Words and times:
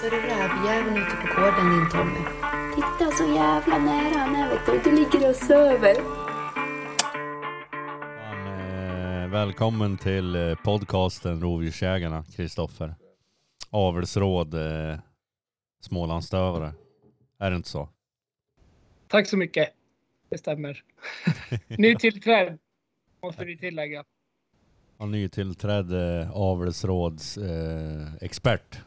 Ser 0.00 0.10
du 0.10 0.16
rävjäveln 0.16 0.96
ute 0.96 1.16
på 1.16 1.40
gården 1.40 1.70
din 1.70 1.90
Tommy? 1.90 2.20
Titta 2.74 3.10
så 3.10 3.24
jävla 3.34 3.78
nära 3.78 4.18
han 4.18 4.34
är 4.34 4.50
vet 4.50 4.66
du. 4.66 4.90
Du 4.90 4.96
ligger 4.96 5.28
och 5.30 5.36
söver. 5.36 5.94
Eh, 9.24 9.30
välkommen 9.30 9.98
till 9.98 10.36
eh, 10.36 10.54
podcasten 10.54 11.40
Rovdjursjägarna, 11.40 12.24
Kristoffer. 12.36 12.94
Avelsråd, 13.70 14.54
eh, 14.54 14.98
Smålandsstövare. 15.80 16.72
Är 17.38 17.50
det 17.50 17.56
inte 17.56 17.68
så? 17.68 17.88
Tack 19.08 19.28
så 19.28 19.36
mycket. 19.36 19.68
Det 20.28 20.38
stämmer. 20.38 20.82
Nytillträdd 21.78 22.58
måste 23.22 23.44
vi 23.44 23.56
tillägga. 23.56 24.04
Ja, 24.98 25.06
nytillträdd 25.06 25.92
eh, 25.92 26.30
avelsråds 26.30 27.38
eh, 27.38 28.14
expert. 28.20 28.80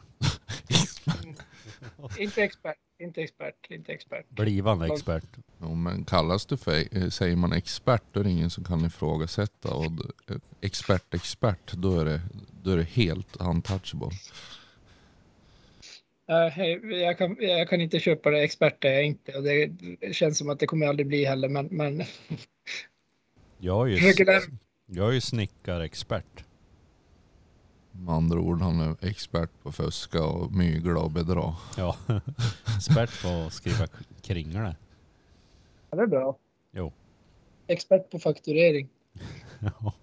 Inte 2.17 2.43
expert, 2.43 2.77
inte 2.99 3.21
expert, 3.21 3.55
inte 3.69 3.91
expert. 3.91 4.29
Blivande 4.29 4.85
expert. 4.85 5.37
Ja, 5.57 5.73
men 5.73 6.05
kallas 6.05 6.45
du 6.45 6.57
för, 6.57 6.97
eh, 6.97 7.09
säger 7.09 7.35
man 7.35 7.53
expert 7.53 8.03
då 8.11 8.19
är 8.19 8.23
det 8.23 8.29
ingen 8.29 8.49
som 8.49 8.63
kan 8.63 8.85
ifrågasätta. 8.85 9.73
Och 9.73 9.85
eh, 10.29 10.35
expert, 10.61 11.13
expert, 11.13 11.73
då 11.73 11.99
är 11.99 12.05
det, 12.05 12.21
då 12.63 12.71
är 12.71 12.77
det 12.77 12.83
helt 12.83 13.37
untouchable. 13.39 14.09
Jag, 16.25 17.17
kan, 17.17 17.37
jag 17.39 17.69
kan 17.69 17.81
inte 17.81 17.99
köpa 17.99 18.29
det, 18.29 18.41
expert 18.43 18.83
är 18.83 18.89
jag 18.89 19.05
inte. 19.05 19.37
Och 19.37 19.43
det 19.43 19.69
känns 20.15 20.37
som 20.37 20.49
att 20.49 20.59
det 20.59 20.67
kommer 20.67 20.85
jag 20.85 20.89
aldrig 20.89 21.07
bli 21.07 21.25
heller. 21.25 21.49
Men, 21.49 21.65
men 21.65 22.03
Jag 23.57 23.91
är 23.91 23.97
ju, 23.97 24.13
jag 24.85 25.09
är 25.09 25.13
ju 25.13 25.21
snickarexpert. 25.21 26.43
Med 27.91 28.15
andra 28.15 28.39
ord, 28.39 28.61
han 28.61 28.79
är 28.79 28.95
expert 29.01 29.49
på 29.63 29.71
fuska 29.71 30.23
och 30.23 30.51
mygla 30.51 30.99
och 30.99 31.11
bedra. 31.11 31.55
Ja, 31.77 31.95
expert 32.77 33.21
på 33.21 33.27
att 33.47 33.53
skriva 33.53 33.87
kringle. 34.21 34.75
Ja, 35.89 35.97
det 35.97 36.03
är 36.03 36.07
bra. 36.07 36.37
Jo. 36.71 36.93
Expert 37.67 38.11
på 38.11 38.19
fakturering. 38.19 38.89
Ja, 39.59 39.93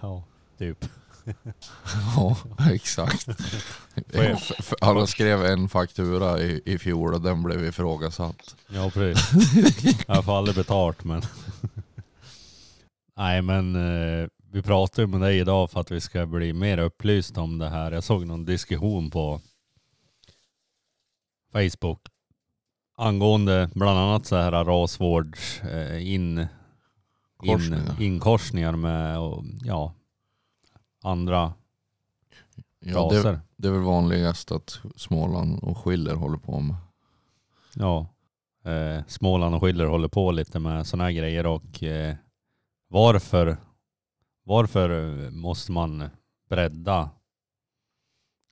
ja 0.00 0.24
typ. 0.58 0.84
Ja, 2.16 2.36
exakt. 2.72 3.28
Alla 4.80 5.06
skrev 5.06 5.44
en 5.44 5.68
faktura 5.68 6.40
i, 6.40 6.62
i 6.64 6.78
fjol 6.78 7.14
och 7.14 7.20
den 7.20 7.42
blev 7.42 7.64
ifrågasatt. 7.64 8.56
Ja, 8.68 8.90
precis. 8.90 10.04
Jag 10.06 10.24
får 10.24 10.38
aldrig 10.38 10.56
betalt 10.56 11.04
men. 11.04 11.22
Nej 13.16 13.42
men 13.42 13.76
eh, 13.76 14.28
vi 14.54 14.62
pratar 14.62 15.02
ju 15.02 15.06
med 15.06 15.20
dig 15.20 15.38
idag 15.38 15.70
för 15.70 15.80
att 15.80 15.90
vi 15.90 16.00
ska 16.00 16.26
bli 16.26 16.52
mer 16.52 16.78
upplysta 16.78 17.40
om 17.40 17.58
det 17.58 17.68
här. 17.68 17.92
Jag 17.92 18.04
såg 18.04 18.26
någon 18.26 18.44
diskussion 18.44 19.10
på 19.10 19.40
Facebook 21.52 22.00
angående 22.96 23.70
bland 23.74 23.98
annat 23.98 24.26
så 24.26 24.36
här 24.36 24.64
rasvårds 24.64 25.62
eh, 25.62 26.12
in, 26.12 26.38
in, 26.38 26.46
Korsningar. 27.36 28.02
inkorsningar 28.02 28.72
med 28.72 29.18
och, 29.18 29.44
ja, 29.64 29.94
andra 31.02 31.52
Ja, 32.80 32.98
raser. 32.98 33.32
det, 33.32 33.40
det 33.56 33.68
är 33.68 33.72
väl 33.72 33.82
vanligast 33.82 34.52
att 34.52 34.80
Småland 34.96 35.58
och 35.62 35.78
Schiller 35.78 36.14
håller 36.14 36.38
på 36.38 36.60
med. 36.60 36.76
Ja, 37.74 38.06
eh, 38.64 39.04
Småland 39.06 39.54
och 39.54 39.62
Schiller 39.62 39.86
håller 39.86 40.08
på 40.08 40.32
lite 40.32 40.58
med 40.58 40.86
sådana 40.86 41.04
här 41.04 41.12
grejer 41.12 41.46
och 41.46 41.82
eh, 41.82 42.14
varför, 42.88 43.56
varför 44.44 44.90
eh, 44.90 45.30
måste 45.30 45.72
man 45.72 46.04
bredda 46.50 47.10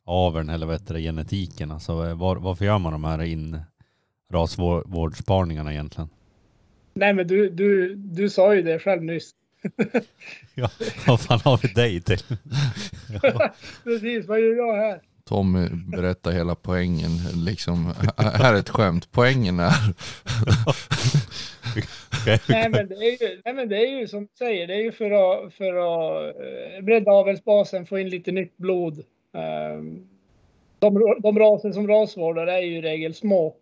aveln 0.04 0.48
eller 0.48 0.66
vet 0.66 0.86
du, 0.86 1.00
genetiken? 1.00 1.70
Alltså, 1.70 1.92
eh, 1.92 2.14
var, 2.14 2.36
varför 2.36 2.64
gör 2.64 2.78
man 2.78 2.92
de 2.92 3.04
här 3.04 3.22
in 3.22 3.60
rasvårdsparningarna 4.32 5.72
egentligen? 5.72 6.08
Nej, 6.94 7.14
men 7.14 7.26
du, 7.26 7.50
du, 7.50 7.94
du 7.94 8.30
sa 8.30 8.54
ju 8.54 8.62
det 8.62 8.78
själv 8.78 9.02
nyss. 9.02 9.30
Ja, 10.54 10.70
vad 11.06 11.20
fan 11.20 11.40
har 11.44 11.58
vi 11.62 11.68
dig 11.68 12.00
till? 12.00 12.22
ja, 13.22 13.54
Precis, 13.84 14.26
vad 14.26 14.40
gör 14.40 14.56
jag 14.56 14.74
här? 14.76 15.00
Tommy 15.32 15.68
berättar 15.96 16.30
hela 16.30 16.54
poängen. 16.54 17.10
Liksom, 17.46 17.92
här 18.16 18.54
är 18.54 18.58
ett 18.58 18.68
skämt. 18.68 19.08
Poängen 19.12 19.60
är... 19.60 19.72
Nej 22.48 22.68
men, 22.68 22.88
det 22.88 22.94
är 22.94 23.22
ju, 23.22 23.40
nej 23.44 23.54
men 23.54 23.68
det 23.68 23.76
är 23.76 24.00
ju 24.00 24.08
som 24.08 24.22
du 24.22 24.28
säger, 24.38 24.66
det 24.66 24.74
är 24.74 24.82
ju 24.82 24.92
för 24.92 25.10
att, 25.10 25.54
för 25.54 25.72
att 25.72 26.34
eh, 26.36 26.84
bredda 26.84 27.10
avelsbasen, 27.10 27.86
få 27.86 27.98
in 27.98 28.08
lite 28.08 28.32
nytt 28.32 28.56
blod. 28.56 29.04
Ehm, 29.32 30.08
de, 30.78 31.16
de 31.22 31.38
raser 31.38 31.72
som 31.72 31.88
rasvårdar 31.88 32.46
är 32.46 32.60
ju 32.60 32.76
i 32.76 32.82
regel 32.82 33.14
små. 33.14 33.56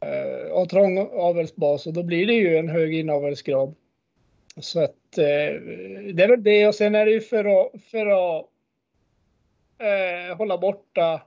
Eh, 0.00 0.52
och 0.52 0.68
trång 0.68 0.98
avelsbas 1.12 1.86
och 1.86 1.92
då 1.92 2.02
blir 2.02 2.26
det 2.26 2.34
ju 2.34 2.56
en 2.56 2.68
hög 2.68 2.94
inavelsgrad. 2.94 3.74
Så 4.56 4.80
att 4.80 5.18
eh, 5.18 5.60
det 6.14 6.22
är 6.22 6.28
väl 6.28 6.42
det 6.42 6.66
och 6.66 6.74
sen 6.74 6.94
är 6.94 7.06
det 7.06 7.12
ju 7.12 7.20
för 7.20 7.44
att, 7.44 7.82
för 7.90 8.06
att 8.06 8.51
eh, 9.82 10.36
hålla 10.36 10.58
borta 10.58 11.22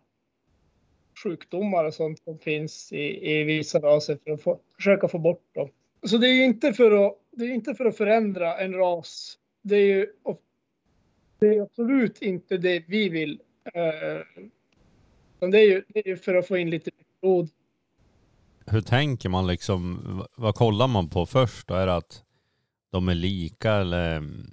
sjukdomar 1.23 1.85
och 1.85 1.93
sånt 1.93 2.19
som 2.23 2.39
finns 2.39 2.93
i, 2.93 3.31
i 3.31 3.43
vissa 3.43 3.79
raser 3.79 4.19
för 4.23 4.31
att 4.31 4.41
få, 4.41 4.59
försöka 4.75 5.07
få 5.07 5.19
bort 5.19 5.55
dem. 5.55 5.69
Så 6.03 6.17
det 6.17 6.27
är 6.27 6.33
ju 6.33 6.43
inte 6.43 6.73
för 6.73 7.07
att, 7.07 7.13
det 7.31 7.45
är 7.45 7.53
inte 7.53 7.75
för 7.75 7.85
att 7.85 7.97
förändra 7.97 8.57
en 8.57 8.73
ras. 8.73 9.38
Det 9.61 9.75
är 9.75 9.85
ju 9.85 10.07
det 11.39 11.47
är 11.47 11.61
absolut 11.61 12.21
inte 12.21 12.57
det 12.57 12.83
vi 12.88 13.09
vill. 13.09 13.41
Eh, 13.73 14.47
det, 15.49 15.57
är 15.57 15.67
ju, 15.67 15.83
det 15.87 15.99
är 15.99 16.07
ju 16.07 16.17
för 16.17 16.35
att 16.35 16.47
få 16.47 16.57
in 16.57 16.69
lite 16.69 16.91
blod. 17.22 17.49
Hur 18.66 18.81
tänker 18.81 19.29
man 19.29 19.47
liksom? 19.47 19.99
Vad 20.35 20.55
kollar 20.55 20.87
man 20.87 21.09
på 21.09 21.25
först? 21.25 21.67
Då? 21.67 21.73
Är 21.73 21.87
det 21.87 21.95
att 21.95 22.23
de 22.91 23.09
är 23.09 23.16
lika 23.16 23.73
eller 23.73 24.17
mm, 24.17 24.47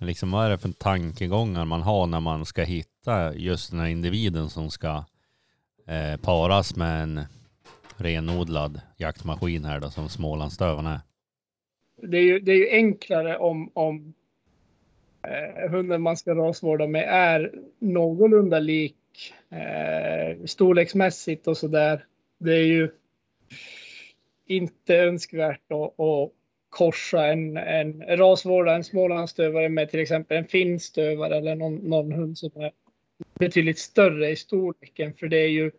liksom 0.00 0.30
vad 0.30 0.46
är 0.46 0.50
det 0.50 0.58
för 0.58 0.72
tankegångar 0.72 1.64
man 1.64 1.82
har 1.82 2.06
när 2.06 2.20
man 2.20 2.46
ska 2.46 2.62
hitta 2.62 2.91
just 3.34 3.70
den 3.70 3.80
här 3.80 3.88
individen 3.88 4.50
som 4.50 4.70
ska 4.70 5.04
eh, 5.86 6.20
paras 6.20 6.76
med 6.76 7.02
en 7.02 7.20
renodlad 7.96 8.80
jaktmaskin 8.96 9.64
här 9.64 9.80
då 9.80 9.90
som 9.90 10.08
Smålandsstövaren 10.08 10.86
är? 10.86 11.00
Det 11.96 12.16
är 12.16 12.22
ju, 12.22 12.40
det 12.40 12.52
är 12.52 12.56
ju 12.56 12.70
enklare 12.70 13.38
om, 13.38 13.70
om 13.74 14.14
eh, 15.22 15.70
hunden 15.70 16.02
man 16.02 16.16
ska 16.16 16.34
rasvårda 16.34 16.86
med 16.86 17.04
är 17.08 17.52
någorlunda 17.78 18.58
lik 18.58 18.96
eh, 19.50 20.44
storleksmässigt 20.44 21.46
och 21.46 21.56
sådär. 21.56 22.04
Det 22.38 22.54
är 22.54 22.64
ju 22.64 22.90
inte 24.46 24.96
önskvärt 24.96 25.72
att, 25.72 26.00
att 26.00 26.30
korsa 26.68 27.26
en, 27.26 27.56
en 27.56 28.02
rasvårdare, 28.16 28.76
en 28.76 28.84
smålandsstövare 28.84 29.68
med 29.68 29.90
till 29.90 30.00
exempel 30.00 30.36
en 30.36 30.44
finstövare 30.44 31.36
eller 31.36 31.54
någon, 31.54 31.74
någon 31.74 32.12
hund 32.12 32.38
som 32.38 32.50
är 32.54 32.70
betydligt 33.42 33.78
större 33.78 34.30
i 34.30 34.36
storleken. 34.36 35.14
För 35.14 35.28
det 35.28 35.36
är 35.36 35.48
ju 35.48 35.70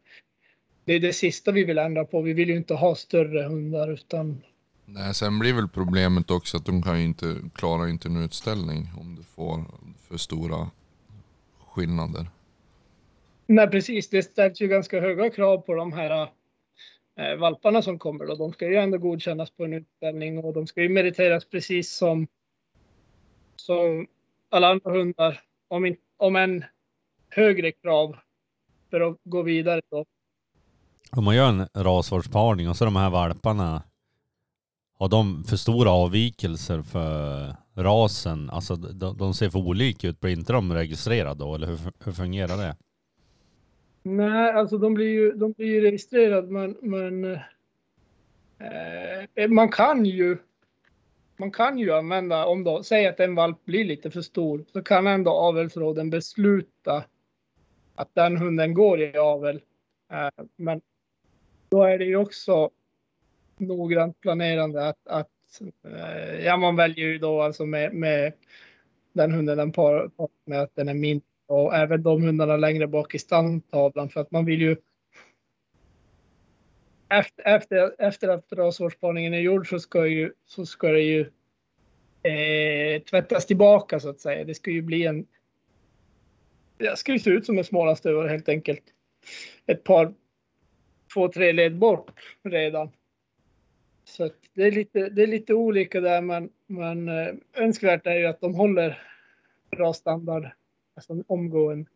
det, 0.85 0.93
är 0.93 0.99
det 0.99 1.13
sista 1.13 1.51
vi 1.51 1.63
vill 1.63 1.77
ändra 1.77 2.05
på. 2.05 2.21
Vi 2.21 2.33
vill 2.33 2.49
ju 2.49 2.55
inte 2.55 2.73
ha 2.73 2.95
större 2.95 3.43
hundar 3.43 3.91
utan 3.91 4.41
Nej, 4.85 5.13
sen 5.13 5.39
blir 5.39 5.53
väl 5.53 5.67
problemet 5.67 6.31
också 6.31 6.57
att 6.57 6.65
de 6.65 6.83
kan 6.83 6.99
ju 6.99 7.05
inte, 7.05 7.35
klarar 7.55 7.87
inte 7.87 8.07
en 8.07 8.23
utställning 8.23 8.89
om 8.99 9.15
du 9.15 9.23
får 9.23 9.63
för 10.07 10.17
stora 10.17 10.69
skillnader. 11.67 12.27
Nej, 13.47 13.67
precis. 13.67 14.09
Det 14.09 14.23
ställs 14.23 14.61
ju 14.61 14.67
ganska 14.67 15.01
höga 15.01 15.29
krav 15.29 15.57
på 15.57 15.73
de 15.73 15.93
här 15.93 16.29
eh, 17.19 17.35
valparna 17.35 17.81
som 17.81 17.99
kommer. 17.99 18.25
Då. 18.25 18.35
De 18.35 18.53
ska 18.53 18.67
ju 18.67 18.75
ändå 18.75 18.97
godkännas 18.97 19.49
på 19.49 19.63
en 19.63 19.73
utställning 19.73 20.37
och 20.37 20.53
de 20.53 20.67
ska 20.67 20.81
ju 20.81 20.89
meriteras 20.89 21.45
precis 21.45 21.91
som, 21.91 22.27
som 23.55 24.07
alla 24.49 24.67
andra 24.67 24.91
hundar. 24.91 25.41
Om, 25.67 25.85
in, 25.85 25.95
om 26.17 26.35
en 26.35 26.63
högre 27.35 27.71
krav 27.71 28.15
för 28.89 29.01
att 29.01 29.17
gå 29.23 29.41
vidare. 29.41 29.81
Då. 29.89 30.05
Om 31.11 31.23
man 31.23 31.35
gör 31.35 31.49
en 31.49 31.67
rasvårdsparning 31.83 32.69
och 32.69 32.77
så 32.77 32.85
de 32.85 32.95
här 32.95 33.09
valparna, 33.09 33.83
har 34.99 35.09
de 35.09 35.43
för 35.43 35.55
stora 35.55 35.91
avvikelser 35.91 36.81
för 36.81 37.55
rasen? 37.75 38.49
Alltså 38.49 38.75
de, 38.75 39.17
de 39.17 39.33
ser 39.33 39.49
för 39.49 39.59
olika 39.59 40.07
ut, 40.07 40.19
blir 40.19 40.31
inte 40.31 40.53
de 40.53 40.73
registrerade 40.73 41.39
då? 41.39 41.55
Eller 41.55 41.67
hur, 41.67 41.79
hur 42.05 42.11
fungerar 42.11 42.57
det? 42.57 42.75
Nej, 44.03 44.51
alltså 44.51 44.77
de 44.77 44.93
blir 44.93 45.09
ju, 45.09 45.31
de 45.31 45.51
blir 45.51 45.67
ju 45.67 45.81
registrerade 45.81 46.47
men, 46.47 46.77
men 46.81 47.39
eh, 49.35 49.47
man 49.49 49.69
kan 49.69 50.05
ju 50.05 50.37
man 51.37 51.51
kan 51.51 51.77
ju 51.77 51.93
använda, 51.93 52.45
om 52.45 52.63
då, 52.63 52.83
säg 52.83 53.07
att 53.07 53.19
en 53.19 53.35
valp 53.35 53.65
blir 53.65 53.85
lite 53.85 54.11
för 54.11 54.21
stor, 54.21 54.65
så 54.73 54.81
kan 54.81 55.07
ändå 55.07 55.31
avelsråden 55.31 56.09
besluta 56.09 57.03
att 57.95 58.09
den 58.13 58.37
hunden 58.37 58.73
går 58.73 59.01
i 59.01 59.17
avel. 59.17 59.61
Eh, 60.11 60.45
men 60.55 60.81
då 61.69 61.83
är 61.83 61.97
det 61.97 62.05
ju 62.05 62.15
också 62.15 62.69
noggrant 63.57 64.21
planerande 64.21 64.87
att, 64.87 65.07
att 65.07 65.61
eh, 65.83 66.45
ja, 66.45 66.57
man 66.57 66.75
väljer 66.75 67.07
ju 67.07 67.17
då 67.17 67.41
alltså 67.41 67.65
med, 67.65 67.93
med 67.93 68.33
den 69.13 69.31
hunden 69.31 69.57
den 69.57 69.71
parar 69.71 70.07
par 70.07 70.29
med 70.45 70.61
att 70.61 70.75
den 70.75 70.89
är 70.89 70.93
mindre 70.93 71.27
och 71.47 71.75
även 71.75 72.03
de 72.03 72.23
hundarna 72.23 72.57
längre 72.57 72.87
bak 72.87 73.15
i 73.15 73.19
stamtavlan 73.19 74.09
för 74.09 74.21
att 74.21 74.31
man 74.31 74.45
vill 74.45 74.61
ju 74.61 74.75
efter, 77.09 77.47
efter, 77.47 77.95
efter 77.97 78.27
att 78.27 78.45
rasvårdsspaningen 78.51 79.33
är 79.33 79.39
gjord 79.39 79.69
så 79.69 79.79
ska, 79.79 80.07
ju, 80.07 80.33
så 80.45 80.65
ska 80.65 80.87
det 80.87 81.01
ju 81.01 81.21
eh, 82.23 83.01
tvättas 83.01 83.45
tillbaka 83.45 83.99
så 83.99 84.09
att 84.09 84.19
säga. 84.19 84.43
Det 84.43 84.53
ska 84.53 84.71
ju 84.71 84.81
bli 84.81 85.05
en... 85.05 85.25
Det 86.77 86.97
ska 86.97 87.11
ju 87.11 87.19
se 87.19 87.29
ut 87.29 87.45
som 87.45 87.57
en 87.57 87.63
smålandsstövare 87.63 88.29
helt 88.29 88.49
enkelt. 88.49 88.83
Ett 89.65 89.83
par, 89.83 90.13
två, 91.13 91.27
tre 91.27 91.51
led 91.51 91.77
bort 91.77 92.11
redan. 92.43 92.89
Så 94.05 94.29
det, 94.53 94.63
är 94.63 94.71
lite, 94.71 95.09
det 95.09 95.23
är 95.23 95.27
lite 95.27 95.53
olika 95.53 96.01
där 96.01 96.21
men, 96.21 96.49
men 96.67 97.09
eh, 97.09 97.33
önskvärt 97.53 98.07
är 98.07 98.15
ju 98.15 98.25
att 98.25 98.41
de 98.41 98.55
håller 98.55 99.01
bra 99.71 99.93
standard 99.93 100.49
alltså 100.95 101.23
omgående. 101.27 101.89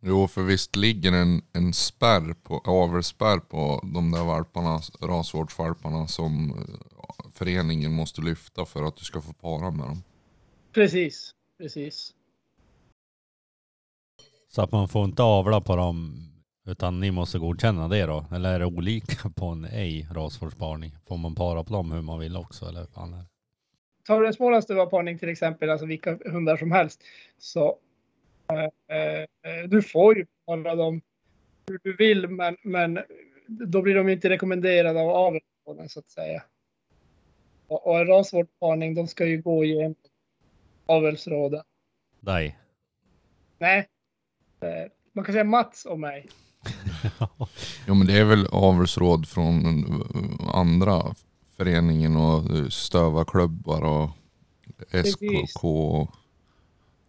Jo, 0.00 0.28
för 0.28 0.42
visst 0.42 0.76
ligger 0.76 1.12
en, 1.12 1.42
en 1.52 1.72
spärr 1.72 2.34
på, 2.42 2.62
avelsspärr 2.64 3.38
på 3.38 3.80
de 3.94 4.10
där 4.10 4.24
valparna, 4.24 4.80
rasvårdsvalparna 5.00 6.06
som 6.06 6.50
eh, 6.50 7.30
föreningen 7.32 7.92
måste 7.92 8.20
lyfta 8.20 8.66
för 8.66 8.82
att 8.82 8.96
du 8.96 9.04
ska 9.04 9.20
få 9.20 9.32
para 9.32 9.70
med 9.70 9.86
dem. 9.86 10.02
Precis, 10.72 11.34
precis. 11.58 12.14
Så 14.48 14.62
att 14.62 14.72
man 14.72 14.88
får 14.88 15.04
inte 15.04 15.22
avla 15.22 15.60
på 15.60 15.76
dem 15.76 16.28
utan 16.66 17.00
ni 17.00 17.10
måste 17.10 17.38
godkänna 17.38 17.88
det 17.88 18.06
då? 18.06 18.24
Eller 18.34 18.54
är 18.54 18.58
det 18.58 18.66
olika 18.66 19.30
på 19.36 19.46
en 19.46 19.64
ej 19.64 20.08
rasvårdsparning? 20.12 20.92
Får 21.08 21.16
man 21.16 21.34
para 21.34 21.64
på 21.64 21.72
dem 21.72 21.92
hur 21.92 22.02
man 22.02 22.18
vill 22.18 22.36
också 22.36 22.66
eller? 22.66 22.86
Fan 22.86 23.14
är? 23.14 23.24
Tar 24.04 24.20
du 24.20 24.26
en 24.26 24.34
smålandsduvaparning 24.34 25.18
till 25.18 25.28
exempel, 25.28 25.70
alltså 25.70 25.86
vilka 25.86 26.18
hundar 26.24 26.56
som 26.56 26.72
helst, 26.72 27.02
så 27.38 27.78
eh, 28.52 28.96
eh, 28.96 29.68
du 29.68 29.82
får 29.82 30.16
ju 30.16 30.26
para 30.46 30.74
dem 30.74 31.00
hur 31.66 31.80
du 31.82 31.96
vill, 31.96 32.28
men, 32.28 32.56
men 32.62 32.98
då 33.46 33.82
blir 33.82 33.94
de 33.94 34.08
inte 34.08 34.28
rekommenderade 34.28 35.00
av 35.00 35.08
aveln 35.08 35.88
så 35.88 35.98
att 35.98 36.10
säga. 36.10 36.42
Och, 37.66 37.86
och 37.86 37.98
en 37.98 38.06
rasvårdsparning, 38.06 38.94
de 38.94 39.06
ska 39.06 39.26
ju 39.26 39.42
gå 39.42 39.64
igenom 39.64 39.94
avelsråden. 40.86 41.62
Nej. 42.20 42.58
Nej, 43.58 43.88
man 45.12 45.24
kan 45.24 45.32
säga 45.32 45.44
Mats 45.44 45.84
och 45.84 45.98
mig. 45.98 46.28
Jo 47.86 47.94
men 47.94 48.06
det 48.06 48.18
är 48.18 48.24
väl 48.24 48.46
avelsråd 48.46 49.28
från 49.28 49.66
eh, 49.66 50.56
andra 50.56 51.14
föreningen 51.56 52.16
och 52.16 52.56
eh, 52.56 52.68
stövarklubbar 52.68 53.82
och 53.82 54.10
SKK 55.04 55.64
och 55.64 56.10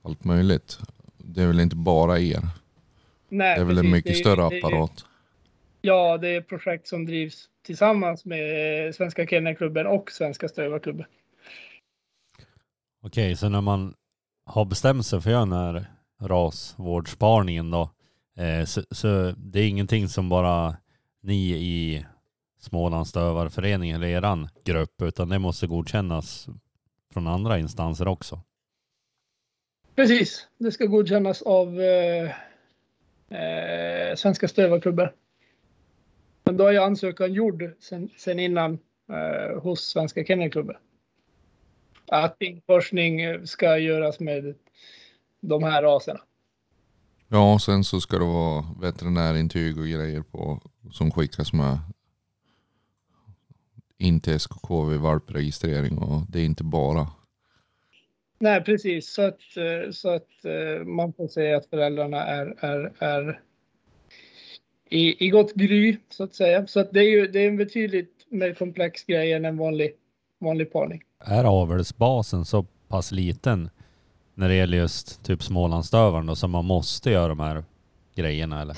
allt 0.04 0.24
möjligt. 0.24 0.78
Det 1.18 1.42
är 1.42 1.48
väl 1.48 1.60
inte 1.60 1.76
bara 1.76 2.20
er? 2.20 2.48
Nej, 3.30 3.56
Det 3.56 3.62
är 3.62 3.66
väl 3.66 3.78
en 3.78 3.84
precis. 3.84 3.92
mycket 3.92 4.12
Det 4.12 4.20
större 4.20 4.50
det 4.50 4.58
apparat. 4.58 5.06
Ja, 5.82 6.18
det 6.18 6.30
är 6.30 6.42
projekt 6.42 6.88
som 6.88 7.06
drivs 7.06 7.50
tillsammans 7.66 8.26
med 8.26 8.96
Svenska 8.96 9.28
Kennelklubben 9.28 9.88
och 9.88 10.12
Svenska 10.12 10.48
Stövarklubben. 10.48 11.06
Okej, 13.04 13.36
så 13.36 13.50
när 13.50 13.62
man 13.62 13.94
har 14.46 14.66
bestämt 14.66 15.06
sig 15.06 15.22
för 15.22 15.30
att 15.30 15.34
göra 15.34 15.46
den 15.46 15.54
här 15.54 15.86
rasvårdsspaningen 16.22 17.72
då, 17.72 17.90
eh, 18.38 18.66
så, 18.66 18.82
så 18.92 19.34
det 19.38 19.60
är 19.60 19.68
ingenting 19.68 20.10
som 20.10 20.30
bara 20.30 20.78
ni 21.22 21.52
i 21.52 22.06
Smålandsdövarföreningen 22.60 23.96
eller 23.96 24.08
eran 24.08 24.50
grupp, 24.64 25.02
utan 25.02 25.30
det 25.30 25.40
måste 25.40 25.68
godkännas 25.68 26.48
från 27.14 27.28
andra 27.28 27.60
instanser 27.60 28.08
också. 28.08 28.42
Precis, 29.96 30.48
det 30.58 30.72
ska 30.72 30.86
godkännas 30.86 31.42
av 31.42 31.82
eh, 31.82 32.32
eh, 33.40 34.16
Svenska 34.16 34.48
Stövarklubben. 34.48 35.10
Men 36.44 36.58
då 36.58 36.68
är 36.68 36.72
ju 36.72 36.78
ansökan 36.78 37.34
gjord 37.34 37.72
sen, 37.80 38.10
sen 38.18 38.40
innan 38.40 38.80
eh, 39.10 39.62
hos 39.62 39.82
Svenska 39.82 40.26
Kennelklubben. 40.26 40.76
Att 42.08 42.42
införsning 42.42 43.48
ska 43.48 43.78
göras 43.78 44.20
med 44.20 44.56
de 45.42 45.64
här 45.64 45.82
raserna. 45.84 46.20
Ja, 47.28 47.54
och 47.54 47.62
sen 47.62 47.84
så 47.84 48.02
ska 48.02 48.18
det 48.18 48.26
vara 48.26 48.66
veterinärintyg 48.82 49.78
och 49.78 49.88
grejer 49.88 50.22
på 50.22 50.62
som 50.92 51.12
skickas 51.12 51.54
med 51.54 51.80
in 53.98 54.20
till 54.20 54.40
SKK 54.40 54.84
vid 54.84 55.00
valpregistrering 55.00 55.98
och 55.98 56.22
det 56.30 56.40
är 56.40 56.46
inte 56.46 56.64
bara. 56.64 57.08
Nej, 58.40 58.64
precis. 58.64 59.14
Så 59.14 59.22
att, 59.22 59.40
eh, 59.58 59.92
så 59.92 60.10
att 60.10 60.46
eh, 60.46 60.86
man 60.86 61.14
får 61.14 61.28
se 61.28 61.54
att 61.54 61.66
föräldrarna 61.66 62.24
är, 62.24 62.56
är, 62.60 62.94
är 63.00 63.42
i, 64.90 65.26
i 65.26 65.30
gott 65.30 65.54
gry, 65.54 65.98
så 66.10 66.24
att 66.24 66.36
säga. 66.36 66.68
Så 66.68 66.80
att 66.80 66.92
det 66.92 67.00
är 67.00 67.10
ju 67.10 67.28
det 67.28 67.40
är 67.40 67.48
en 67.48 67.58
betydligt 67.58 68.26
mer 68.30 68.54
komplex 68.54 69.04
grej 69.04 69.34
än 69.34 69.46
en 69.46 69.58
vanlig, 69.58 69.92
vanlig 70.40 70.72
parning. 70.72 71.02
Är 71.20 71.44
avelsbasen 71.44 72.46
så 72.46 72.66
pass 72.88 73.12
liten 73.12 73.70
när 74.40 74.50
det 74.50 74.56
gäller 74.56 74.78
just 74.78 75.24
typ 75.26 75.44
Smålandsdövaren 75.44 76.26
då, 76.26 76.36
som 76.36 76.52
man 76.52 76.66
måste 76.66 77.12
göra 77.12 77.28
de 77.28 77.40
här 77.40 77.64
grejerna 78.16 78.62
eller? 78.62 78.78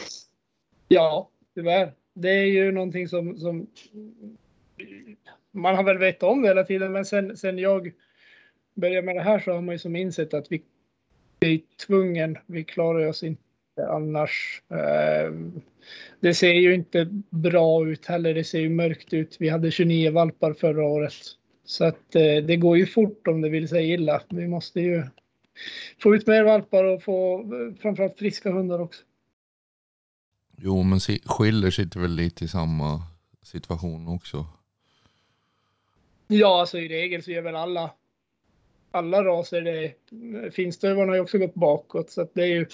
Ja, 0.88 1.30
tyvärr. 1.56 1.94
Det 2.14 2.30
är 2.30 2.46
ju 2.46 2.72
någonting 2.72 3.08
som, 3.08 3.38
som 3.38 3.68
man 5.52 5.76
har 5.76 5.84
väl 5.84 5.98
vetat 5.98 6.24
om 6.30 6.42
det 6.42 6.48
hela 6.48 6.64
tiden, 6.64 6.92
men 6.92 7.06
sen, 7.06 7.38
sen 7.38 7.58
jag 7.60 7.92
började 8.74 9.02
med 9.06 9.16
det 9.16 9.22
här 9.22 9.40
så 9.40 9.52
har 9.52 9.62
man 9.62 9.76
ju 9.76 9.80
som 9.80 9.96
insett 9.96 10.34
att 10.34 10.52
vi 10.52 10.62
är 11.40 11.60
tvungen, 11.88 12.38
vi 12.46 12.64
klarar 12.64 13.08
oss 13.08 13.24
inte 13.24 13.42
annars. 13.90 14.62
Eh, 14.70 15.34
Det 16.20 16.34
ser 16.34 16.54
ju 16.54 16.74
inte 16.74 17.08
bra 17.30 17.88
ut 17.88 18.06
heller, 18.06 18.34
det 18.34 18.44
ser 18.44 18.60
ju 18.60 18.70
mörkt 18.70 19.14
ut. 19.14 19.38
Vi 19.40 19.50
hade 19.50 19.72
29 19.72 20.12
valpar 20.12 20.54
förra 20.54 20.84
året. 20.84 21.14
Så 21.66 21.86
att 21.86 22.16
eh, 22.16 22.36
det 22.36 22.56
går 22.56 22.78
ju 22.78 22.86
fort 22.86 23.28
om 23.28 23.42
det 23.42 23.50
vill 23.50 23.68
sig 23.68 23.92
illa. 23.92 24.22
Vi 24.30 24.48
måste 24.48 24.82
ju 24.82 25.04
få 26.00 26.16
ut 26.16 26.28
mer 26.28 26.44
valpar 26.44 26.84
och 26.84 27.04
få 27.04 27.46
framförallt 27.82 28.20
friska 28.20 28.52
hundar 28.52 28.80
också. 28.80 29.04
Jo, 30.58 30.84
men 30.84 31.00
skiljer 31.26 31.72
sitter 31.72 32.00
väl 32.00 32.16
lite 32.16 32.46
i 32.46 32.48
samma 32.48 33.04
situation 33.44 34.08
också. 34.08 34.46
Ja, 36.28 36.60
alltså 36.60 36.80
i 36.80 36.88
regel 36.88 37.24
så 37.24 37.32
gör 37.32 37.42
väl 37.42 37.56
alla, 37.56 37.92
alla 38.92 39.24
raser 39.24 39.62
det. 39.62 39.94
Finstövarna 40.52 41.12
har 41.12 41.16
ju 41.16 41.22
också 41.22 41.38
gått 41.38 41.54
bakåt 41.54 42.10
så 42.10 42.22
att 42.22 42.34
det 42.34 42.44
är 42.44 42.48
ju 42.48 42.66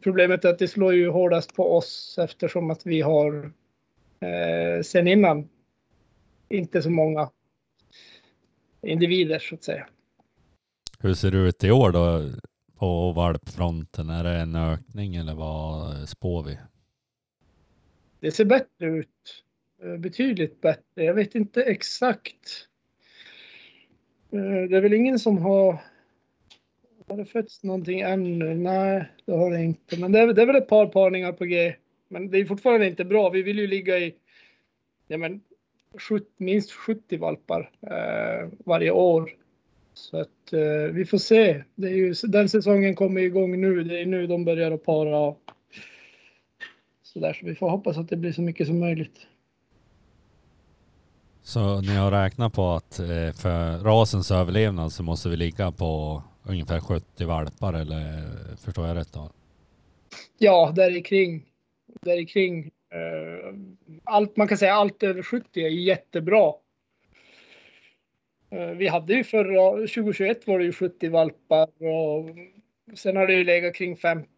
problemet 0.00 0.44
är 0.44 0.48
att 0.48 0.58
det 0.58 0.68
slår 0.68 0.94
ju 0.94 1.08
hårdast 1.08 1.54
på 1.54 1.76
oss 1.76 2.18
eftersom 2.18 2.70
att 2.70 2.86
vi 2.86 3.00
har 3.00 3.52
eh, 4.20 4.82
sen 4.82 5.08
innan 5.08 5.48
inte 6.48 6.82
så 6.82 6.90
många 6.90 7.30
individer 8.82 9.38
så 9.38 9.54
att 9.54 9.64
säga. 9.64 9.88
Hur 11.02 11.14
ser 11.14 11.30
det 11.30 11.38
ut 11.38 11.64
i 11.64 11.70
år 11.70 11.92
då 11.92 12.30
på 12.78 13.12
valpfronten? 13.12 14.10
Är 14.10 14.24
det 14.24 14.30
en 14.30 14.56
ökning 14.56 15.16
eller 15.16 15.34
vad 15.34 16.08
spår 16.08 16.42
vi? 16.42 16.58
Det 18.20 18.32
ser 18.32 18.44
bättre 18.44 18.86
ut. 18.86 19.44
Eh, 19.82 19.96
betydligt 19.96 20.60
bättre. 20.60 21.04
Jag 21.04 21.14
vet 21.14 21.34
inte 21.34 21.62
exakt. 21.62 22.68
Eh, 24.32 24.68
det 24.70 24.76
är 24.76 24.80
väl 24.80 24.92
ingen 24.92 25.18
som 25.18 25.38
har 25.38 25.82
har 27.08 27.16
det 27.16 27.24
fötts 27.24 27.62
någonting 27.62 28.00
ännu? 28.00 28.54
Nej, 28.54 29.04
det 29.24 29.32
har 29.32 29.50
det 29.50 29.62
inte. 29.62 30.00
Men 30.00 30.12
det 30.12 30.20
är, 30.20 30.32
det 30.32 30.42
är 30.42 30.46
väl 30.46 30.56
ett 30.56 30.68
par 30.68 30.86
parningar 30.86 31.32
på 31.32 31.44
G. 31.44 31.74
Men 32.08 32.30
det 32.30 32.38
är 32.38 32.44
fortfarande 32.44 32.86
inte 32.86 33.04
bra. 33.04 33.30
Vi 33.30 33.42
vill 33.42 33.58
ju 33.58 33.66
ligga 33.66 33.98
i 33.98 34.14
ja, 35.08 35.18
men, 35.18 35.40
70, 36.08 36.26
minst 36.36 36.72
70 36.72 37.16
valpar 37.16 37.70
eh, 37.80 38.48
varje 38.64 38.90
år. 38.90 39.41
Så 39.94 40.20
att 40.20 40.52
eh, 40.52 40.92
vi 40.92 41.04
får 41.04 41.18
se. 41.18 41.64
Det 41.74 41.88
är 41.88 41.94
ju, 41.94 42.14
den 42.22 42.48
säsongen 42.48 42.94
kommer 42.94 43.20
igång 43.20 43.60
nu. 43.60 43.84
Det 43.84 44.00
är 44.00 44.06
nu 44.06 44.26
de 44.26 44.44
börjar 44.44 44.70
att 44.70 44.84
para. 44.84 45.34
Så, 47.02 47.18
där, 47.18 47.32
så 47.32 47.46
vi 47.46 47.54
får 47.54 47.70
hoppas 47.70 47.98
att 47.98 48.08
det 48.08 48.16
blir 48.16 48.32
så 48.32 48.42
mycket 48.42 48.66
som 48.66 48.78
möjligt. 48.78 49.26
Så 51.42 51.80
ni 51.80 51.94
har 51.94 52.10
räknat 52.10 52.52
på 52.52 52.70
att 52.70 52.98
eh, 52.98 53.32
för 53.32 53.78
rasens 53.84 54.30
överlevnad 54.30 54.92
så 54.92 55.02
måste 55.02 55.28
vi 55.28 55.36
ligga 55.36 55.72
på 55.72 56.22
ungefär 56.42 56.80
70 56.80 57.24
valpar 57.24 57.72
eller 57.72 58.22
förstår 58.56 58.86
jag 58.86 58.96
rätt 58.96 59.12
då? 59.12 59.30
Ja, 60.38 60.72
där 60.76 60.96
i 60.96 61.02
kring. 61.02 61.44
Där 62.00 62.20
i 62.20 62.26
kring. 62.26 62.64
Eh, 62.66 63.54
Allt, 64.04 64.36
man 64.36 64.48
kan 64.48 64.58
säga 64.58 64.74
allt 64.74 65.02
över 65.02 65.22
70 65.22 65.60
är 65.60 65.68
jättebra. 65.68 66.52
Eh, 68.52 68.70
Vi 68.70 68.88
hade 68.88 69.14
ju 69.14 69.24
förra, 69.24 69.72
2021 69.72 70.46
var 70.46 70.58
det 70.58 70.64
ju 70.64 70.72
70 70.72 71.08
valpar 71.08 71.68
och 71.82 72.30
sen 72.98 73.16
har 73.16 73.26
det 73.26 73.32
ju 73.32 73.44
legat 73.44 73.74
kring 73.74 73.96
50. 73.96 74.28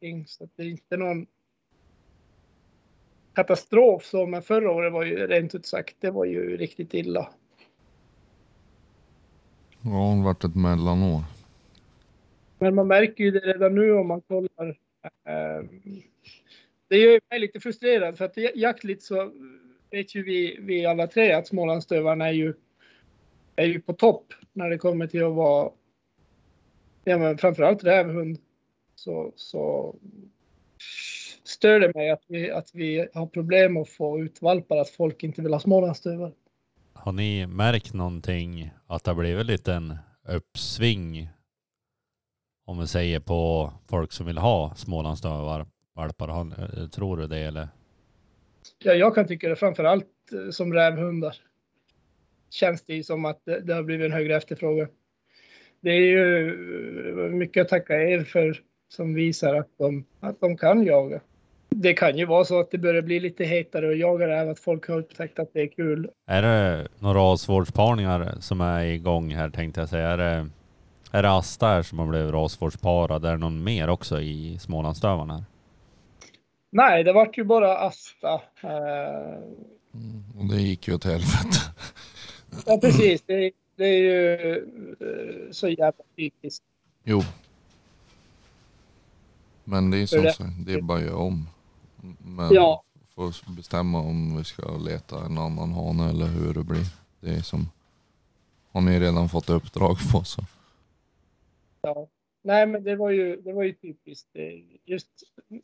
Kring, 0.00 0.26
så 0.26 0.44
att 0.44 0.50
det 0.56 0.62
är 0.62 0.66
inte 0.66 0.96
någon 0.96 1.26
katastrof 3.34 4.04
så, 4.04 4.26
men 4.26 4.42
förra 4.42 4.70
året 4.70 4.92
var 4.92 5.04
ju 5.04 5.26
rent 5.26 5.54
ut 5.54 5.66
sagt, 5.66 5.96
det 6.00 6.10
var 6.10 6.24
ju 6.24 6.56
riktigt 6.56 6.94
illa. 6.94 7.28
Ja, 9.82 9.90
har 9.90 10.24
varit 10.24 10.44
ett 10.44 10.56
mellanår. 10.56 11.22
Men 12.58 12.74
man 12.74 12.86
märker 12.86 13.24
ju 13.24 13.30
det 13.30 13.40
redan 13.40 13.74
nu 13.74 13.92
om 13.92 14.08
man 14.08 14.20
kollar. 14.20 14.68
Eh, 15.26 15.64
det 16.88 16.96
gör 16.96 17.20
mig 17.30 17.40
lite 17.40 17.60
frustrerad 17.60 18.18
för 18.18 18.24
att 18.24 18.36
jaktligt 18.54 19.02
så 19.02 19.32
vet 19.90 20.14
ju 20.14 20.22
vi, 20.22 20.58
vi 20.60 20.86
alla 20.86 21.06
tre 21.06 21.32
att 21.32 21.46
Smålandsstövaren 21.46 22.20
är 22.20 22.32
ju, 22.32 22.54
är 23.56 23.66
ju 23.66 23.80
på 23.80 23.92
topp 23.92 24.32
när 24.52 24.70
det 24.70 24.78
kommer 24.78 25.06
till 25.06 25.24
att 25.24 25.34
vara 25.34 25.70
ja, 27.04 27.18
men 27.18 27.38
framförallt 27.38 27.84
rävhund. 27.84 28.38
Så, 28.94 29.32
så 29.36 29.94
stör 31.44 31.80
det 31.80 31.94
mig 31.94 32.10
att 32.10 32.24
vi, 32.28 32.50
att 32.50 32.74
vi 32.74 33.08
har 33.14 33.26
problem 33.26 33.76
att 33.76 33.88
få 33.88 34.20
ut 34.20 34.42
valpar, 34.42 34.76
att 34.76 34.90
folk 34.90 35.22
inte 35.22 35.42
vill 35.42 35.52
ha 35.52 35.60
Smålandsstövare. 35.60 36.32
Har 36.92 37.12
ni 37.12 37.46
märkt 37.46 37.94
någonting 37.94 38.70
att 38.86 39.04
det 39.04 39.10
har 39.10 39.18
blivit 39.18 39.68
en 39.68 39.96
uppsving 40.28 41.28
om 42.64 42.78
vi 42.78 42.86
säger 42.86 43.20
på 43.20 43.72
folk 43.88 44.12
som 44.12 44.26
vill 44.26 44.38
ha 44.38 44.74
Smålandsstövare? 44.74 45.66
Valpar, 45.94 46.88
tror 46.88 47.16
du 47.16 47.26
det 47.26 47.38
eller? 47.38 47.68
Ja, 48.78 48.92
jag 48.92 49.14
kan 49.14 49.26
tycka 49.26 49.48
det 49.48 49.56
framför 49.56 49.84
allt 49.84 50.06
eh, 50.32 50.50
som 50.50 50.72
rävhundar. 50.72 51.36
Känns 52.52 52.82
det 52.82 53.06
som 53.06 53.24
att 53.24 53.40
det, 53.44 53.60
det 53.60 53.74
har 53.74 53.82
blivit 53.82 54.04
en 54.04 54.12
högre 54.12 54.36
efterfrågan. 54.36 54.88
Det 55.80 55.90
är 55.90 56.00
ju 56.00 56.56
mycket 57.32 57.60
att 57.60 57.68
tacka 57.68 58.02
er 58.02 58.24
för 58.24 58.60
som 58.88 59.14
visar 59.14 59.54
att 59.54 59.68
de, 59.78 60.04
att 60.20 60.40
de 60.40 60.56
kan 60.56 60.84
jaga. 60.84 61.20
Det 61.68 61.94
kan 61.94 62.16
ju 62.16 62.26
vara 62.26 62.44
så 62.44 62.60
att 62.60 62.70
det 62.70 62.78
börjar 62.78 63.02
bli 63.02 63.20
lite 63.20 63.44
hetare 63.44 63.90
att 63.90 63.98
jaga 63.98 64.28
räv, 64.28 64.48
att 64.48 64.58
folk 64.58 64.88
har 64.88 64.98
upptäckt 64.98 65.38
att 65.38 65.52
det 65.52 65.60
är 65.60 65.66
kul. 65.66 66.10
Är 66.26 66.42
det 66.42 66.88
några 66.98 67.18
rasvårdsparningar 67.18 68.34
som 68.40 68.60
är 68.60 68.84
igång 68.84 69.34
här 69.34 69.50
tänkte 69.50 69.80
jag 69.80 69.88
säga? 69.88 70.08
Är 70.08 70.16
det, 70.16 70.48
är 71.12 71.22
det 71.22 71.30
Asta 71.30 71.66
här 71.66 71.82
som 71.82 71.98
har 71.98 72.06
blivit 72.06 72.32
rasvårdsparad? 72.32 73.24
Är 73.24 73.32
det 73.32 73.38
någon 73.38 73.64
mer 73.64 73.88
också 73.88 74.20
i 74.20 74.58
Smålandsdövarna? 74.60 75.44
Nej, 76.70 77.04
det 77.04 77.12
vart 77.12 77.38
ju 77.38 77.44
bara 77.44 77.78
Asta. 77.78 78.40
Eh... 78.62 79.62
Mm, 79.94 80.24
och 80.38 80.48
det 80.48 80.62
gick 80.62 80.88
ju 80.88 80.94
åt 80.94 81.04
helvete. 81.04 81.58
Ja, 82.66 82.78
precis. 82.78 83.22
Det, 83.26 83.50
det 83.76 83.84
är 83.84 83.98
ju 83.98 84.32
eh, 85.00 85.50
så 85.50 85.68
jävla 85.68 86.04
typiskt. 86.16 86.64
Jo. 87.04 87.20
Men 89.64 89.90
det 89.90 89.98
är 89.98 90.06
som 90.06 90.22
sagt, 90.22 90.40
det 90.66 90.72
är 90.72 90.80
bara 90.80 90.98
att 90.98 91.04
göra 91.04 91.16
om. 91.16 91.48
Men 92.18 92.54
ja. 92.54 92.84
får 93.14 93.56
bestämma 93.56 94.00
om 94.00 94.36
vi 94.36 94.44
ska 94.44 94.76
leta 94.76 95.24
en 95.24 95.38
annan 95.38 95.72
hane 95.72 96.10
eller 96.10 96.26
hur 96.26 96.54
det 96.54 96.64
blir. 96.64 96.86
Det 97.20 97.30
är 97.30 97.42
som, 97.42 97.70
har 98.70 98.80
ni 98.80 99.00
redan 99.00 99.28
fått 99.28 99.50
uppdrag 99.50 99.96
på 100.12 100.24
så. 100.24 100.42
Ja. 101.82 102.08
Nej, 102.44 102.66
men 102.66 102.84
det 102.84 102.96
var 102.96 103.10
ju, 103.10 103.36
det 103.36 103.52
var 103.52 103.62
ju 103.62 103.72
typiskt. 103.72 104.28
Just 104.84 105.08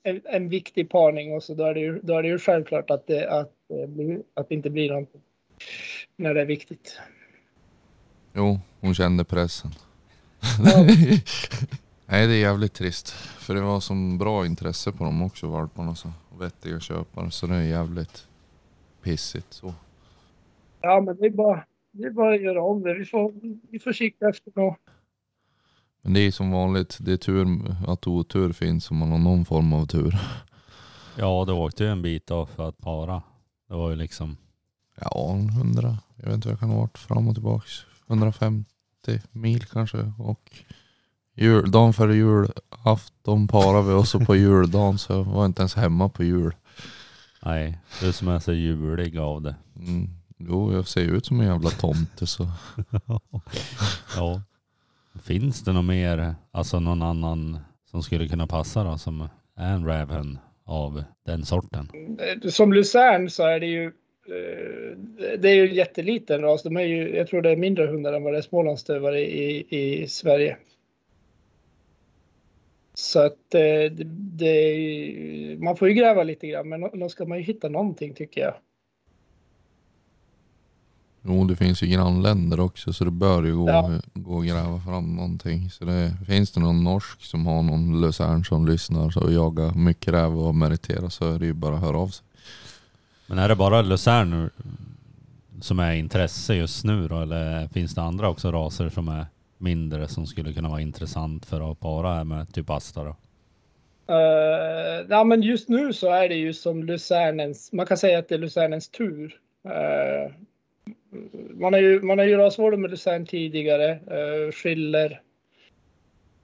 en, 0.03 0.21
en 0.25 0.49
viktig 0.49 0.91
parning 0.91 1.33
och 1.33 1.43
så 1.43 1.55
då 1.55 1.65
är 1.65 1.75
det 1.75 1.81
ju, 1.81 2.01
då 2.03 2.15
är 2.19 2.23
det 2.23 2.29
ju 2.29 2.39
självklart 2.39 2.91
att 2.91 3.07
det, 3.07 3.31
att, 3.31 3.53
att 4.35 4.49
det 4.49 4.55
inte 4.55 4.71
blir 4.71 4.89
någonting 4.89 5.21
när 6.17 6.35
det 6.35 6.41
är 6.41 6.47
viktigt. 6.47 7.01
Jo, 8.35 8.61
hon 8.81 8.95
kände 8.95 9.25
pressen. 9.25 9.71
Ja. 10.65 10.83
Nej, 12.07 12.27
det 12.27 12.35
är 12.35 12.41
jävligt 12.41 12.75
trist. 12.75 13.11
För 13.11 13.55
det 13.55 13.61
var 13.61 13.81
som 13.81 14.19
bra 14.19 14.47
intresse 14.47 14.93
på 14.93 15.05
dem 15.05 15.23
också, 15.23 15.47
valparna. 15.47 15.95
Så. 15.95 16.13
Vettiga 16.39 16.81
köpare. 16.81 17.31
Så 17.31 17.47
det 17.47 17.55
är 17.55 17.63
jävligt 17.63 18.29
pissigt 19.03 19.53
så. 19.53 19.75
Ja, 20.81 21.01
men 21.01 21.17
det 21.17 21.27
är 21.27 21.31
bara, 21.31 21.65
det 21.91 22.07
är 22.07 22.11
bara 22.11 22.35
att 22.35 22.43
göra 22.43 22.63
om 22.63 22.83
det. 22.83 22.95
Vi 22.95 23.05
får, 23.05 23.33
vi 23.71 23.79
får 23.79 23.93
kika 23.93 24.29
efter 24.29 24.53
då. 24.55 24.77
Men 26.03 26.13
det 26.13 26.21
är 26.21 26.31
som 26.31 26.51
vanligt. 26.51 26.99
Det 27.01 27.13
är 27.13 27.17
tur 27.17 27.47
att 27.87 28.07
otur 28.07 28.53
finns 28.53 28.91
om 28.91 28.97
man 28.97 29.11
har 29.11 29.19
någon 29.19 29.45
form 29.45 29.73
av 29.73 29.87
tur. 29.87 30.19
Ja, 31.17 31.45
det 31.45 31.53
åkte 31.53 31.85
ju 31.85 31.91
en 31.91 32.03
bit 32.03 32.31
av 32.31 32.47
för 32.47 32.69
att 32.69 32.79
para. 32.79 33.23
Det 33.69 33.75
var 33.75 33.91
ju 33.91 33.97
liksom... 33.97 34.37
Ja, 35.01 35.37
100. 35.51 35.99
Jag 36.17 36.25
vet 36.25 36.35
inte 36.35 36.49
vad 36.49 36.57
det 36.57 36.61
kan 36.61 36.71
ha 36.71 36.81
varit 36.81 36.99
fram 36.99 37.29
och 37.29 37.35
tillbaks. 37.35 37.71
150 38.07 38.65
mil 39.33 39.65
kanske. 39.65 40.13
Och 40.19 40.53
jul, 41.35 41.71
dagen 41.71 41.93
före 41.93 42.17
julafton 42.17 43.49
parade 43.49 43.89
vi 43.89 43.95
oss 43.95 44.13
på 44.27 44.37
juldagen 44.37 44.99
så 44.99 45.13
jag 45.13 45.25
var 45.25 45.47
inte 45.47 45.63
ens 45.63 45.75
hemma 45.75 46.09
på 46.09 46.25
jul. 46.25 46.55
Nej, 47.43 47.79
du 48.01 48.13
som 48.13 48.29
är 48.29 48.39
så 48.39 48.53
julig 48.53 49.19
av 49.19 49.43
det. 49.43 49.57
Mm. 49.77 50.09
Jo, 50.39 50.73
jag 50.73 50.89
ser 50.89 51.01
ut 51.01 51.27
som 51.27 51.41
en 51.41 51.47
jävla 51.47 51.71
tomte 51.71 52.27
så. 52.27 52.49
ja. 54.17 54.43
Finns 55.23 55.63
det 55.65 55.73
något 55.73 55.85
mer, 55.85 56.35
alltså 56.51 56.81
någon 56.81 57.03
annan 57.03 57.59
som 57.91 58.03
skulle 58.03 58.29
kunna 58.29 58.47
passa 58.47 58.85
då 58.85 58.99
som 58.99 59.29
är 59.57 59.73
en 59.73 59.87
rävhund 59.87 60.39
av 60.65 61.05
den 61.27 61.45
sorten? 61.45 61.91
Som 62.51 62.73
Luzern 62.73 63.31
så 63.31 63.47
är 63.47 63.61
det 63.61 63.67
ju 63.67 63.85
eh, 63.87 63.93
det 65.39 65.49
är 65.49 65.55
ju 65.55 65.69
en 65.69 65.75
jätteliten 65.75 66.41
ras. 66.41 66.63
De 66.63 66.77
är 66.77 66.83
ju, 66.83 67.17
jag 67.17 67.29
tror 67.29 67.43
det 67.43 67.51
är 67.51 67.57
mindre 67.57 67.87
hundar 67.87 68.13
än 68.13 68.23
vad 68.23 68.33
det 68.33 68.39
är 68.39 68.43
smålandsstövare 68.43 69.21
i, 69.21 69.67
i 69.69 70.09
Sverige. 70.09 70.57
Så 72.95 73.21
att 73.21 73.55
eh, 73.55 73.93
det, 74.13 75.57
man 75.59 75.77
får 75.77 75.89
ju 75.89 75.95
gräva 75.95 76.23
lite 76.23 76.47
grann, 76.47 76.69
men 76.69 77.01
då 77.01 77.09
ska 77.09 77.25
man 77.25 77.39
ju 77.39 77.45
hitta 77.45 77.69
någonting 77.69 78.15
tycker 78.15 78.41
jag. 78.41 78.55
Jo, 81.23 81.45
det 81.45 81.57
finns 81.57 81.83
ju 81.83 81.87
grannländer 81.87 82.61
också 82.61 82.93
så 82.93 83.05
det 83.05 83.11
bör 83.11 83.43
ju 83.43 83.57
gå, 83.57 83.69
ja. 83.69 84.01
gå 84.15 84.39
att 84.41 84.47
gräva 84.47 84.81
fram 84.81 85.17
någonting. 85.17 85.71
Så 85.71 85.85
det, 85.85 86.13
finns 86.27 86.53
det 86.53 86.61
någon 86.61 86.85
norsk 86.85 87.23
som 87.25 87.47
har 87.47 87.63
någon 87.63 88.01
lusern 88.01 88.45
som 88.45 88.67
lyssnar 88.67 89.25
och 89.25 89.33
jagar 89.33 89.75
mycket 89.75 90.15
räv 90.15 90.39
och 90.39 90.55
meriterar 90.55 91.09
så 91.09 91.35
är 91.35 91.39
det 91.39 91.47
ju 91.47 91.53
bara 91.53 91.75
att 91.75 91.81
höra 91.81 91.99
av 91.99 92.09
sig. 92.09 92.28
Men 93.29 93.39
är 93.39 93.49
det 93.49 93.57
bara 93.57 93.83
lusern 93.83 94.51
som 95.61 95.79
är 95.79 95.95
intresse 95.95 96.55
just 96.55 96.85
nu 96.85 97.09
då 97.09 97.23
eller 97.23 97.69
finns 97.69 97.95
det 97.95 98.03
andra 98.03 98.29
också 98.29 98.53
raser 98.53 98.89
som 98.89 99.09
är 99.09 99.27
mindre 99.59 100.09
som 100.09 100.27
skulle 100.27 100.53
kunna 100.53 100.69
vara 100.69 100.81
intressant 100.81 101.47
för 101.47 101.73
att 101.73 101.81
para 101.81 102.25
med 102.25 102.55
typ 102.55 102.71
Asta 102.71 103.05
då? 103.05 103.17
Uh, 104.11 105.07
ja, 105.09 105.25
men 105.25 105.43
just 105.43 105.69
nu 105.69 105.93
så 105.93 106.13
är 106.13 106.29
det 106.29 106.35
ju 106.35 106.53
som 106.53 106.85
Lucernens, 106.85 107.73
man 107.73 107.87
kan 107.87 107.97
säga 107.97 108.19
att 108.19 108.29
det 108.29 108.35
är 108.35 108.39
Lucernens 108.39 108.89
tur. 108.89 109.37
Uh, 109.67 110.33
man 111.55 111.73
har 111.73 111.81
ju, 111.81 112.03
man 112.03 112.19
har 112.19 112.27
ju 112.27 112.37
rasvårdat 112.37 112.81
med 112.81 112.91
Lucern 112.91 113.27
tidigare, 113.27 113.93
uh, 113.93 114.53
Schiller 114.53 115.21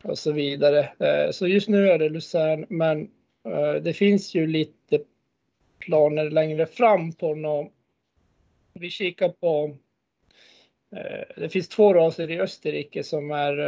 och 0.03 0.19
så 0.19 0.33
vidare. 0.33 0.81
Uh, 0.81 1.33
så 1.33 1.47
just 1.47 1.69
nu 1.69 1.91
är 1.91 1.99
det 1.99 2.09
Lucern, 2.09 2.67
men 2.69 3.01
uh, 3.49 3.83
det 3.83 3.93
finns 3.93 4.35
ju 4.35 4.47
lite 4.47 4.99
planer 5.85 6.31
längre 6.31 6.67
fram 6.67 7.13
på 7.13 7.35
något. 7.35 7.73
Vi 8.73 8.91
kikar 8.91 9.29
på 9.29 9.77
eh, 10.97 11.41
det 11.43 11.49
finns 11.49 11.69
två 11.69 11.95
raser 11.95 12.31
i 12.31 12.41
Österrike 12.41 13.05
som 13.05 13.31
är 13.31 13.59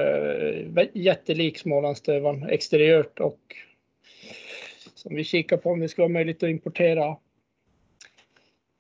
eh, 0.78 0.86
jättelik 0.94 1.58
Smålandsdövan 1.58 2.42
exteriört 2.42 3.20
och 3.20 3.40
som 4.94 5.14
vi 5.14 5.24
kikar 5.24 5.56
på 5.56 5.70
om 5.70 5.80
det 5.80 5.88
ska 5.88 6.02
vara 6.02 6.12
möjligt 6.12 6.42
att 6.42 6.50
importera 6.50 7.16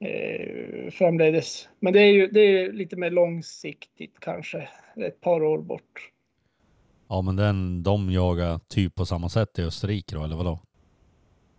eh, 0.00 0.90
framledes. 0.90 1.68
Men 1.80 1.92
det 1.92 2.00
är 2.00 2.12
ju 2.12 2.26
det 2.26 2.40
är 2.40 2.72
lite 2.72 2.96
mer 2.96 3.10
långsiktigt 3.10 4.20
kanske, 4.20 4.68
ett 4.96 5.20
par 5.20 5.42
år 5.42 5.58
bort. 5.58 6.12
Ja, 7.08 7.22
men 7.22 7.36
den, 7.36 7.82
de 7.82 8.10
jagar 8.10 8.60
typ 8.68 8.94
på 8.94 9.06
samma 9.06 9.28
sätt 9.28 9.58
i 9.58 9.62
Österrike 9.62 10.14
då, 10.14 10.24
eller 10.24 10.36
vadå? 10.36 10.58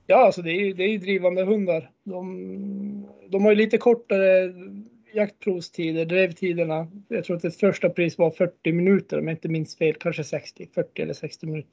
Ja, 0.10 0.18
alltså 0.18 0.42
det 0.42 0.52
är 0.52 0.60
ju 0.60 0.74
det 0.74 0.84
är 0.84 0.98
drivande 0.98 1.44
hundar. 1.44 1.92
De, 2.04 3.08
de 3.30 3.44
har 3.44 3.52
ju 3.52 3.58
lite 3.58 3.78
kortare 3.78 4.54
jaktprovstider, 5.14 6.06
drevtiderna. 6.06 6.88
Jag 7.08 7.24
tror 7.24 7.36
att 7.36 7.42
det 7.42 7.60
första 7.60 7.90
pris 7.90 8.18
var 8.18 8.32
40 8.32 8.72
minuter 8.72 9.20
om 9.20 9.28
jag 9.28 9.34
inte 9.34 9.50
minns 9.50 9.78
fel, 9.78 9.96
kanske 10.00 10.24
60, 10.24 10.70
40 10.76 11.02
eller 11.02 11.14
60 11.14 11.46
minuter. 11.46 11.72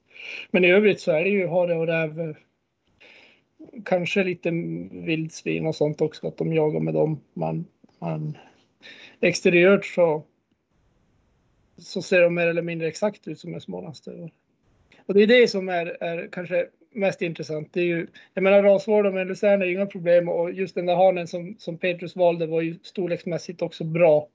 Men 0.51 0.65
i 0.65 0.71
övrigt 0.71 1.01
så 1.01 1.13
är 1.13 1.25
det 1.25 1.31
ju 1.31 1.47
hare 1.47 1.77
och 1.77 1.87
räv 1.87 2.37
kanske 3.85 4.25
lite 4.25 4.51
vildsvin 4.93 5.67
och 5.67 5.77
sånt 5.77 6.01
också, 6.01 6.29
att 6.29 6.37
de 6.37 6.53
jagar 6.53 6.81
med 6.81 6.95
dem. 6.95 7.21
Man, 7.35 7.67
man, 7.99 8.39
exteriört 9.21 9.87
så, 9.87 10.25
så 11.77 12.03
ser 12.03 12.21
de 12.21 12.35
mer 12.35 12.47
eller 12.47 12.63
mindre 12.63 12.89
exakt 12.89 13.29
ut 13.29 13.39
som 13.39 13.55
en 13.55 13.61
smålandsstövare. 13.61 14.31
Och 15.07 15.15
det 15.15 15.23
är 15.23 15.27
det 15.27 15.49
som 15.49 15.69
är, 15.69 16.03
är 16.03 16.29
kanske 16.33 16.69
mest 16.95 17.23
intressant. 17.23 17.73
Det 17.73 17.81
är 17.81 17.85
ju, 17.85 18.07
jag 18.35 18.43
menar 18.43 18.63
rasvård 18.63 19.15
med 19.15 19.27
Luzern 19.27 19.63
är 19.63 19.67
inga 19.67 19.87
problem 19.87 20.29
och 20.29 20.53
just 20.53 20.75
den 20.75 20.87
där 20.87 20.97
hanen 20.97 21.27
som, 21.27 21.57
som 21.59 21.79
Petrus 21.79 22.17
valde 22.17 22.47
var 22.47 22.61
ju 22.61 22.79
storleksmässigt 22.83 23.63
också 23.63 23.85
bra. 23.85 24.29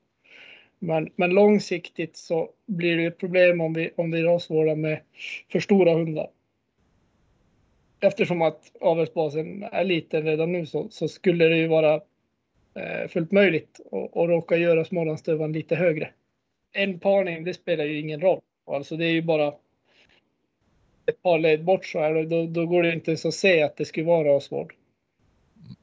Men, 0.78 1.10
men 1.16 1.30
långsiktigt 1.30 2.16
så 2.16 2.50
blir 2.66 2.96
det 2.96 3.04
ett 3.04 3.18
problem 3.18 3.60
om 3.60 3.72
vi, 3.72 3.90
om 3.96 4.10
vi 4.10 4.22
rasvårdar 4.22 4.76
med 4.76 5.00
för 5.52 5.60
stora 5.60 5.94
hundar 5.94 6.28
eftersom 8.00 8.42
att 8.42 8.72
avelsbasen 8.80 9.62
är 9.72 9.84
liten 9.84 10.22
redan 10.22 10.52
nu 10.52 10.66
så, 10.66 10.88
så 10.90 11.08
skulle 11.08 11.44
det 11.44 11.56
ju 11.56 11.66
vara 11.66 11.94
eh, 12.74 13.08
fullt 13.08 13.32
möjligt 13.32 13.80
att, 13.92 14.16
att 14.16 14.28
råka 14.28 14.56
göra 14.56 14.84
Smålandsduvan 14.84 15.52
lite 15.52 15.76
högre. 15.76 16.10
En 16.72 17.00
parning, 17.00 17.44
det 17.44 17.54
spelar 17.54 17.84
ju 17.84 18.00
ingen 18.00 18.20
roll. 18.20 18.40
Alltså 18.66 18.96
det 18.96 19.06
är 19.06 19.12
ju 19.12 19.22
bara 19.22 19.54
ett 21.10 21.22
par 21.22 21.38
led 21.38 21.64
bort 21.64 21.86
så 21.86 21.98
här, 21.98 22.24
då, 22.24 22.46
då 22.46 22.66
går 22.66 22.82
det 22.82 22.92
inte 22.92 23.10
ens 23.10 23.26
att 23.26 23.34
se 23.34 23.62
att 23.62 23.76
det 23.76 23.84
skulle 23.84 24.06
vara 24.06 24.36
rasvård. 24.36 24.74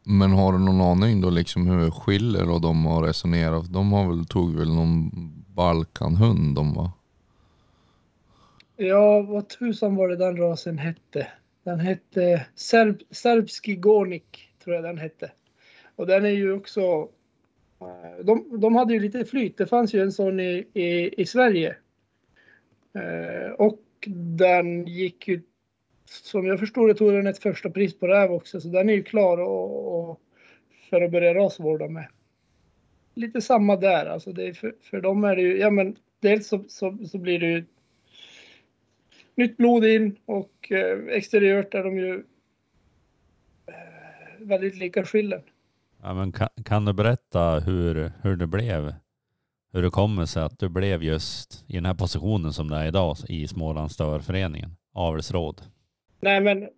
Men 0.03 0.31
har 0.31 0.53
du 0.53 0.59
någon 0.59 0.81
aning 0.81 1.21
då 1.21 1.29
liksom 1.29 1.67
hur 1.67 1.91
Schiller 1.91 2.49
och 2.49 2.61
de 2.61 2.85
har 2.85 3.03
resonerat? 3.03 3.73
De 3.73 3.93
har 3.93 4.07
väl, 4.07 4.25
tog 4.25 4.55
väl 4.55 4.75
någon 4.75 5.11
Balkanhund 5.55 6.55
de 6.55 6.73
va? 6.73 6.91
Ja, 8.75 9.21
vad 9.21 9.49
tusan 9.49 9.95
var 9.95 10.07
det 10.07 10.15
den 10.15 10.37
rasen 10.37 10.77
hette? 10.77 11.27
Den 11.63 11.79
hette 11.79 12.45
Serb, 12.55 13.01
Serbski 13.11 13.75
Gornik, 13.75 14.49
tror 14.63 14.75
jag 14.75 14.83
den 14.83 14.97
hette. 14.97 15.31
Och 15.95 16.07
den 16.07 16.25
är 16.25 16.29
ju 16.29 16.53
också... 16.53 16.81
eh, 17.81 18.25
De, 18.25 18.59
de 18.59 18.75
hade 18.75 18.93
ju 18.93 18.99
lite 18.99 19.25
flyt. 19.25 19.57
Det 19.57 19.65
fanns 19.65 19.93
ju 19.93 20.01
en 20.01 20.11
sån 20.11 20.39
i, 20.39 20.67
i, 20.73 21.21
i 21.21 21.25
Sverige. 21.25 21.75
Eh, 22.93 23.51
och 23.51 23.79
den 24.37 24.85
gick 24.85 25.27
ju... 25.27 25.41
Som 26.05 26.45
jag 26.45 26.59
förstod 26.59 26.89
det 26.89 26.93
tog 26.93 27.13
den 27.13 27.27
ett 27.27 27.43
första 27.43 27.69
pris 27.69 27.99
på 27.99 28.07
räv 28.07 28.31
också, 28.31 28.61
så 28.61 28.67
den 28.67 28.89
är 28.89 28.93
ju 28.93 29.03
klar 29.03 29.37
och, 29.37 30.09
och 30.09 30.21
för 30.89 31.01
att 31.01 31.11
börja 31.11 31.33
rasvårda 31.33 31.87
med. 31.87 32.07
Lite 33.13 33.41
samma 33.41 33.75
där, 33.75 34.05
alltså 34.05 34.33
det 34.33 34.47
är 34.47 34.53
för, 34.53 34.75
för 34.81 35.01
dem 35.01 35.23
är 35.23 35.35
det 35.35 35.41
ju... 35.41 35.57
Ja, 35.57 35.69
men 35.69 35.95
dels 36.19 36.47
så, 36.47 36.63
så, 36.67 36.97
så 37.11 37.17
blir 37.17 37.39
det 37.39 37.47
ju 37.47 37.65
nytt 39.35 39.57
blod 39.57 39.85
in 39.85 40.15
och 40.25 40.71
eh, 40.71 40.97
exteriört 41.07 41.73
är 41.73 41.83
de 41.83 41.97
ju 41.97 42.23
eh, 43.67 43.73
väldigt 44.39 44.75
lika 44.75 45.05
skillen. 45.05 45.41
Ja, 46.01 46.13
men 46.13 46.31
kan, 46.31 46.49
kan 46.65 46.85
du 46.85 46.93
berätta 46.93 47.59
hur, 47.59 48.11
hur 48.21 48.35
det 48.35 48.47
blev? 48.47 48.93
Hur 49.77 49.83
det 49.83 49.89
kommer 49.89 50.25
sig 50.25 50.43
att 50.43 50.59
du 50.59 50.69
blev 50.69 51.03
just 51.03 51.65
i 51.67 51.73
den 51.73 51.85
här 51.85 51.93
positionen 51.93 52.53
som 52.53 52.69
du 52.69 52.75
är 52.75 52.87
idag 52.87 53.17
i 53.29 53.47
Smålands 53.47 53.93
Störföreningen, 53.93 54.69
avelsråd? 54.93 55.61
Nej, 56.19 56.41
men 56.41 56.63
eh, 56.63 56.69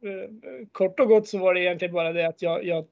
kort 0.71 0.99
och 0.99 1.07
gott 1.07 1.27
så 1.27 1.37
var 1.37 1.53
det 1.53 1.61
egentligen 1.61 1.93
bara 1.93 2.13
det 2.13 2.27
att 2.27 2.41
jag, 2.41 2.65
jag, 2.65 2.85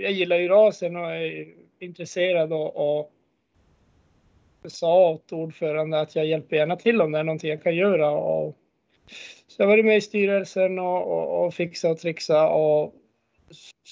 jag 0.00 0.12
gillar 0.12 0.36
ju 0.36 0.48
rasen 0.48 0.96
och 0.96 1.10
är 1.10 1.54
intresserad 1.78 2.52
och, 2.52 2.98
och 2.98 3.10
sa 4.66 5.10
åt 5.10 5.32
ordförande 5.32 6.00
att 6.00 6.16
jag 6.16 6.26
hjälper 6.26 6.56
gärna 6.56 6.76
till 6.76 7.00
om 7.00 7.12
det 7.12 7.18
är 7.18 7.24
någonting 7.24 7.50
jag 7.50 7.62
kan 7.62 7.76
göra. 7.76 8.10
Och, 8.10 8.56
så 9.46 9.62
jag 9.62 9.66
var 9.66 9.82
med 9.82 9.96
i 9.96 10.00
styrelsen 10.00 10.78
och, 10.78 11.02
och, 11.02 11.46
och 11.46 11.54
fixa 11.54 11.90
och 11.90 11.98
trixa 11.98 12.48
och 12.48 12.94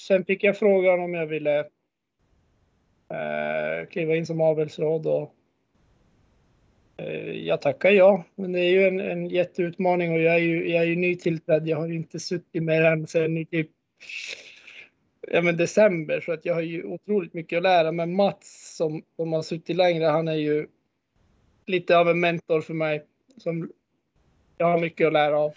sen 0.07 0.25
fick 0.25 0.43
jag 0.43 0.57
frågan 0.57 0.99
om 0.99 1.13
jag 1.13 1.25
ville 1.25 1.65
eh, 3.13 3.87
kliva 3.89 4.15
in 4.15 4.25
som 4.25 4.41
avelsråd 4.41 5.07
och 5.07 5.33
eh, 6.97 7.31
jag 7.31 7.61
tackar 7.61 7.89
ja. 7.89 8.23
Men 8.35 8.51
det 8.51 8.59
är 8.59 8.69
ju 8.69 8.87
en, 8.87 8.99
en 8.99 9.25
jätteutmaning 9.29 10.11
och 10.11 10.19
jag 10.19 10.35
är 10.35 10.39
ju, 10.39 10.69
jag 10.69 10.81
är 10.81 10.87
ju 10.87 10.95
nytillträdd. 10.95 11.67
Jag 11.67 11.77
har 11.77 11.87
ju 11.87 11.95
inte 11.95 12.19
suttit 12.19 12.63
med 12.63 12.83
den 12.83 13.07
sedan 13.07 13.37
i 13.37 13.45
typ 13.45 13.69
ja, 15.31 15.41
men 15.41 15.57
december 15.57 16.21
så 16.21 16.33
att 16.33 16.45
jag 16.45 16.53
har 16.53 16.61
ju 16.61 16.83
otroligt 16.83 17.33
mycket 17.33 17.57
att 17.57 17.63
lära. 17.63 17.91
Men 17.91 18.15
Mats 18.15 18.75
som, 18.77 19.01
som 19.15 19.33
har 19.33 19.41
suttit 19.41 19.77
längre, 19.77 20.05
han 20.05 20.27
är 20.27 20.33
ju 20.33 20.67
lite 21.65 21.97
av 21.97 22.09
en 22.09 22.19
mentor 22.19 22.61
för 22.61 22.73
mig 22.73 23.03
som 23.37 23.69
jag 24.57 24.65
har 24.65 24.79
mycket 24.79 25.07
att 25.07 25.13
lära 25.13 25.39
av. 25.39 25.53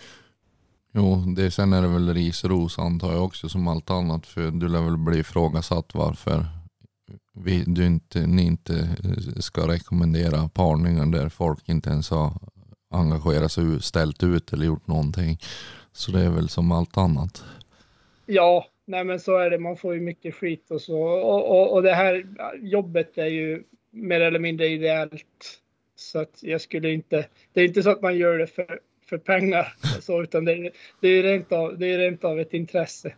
Jo, 0.92 1.14
det, 1.36 1.50
sen 1.50 1.72
är 1.72 1.82
det 1.82 1.88
väl 1.88 2.14
ris 2.14 2.44
och 2.44 2.50
ros 2.50 2.78
antar 2.78 3.12
jag 3.12 3.24
också 3.24 3.48
som 3.48 3.68
allt 3.68 3.90
annat. 3.90 4.26
För 4.26 4.50
du 4.50 4.68
lär 4.68 4.82
väl 4.82 4.96
bli 4.96 5.18
ifrågasatt 5.18 5.94
varför 5.94 6.44
vi, 7.44 7.64
du 7.66 7.86
inte, 7.86 8.26
ni 8.26 8.42
inte 8.42 8.74
eh, 9.04 9.40
ska 9.40 9.68
rekommendera 9.68 10.48
parningar 10.48 11.06
där 11.06 11.28
folk 11.28 11.68
inte 11.68 11.90
ens 11.90 12.10
har 12.10 12.32
engagerat 12.90 13.52
sig, 13.52 13.82
ställt 13.82 14.22
ut 14.22 14.52
eller 14.52 14.66
gjort 14.66 14.86
någonting. 14.86 15.38
Så 15.92 16.12
det 16.12 16.20
är 16.20 16.30
väl 16.30 16.48
som 16.48 16.72
allt 16.72 16.96
annat. 16.96 17.44
Ja, 18.26 18.66
nej 18.86 19.04
men 19.04 19.20
så 19.20 19.36
är 19.38 19.50
det. 19.50 19.58
Man 19.58 19.76
får 19.76 19.94
ju 19.94 20.00
mycket 20.00 20.34
skit 20.34 20.70
och 20.70 20.80
så. 20.80 20.98
Och, 21.02 21.50
och, 21.50 21.72
och 21.72 21.82
det 21.82 21.94
här 21.94 22.26
jobbet 22.62 23.18
är 23.18 23.26
ju 23.26 23.62
mer 23.90 24.20
eller 24.20 24.38
mindre 24.38 24.66
ideellt. 24.68 25.60
Så 25.96 26.18
att 26.18 26.38
jag 26.42 26.60
skulle 26.60 26.90
inte, 26.92 27.26
det 27.52 27.60
är 27.60 27.64
inte 27.64 27.82
så 27.82 27.90
att 27.90 28.02
man 28.02 28.16
gör 28.18 28.38
det 28.38 28.46
för, 28.46 28.80
för 29.08 29.18
pengar, 29.18 29.74
så, 30.00 30.22
utan 30.22 30.44
det, 30.44 30.52
är- 30.52 30.70
det 31.00 31.08
är 31.08 31.22
rent 31.22 31.52
av, 31.52 31.78
det 31.78 31.86
är 31.86 31.98
rent 31.98 32.24
av 32.24 32.40
ett 32.40 32.54
intresse. 32.54 33.14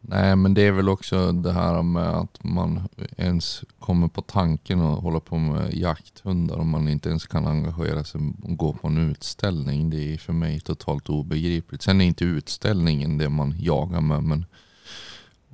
Nej 0.00 0.36
men 0.36 0.54
det 0.54 0.62
är 0.62 0.72
väl 0.72 0.88
också 0.88 1.32
det 1.32 1.52
här 1.52 1.82
med 1.82 2.08
att 2.08 2.44
man 2.44 2.88
ens 3.16 3.64
kommer 3.78 4.08
på 4.08 4.22
tanken 4.22 4.80
att 4.80 5.02
hålla 5.02 5.20
på 5.20 5.38
med 5.38 5.74
jakthundar 5.74 6.58
om 6.58 6.68
man 6.68 6.88
inte 6.88 7.08
ens 7.08 7.26
kan 7.26 7.46
engagera 7.46 8.04
sig 8.04 8.20
och 8.42 8.56
gå 8.56 8.72
på 8.72 8.88
en 8.88 9.10
utställning. 9.10 9.90
Det 9.90 10.14
är 10.14 10.18
för 10.18 10.32
mig 10.32 10.60
totalt 10.60 11.08
obegripligt. 11.08 11.82
Sen 11.82 12.00
är 12.00 12.04
inte 12.04 12.24
utställningen 12.24 13.18
det 13.18 13.28
man 13.28 13.54
jagar 13.58 14.00
med 14.00 14.22
men 14.22 14.44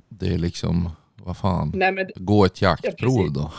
det 0.09 0.27
är 0.27 0.37
liksom, 0.37 0.89
vad 1.15 1.37
fan, 1.37 1.71
Nej, 1.75 1.91
men, 1.91 2.07
gå 2.15 2.45
ett 2.45 2.61
jaktprov 2.61 3.17
precis. 3.17 3.33
då. 3.33 3.51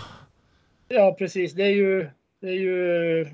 ja, 0.88 1.16
precis. 1.18 1.52
Det 1.52 1.62
är 1.62 1.74
ju 1.74 2.08
det, 2.40 2.48
är 2.48 2.60
ju, 2.60 3.24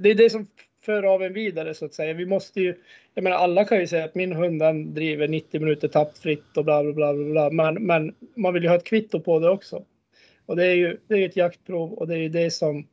det, 0.00 0.10
är 0.10 0.14
det 0.14 0.30
som 0.30 0.46
för 0.86 1.02
av 1.02 1.22
en 1.22 1.32
vidare 1.32 1.74
så 1.74 1.84
att 1.84 1.94
säga. 1.94 2.14
Vi 2.14 2.26
måste 2.26 2.60
ju, 2.60 2.74
jag 3.14 3.24
menar 3.24 3.36
alla 3.36 3.64
kan 3.64 3.78
ju 3.78 3.86
säga 3.86 4.04
att 4.04 4.14
min 4.14 4.32
hund 4.32 4.60
den 4.60 4.94
driver 4.94 5.28
90 5.28 5.60
minuter 5.60 5.88
tappfritt 5.88 6.56
och 6.56 6.64
bla 6.64 6.82
bla 6.82 6.92
bla. 6.92 7.14
bla, 7.14 7.24
bla. 7.24 7.50
Men, 7.50 7.86
men 7.86 8.14
man 8.36 8.54
vill 8.54 8.62
ju 8.62 8.68
ha 8.68 8.76
ett 8.76 8.84
kvitto 8.84 9.20
på 9.20 9.38
det 9.38 9.50
också. 9.50 9.84
Och 10.46 10.56
det 10.56 10.66
är 10.66 10.74
ju 10.74 10.98
det 11.08 11.14
är 11.14 11.26
ett 11.26 11.36
jaktprov 11.36 11.92
och 11.92 12.08
det 12.08 12.14
är 12.14 12.18
ju 12.18 12.28
det 12.28 12.50
som 12.50 12.86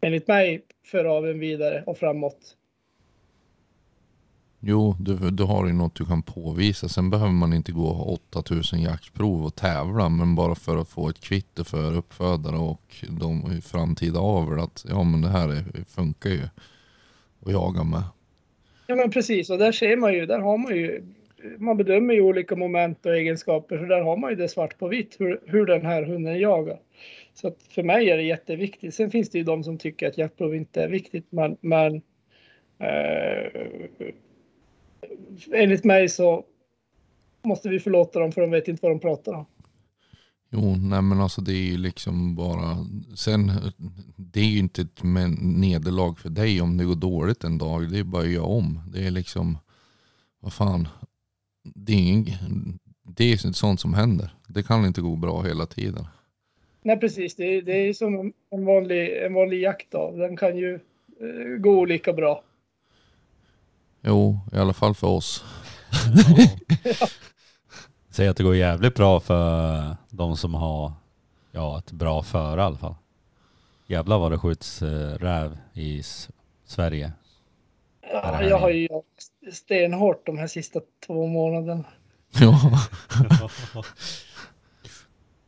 enligt 0.00 0.28
mig 0.28 0.62
för 0.86 1.04
av 1.04 1.26
en 1.28 1.38
vidare 1.38 1.82
och 1.86 1.98
framåt. 1.98 2.56
Jo, 4.66 4.96
du, 5.00 5.30
du 5.30 5.42
har 5.42 5.66
ju 5.66 5.72
något 5.72 5.94
du 5.94 6.04
kan 6.04 6.22
påvisa. 6.22 6.88
Sen 6.88 7.10
behöver 7.10 7.32
man 7.32 7.52
inte 7.52 7.72
gå 7.72 7.86
och 7.86 7.96
ha 7.96 8.04
8000 8.04 8.82
jaktprov 8.82 9.44
och 9.44 9.54
tävla. 9.54 10.08
Men 10.08 10.34
bara 10.34 10.54
för 10.54 10.76
att 10.76 10.88
få 10.88 11.08
ett 11.08 11.20
kvitto 11.20 11.64
för 11.64 11.96
uppfödare 11.96 12.56
och 12.56 13.04
de 13.08 13.52
i 13.58 13.60
framtida 13.60 14.20
avel 14.20 14.60
att 14.60 14.84
ja 14.88 15.02
men 15.02 15.20
det 15.20 15.28
här 15.28 15.48
är, 15.48 15.84
funkar 15.84 16.30
ju 16.30 16.48
att 17.46 17.52
jaga 17.52 17.84
med. 17.84 18.02
Ja 18.86 18.94
men 18.94 19.10
precis 19.10 19.50
och 19.50 19.58
där 19.58 19.72
ser 19.72 19.96
man 19.96 20.14
ju, 20.14 20.26
där 20.26 20.38
har 20.38 20.58
man 20.58 20.76
ju, 20.76 21.04
man 21.58 21.76
bedömer 21.76 22.14
ju 22.14 22.20
olika 22.20 22.56
moment 22.56 23.06
och 23.06 23.16
egenskaper 23.16 23.78
så 23.78 23.84
där 23.84 24.00
har 24.00 24.16
man 24.16 24.30
ju 24.30 24.36
det 24.36 24.48
svart 24.48 24.78
på 24.78 24.88
vitt 24.88 25.16
hur, 25.20 25.40
hur 25.46 25.66
den 25.66 25.86
här 25.86 26.02
hunden 26.02 26.38
jagar. 26.38 26.78
Så 27.34 27.48
att 27.48 27.62
för 27.62 27.82
mig 27.82 28.10
är 28.10 28.16
det 28.16 28.22
jätteviktigt. 28.22 28.94
Sen 28.94 29.10
finns 29.10 29.30
det 29.30 29.38
ju 29.38 29.44
de 29.44 29.64
som 29.64 29.78
tycker 29.78 30.08
att 30.08 30.18
jaktprov 30.18 30.54
inte 30.54 30.82
är 30.82 30.88
viktigt 30.88 31.26
men, 31.30 31.56
men 31.60 31.94
eh, 32.78 33.66
enligt 35.52 35.84
mig 35.84 36.08
så 36.08 36.44
måste 37.42 37.68
vi 37.68 37.80
förlåta 37.80 38.18
dem 38.20 38.32
för 38.32 38.40
de 38.40 38.50
vet 38.50 38.68
inte 38.68 38.82
vad 38.82 38.92
de 38.92 39.00
pratar 39.00 39.32
om. 39.32 39.46
Jo, 40.56 40.76
nej 40.76 41.02
men 41.02 41.20
alltså 41.20 41.40
det 41.40 41.52
är 41.52 41.70
ju 41.70 41.76
liksom 41.76 42.34
bara, 42.34 42.86
sen 43.16 43.52
det 44.16 44.40
är 44.40 44.44
ju 44.44 44.58
inte 44.58 44.82
ett 44.82 45.02
nederlag 45.40 46.14
för 46.18 46.28
dig 46.28 46.60
om 46.60 46.76
det 46.76 46.84
går 46.84 46.94
dåligt 46.94 47.44
en 47.44 47.58
dag. 47.58 47.90
Det 47.90 47.98
är 47.98 48.04
bara 48.04 48.22
att 48.22 48.28
göra 48.30 48.44
om. 48.44 48.80
Det 48.88 49.06
är 49.06 49.10
liksom, 49.10 49.58
vad 50.40 50.52
fan, 50.52 50.88
det 51.62 51.92
är, 51.92 51.96
ingen, 51.98 52.78
det 53.02 53.24
är 53.32 53.52
sånt 53.52 53.80
som 53.80 53.94
händer. 53.94 54.30
Det 54.48 54.62
kan 54.62 54.86
inte 54.86 55.00
gå 55.00 55.16
bra 55.16 55.42
hela 55.42 55.66
tiden. 55.66 56.06
Nej 56.82 57.00
precis, 57.00 57.34
det, 57.36 57.44
är- 57.44 57.62
det 57.62 57.88
är 57.88 57.92
som 57.92 58.32
en- 58.50 58.64
vanlig, 58.64 59.16
en 59.26 59.34
vanlig 59.34 59.60
jaktdag. 59.62 60.18
Den 60.18 60.36
kan 60.36 60.56
ju 60.56 60.74
eh, 61.20 61.58
gå 61.58 61.70
olika 61.78 62.12
bra. 62.12 62.42
Jo, 64.02 64.38
i 64.52 64.56
alla 64.56 64.72
fall 64.72 64.94
för 64.94 65.06
oss. 65.06 65.44
Säg 68.14 68.28
att 68.28 68.36
det 68.36 68.42
går 68.42 68.56
jävligt 68.56 68.94
bra 68.94 69.20
för 69.20 69.82
de 70.10 70.36
som 70.36 70.54
har 70.54 70.92
ja, 71.52 71.78
ett 71.78 71.92
bra 71.92 72.22
före 72.22 72.60
i 72.60 72.64
alla 72.64 72.76
fall. 72.76 72.94
Jävlar 73.86 74.18
vad 74.18 74.32
det 74.32 74.38
skjuts 74.38 74.82
eh, 74.82 75.18
räv 75.18 75.58
i 75.72 76.02
Sverige. 76.64 77.12
Ja, 78.12 78.42
jag 78.42 78.58
har 78.58 78.70
ju 78.70 78.86
jobbat 78.86 79.04
stenhårt 79.52 80.26
de 80.26 80.38
här 80.38 80.46
sista 80.46 80.80
två 81.06 81.26
månaderna. 81.26 81.84
Ja, 82.40 82.60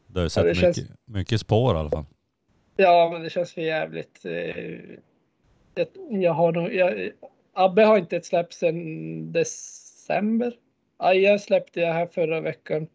Du 0.06 0.20
har 0.20 0.20
ju 0.20 0.24
Ja, 0.24 0.28
sett 0.28 0.44
det 0.44 0.48
mycket, 0.48 0.76
känns- 0.76 0.90
mycket 1.04 1.40
spår 1.40 1.76
i 1.76 1.78
alla 1.78 1.90
fall. 1.90 2.04
Ja, 2.76 3.08
men 3.12 3.22
det 3.22 3.30
känns 3.30 3.52
för 3.52 3.60
jävligt. 3.60 4.24
Eh, 4.24 4.64
Jag, 5.74 5.86
jag 6.22 6.32
har 6.32 6.52
nog, 6.52 6.74
jag, 6.74 7.10
Abbe 7.54 7.84
har 7.84 7.98
inte 7.98 8.16
ett 8.16 8.26
släpp 8.26 8.52
sedan 8.52 9.32
december. 9.32 10.52
Aja 10.96 11.38
släppte 11.38 11.80
jag 11.80 11.92
här 11.92 12.06
förra 12.06 12.40
veckan. 12.40 12.86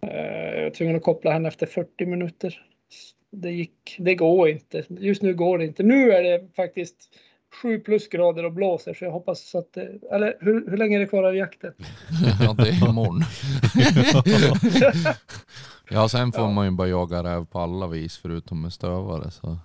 Eh, 0.00 0.54
Jag 0.56 0.62
var 0.64 0.70
tvungen 0.70 0.96
att 0.96 1.02
koppla 1.02 1.30
henne 1.30 1.48
efter 1.48 1.66
40 1.66 2.06
minuter. 2.06 2.60
Det 3.30 3.50
gick, 3.50 3.96
det 3.98 4.14
går 4.14 4.48
inte. 4.48 4.84
Just 4.88 5.22
nu 5.22 5.34
går 5.34 5.58
det 5.58 5.64
inte. 5.64 5.82
Nu 5.82 6.12
är 6.12 6.22
det 6.22 6.48
faktiskt 6.56 6.96
7 7.62 7.80
plusgrader 7.80 8.44
och 8.44 8.52
blåser 8.52 8.94
så 8.94 9.04
jag 9.04 9.10
hoppas 9.12 9.54
att 9.54 9.72
det, 9.72 9.98
eller 10.12 10.36
hur, 10.40 10.70
hur 10.70 10.76
länge 10.76 10.96
är 10.96 11.00
det 11.00 11.06
kvar 11.06 11.22
av 11.22 11.36
jakten? 11.36 11.72
ja 12.42 12.52
det 12.52 12.68
är 12.68 12.88
imorgon. 12.90 13.20
ja, 15.90 16.08
sen 16.08 16.32
får 16.32 16.42
Ja. 16.42 16.50
man 16.50 16.64
ju 16.64 16.70
bara 16.70 16.88
jaga 16.88 17.22
räv 17.22 17.46
på 17.46 17.58
alla 17.58 17.86
vis 17.86 18.18
förutom 18.18 18.62
med 18.62 18.72
stövare. 18.72 19.30
Så. 19.30 19.56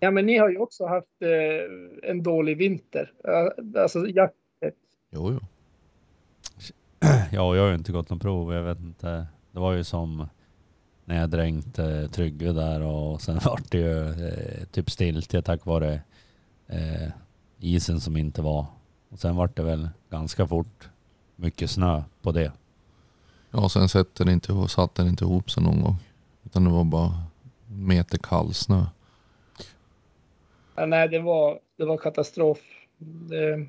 Ja, 0.00 0.10
men 0.10 0.26
ni 0.26 0.38
har 0.38 0.48
ju 0.50 0.58
också 0.58 0.86
haft 0.86 1.22
eh, 1.22 2.10
en 2.10 2.22
dålig 2.22 2.56
vinter. 2.56 3.12
Alltså 3.78 4.06
jakt. 4.08 4.34
Jo, 5.10 5.32
jo. 5.32 5.40
Ja, 7.32 7.56
jag 7.56 7.62
har 7.62 7.68
ju 7.68 7.74
inte 7.74 7.92
gått 7.92 8.10
någon 8.10 8.18
prov. 8.18 8.52
Jag 8.52 8.62
vet 8.62 8.80
inte. 8.80 9.26
Det 9.52 9.60
var 9.60 9.72
ju 9.72 9.84
som 9.84 10.28
när 11.04 11.20
jag 11.20 11.30
dränkte 11.30 12.08
Tryggve 12.08 12.52
där 12.52 12.82
och 12.82 13.20
sen 13.22 13.40
vart 13.44 13.70
det 13.70 13.78
ju 13.78 14.08
eh, 14.08 14.64
typ 14.64 14.90
stiltje 14.90 15.42
tack 15.42 15.66
vare 15.66 16.00
eh, 16.66 17.08
isen 17.58 18.00
som 18.00 18.16
inte 18.16 18.42
var. 18.42 18.66
Och 19.08 19.18
sen 19.18 19.36
vart 19.36 19.56
det 19.56 19.62
väl 19.62 19.88
ganska 20.10 20.46
fort 20.46 20.88
mycket 21.36 21.70
snö 21.70 22.02
på 22.22 22.32
det. 22.32 22.52
Ja, 23.50 23.68
sen 23.68 23.88
satte 23.88 24.24
det 24.24 24.32
inte, 24.32 24.68
satt 24.68 24.94
den 24.94 25.08
inte 25.08 25.24
ihop 25.24 25.50
sig 25.50 25.62
någon 25.62 25.82
gång. 25.82 25.96
Utan 26.44 26.64
det 26.64 26.70
var 26.70 26.84
bara 26.84 27.22
meter 27.66 28.18
kall 28.18 28.54
snö. 28.54 28.86
Ja, 30.74 30.86
nej, 30.86 31.08
det 31.08 31.18
var, 31.18 31.58
det 31.76 31.84
var 31.84 31.96
katastrof. 31.96 32.58
Det, 32.98 33.66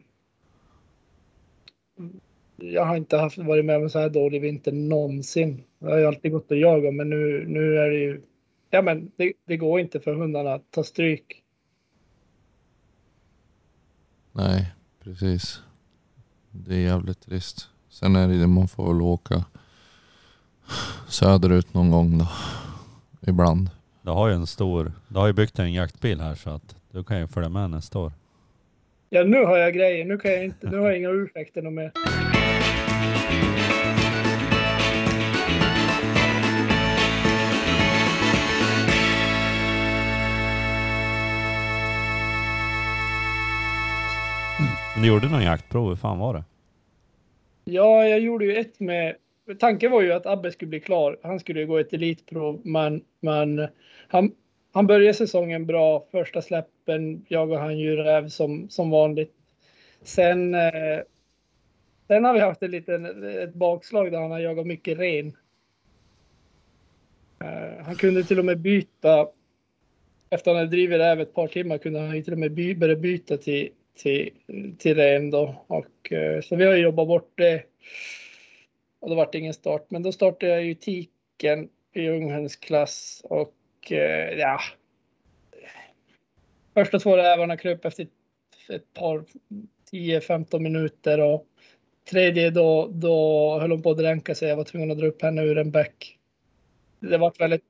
jag 2.62 2.86
har 2.86 2.98
inte 2.98 3.18
haft, 3.18 3.38
varit 3.38 3.66
med 3.66 3.78
om 3.78 3.90
så 3.90 4.00
här 4.00 4.10
dålig 4.10 4.42
vinter 4.42 4.72
någonsin. 4.72 5.64
Jag 5.80 5.90
har 5.90 5.98
ju 5.98 6.06
alltid 6.06 6.32
gått 6.32 6.52
och 6.52 6.58
jagat, 6.58 6.94
men 6.94 7.10
nu, 7.10 7.46
nu 7.48 7.78
är 7.78 7.90
det 7.90 7.98
ju... 7.98 8.22
Ja, 8.70 8.82
men 8.82 9.12
det, 9.16 9.34
det 9.46 9.58
går 9.58 9.80
inte 9.80 10.00
för 10.00 10.14
hundarna 10.14 10.54
att 10.54 10.72
ta 10.72 10.84
stryk. 10.84 11.44
Nej, 14.32 14.74
precis. 15.04 15.62
Det 16.52 16.76
är 16.76 16.80
jävligt 16.80 17.22
trist. 17.22 17.70
Sen 17.90 18.16
är 18.16 18.28
det 18.28 18.40
det 18.40 18.48
man 18.48 18.68
får 18.68 18.94
väl 18.94 19.02
åka 19.02 19.46
söderut 21.08 21.74
någon 21.74 21.92
gång 21.92 22.18
då. 22.18 22.28
Ibland. 23.28 23.70
Du 24.02 24.12
har 24.12 24.28
ju 24.28 24.34
en 24.34 24.48
stor, 24.48 24.92
du 25.08 25.20
har 25.20 25.28
ju 25.28 25.34
byggt 25.34 25.60
en 25.60 25.74
jaktbil 25.74 26.22
här 26.22 26.36
så 26.36 26.50
att 26.50 26.76
du 26.92 27.04
kan 27.04 27.20
ju 27.20 27.28
följa 27.28 27.50
med 27.50 27.70
nästa 27.70 28.00
år. 28.00 28.12
Ja, 29.10 29.24
nu 29.24 29.46
har 29.46 29.58
jag 29.58 29.74
grejer. 29.74 30.06
Nu, 30.06 30.18
kan 30.18 30.32
jag 30.32 30.46
inte, 30.46 30.70
nu 30.70 30.78
har 30.78 30.88
jag 30.88 30.98
inga 30.98 31.10
ursäkter 31.10 31.62
mer. 31.62 32.19
Men 45.00 45.04
du 45.04 45.10
gjorde 45.10 45.30
någon 45.30 45.44
jaktprov, 45.44 45.90
hur 45.90 45.96
fan 45.96 46.20
var 46.20 46.34
det? 46.34 46.44
Ja, 47.66 48.08
jag 48.08 48.20
gjorde 48.20 48.46
ju 48.46 48.56
ett 48.56 48.80
med... 48.80 49.16
Tanken 49.60 49.92
var 49.92 50.02
ju 50.02 50.14
att 50.14 50.26
Abbe 50.26 50.52
skulle 50.52 50.70
bli 50.70 50.80
klar. 50.80 51.18
Han 51.24 51.40
skulle 51.40 51.60
ju 51.60 51.68
gå 51.68 51.78
ett 51.78 51.94
elitprov, 51.94 52.62
men, 52.64 53.02
men 53.20 53.68
han, 54.08 54.32
han 54.74 54.88
började 54.88 55.14
säsongen 55.14 55.66
bra. 55.66 56.06
Första 56.12 56.42
släppen 56.42 57.26
jagade 57.28 57.62
han 57.62 57.78
ju 57.78 57.96
räv 57.96 58.30
som, 58.30 58.70
som 58.70 58.90
vanligt. 58.90 59.34
Sen, 60.04 60.54
eh, 60.54 61.00
sen 62.10 62.26
har 62.26 62.34
vi 62.34 62.40
haft 62.40 62.64
ett, 62.64 62.70
liten, 62.70 63.24
ett 63.24 63.54
bakslag 63.54 64.12
där 64.12 64.20
han 64.20 64.32
har 64.32 64.40
jagat 64.40 64.68
mycket 64.68 65.00
ren. 65.00 65.28
Uh, 67.44 67.84
han 67.84 67.96
kunde 67.96 68.24
till 68.24 68.40
och 68.40 68.46
med 68.46 68.60
byta. 68.60 69.28
Efter 70.30 70.52
att 70.52 70.56
han 70.56 70.56
hade 70.56 70.70
drivit 70.70 71.00
räv 71.00 71.22
ett 71.22 71.34
par 71.34 71.48
timmar 71.48 71.78
kunde 71.78 72.00
han 72.00 72.24
till 72.24 72.34
och 72.34 72.40
med 72.40 72.52
by, 72.52 72.76
börja 72.76 72.96
byta 72.96 73.38
till, 73.38 73.70
till, 73.96 74.32
till 74.78 74.96
ren 74.96 75.32
då. 75.32 75.66
Och, 75.68 76.12
uh, 76.12 76.42
så 76.42 76.56
vi 76.56 76.66
har 76.66 76.76
jobbat 76.76 77.08
bort 77.08 77.32
det. 77.36 77.64
Och 79.00 79.10
det 79.10 79.16
vart 79.16 79.36
ingen 79.36 79.54
start. 79.54 79.86
Men 79.90 80.04
då 80.04 80.12
startade 80.12 80.52
jag 80.52 80.64
ju 80.64 80.76
tiken 80.76 81.70
i 81.94 82.10
unghönsklass 82.10 83.22
och 83.24 83.56
uh, 83.92 83.98
ja. 84.40 84.60
Första 86.74 87.00
två 87.00 87.18
rävarna 87.18 87.58
kröp 87.58 87.86
efter 87.86 88.08
ett 88.70 88.94
par 88.94 89.26
10-15 89.92 90.60
minuter 90.60 91.20
och 91.20 91.49
tredje 92.10 92.50
då, 92.50 92.88
då 92.94 93.58
höll 93.60 93.72
hon 93.72 93.82
på 93.82 93.92
att 93.92 93.98
dränka 93.98 94.36
sig. 94.36 94.50
Jag 94.50 94.58
var 94.58 94.64
tvungen 94.64 94.92
att 94.92 94.98
dra 94.98 95.08
upp 95.08 95.22
henne 95.22 95.44
ur 95.44 95.58
en 95.58 95.72
bäck. 95.72 96.18
Det 97.00 97.18
var 97.18 97.34
väldigt 97.40 97.64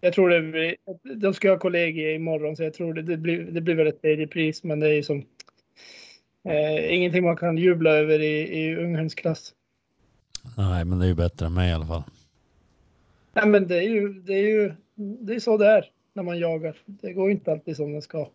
jag 0.00 0.12
tror 0.12 0.30
det 0.30 0.42
blir, 0.42 0.76
de 1.16 1.34
ska 1.34 1.50
ha 1.50 1.58
kollegor 1.58 2.10
imorgon 2.10 2.56
så 2.56 2.62
jag 2.62 2.74
tror 2.74 2.94
det, 2.94 3.02
det, 3.02 3.16
blir, 3.16 3.44
det 3.44 3.60
blir 3.60 3.74
väl 3.74 3.86
ett 3.86 4.02
tredje 4.02 4.26
pris 4.26 4.64
men 4.64 4.80
det 4.80 4.88
är 4.88 4.92
ju 4.92 5.02
som 5.02 5.24
eh, 6.44 6.94
ingenting 6.94 7.24
man 7.24 7.36
kan 7.36 7.58
jubla 7.58 7.90
över 7.90 8.20
i, 8.20 8.60
i 8.60 8.76
unghönsklass. 8.76 9.54
Nej 10.56 10.84
men 10.84 10.98
det 10.98 11.04
är 11.04 11.08
ju 11.08 11.14
bättre 11.14 11.46
än 11.46 11.54
mig 11.54 11.70
i 11.70 11.72
alla 11.72 11.86
fall. 11.86 12.02
Nej 13.32 13.46
men 13.46 13.68
det 13.68 13.76
är 13.76 13.88
ju, 13.88 14.12
det 14.12 14.32
är 14.32 14.48
ju 14.48 14.72
det 14.94 15.34
är 15.34 15.40
så 15.40 15.56
det 15.56 15.66
är 15.66 15.90
när 16.12 16.22
man 16.22 16.38
jagar. 16.38 16.76
Det 16.86 17.12
går 17.12 17.30
inte 17.30 17.52
alltid 17.52 17.76
som 17.76 17.92
det 17.92 18.02
ska. 18.02 18.28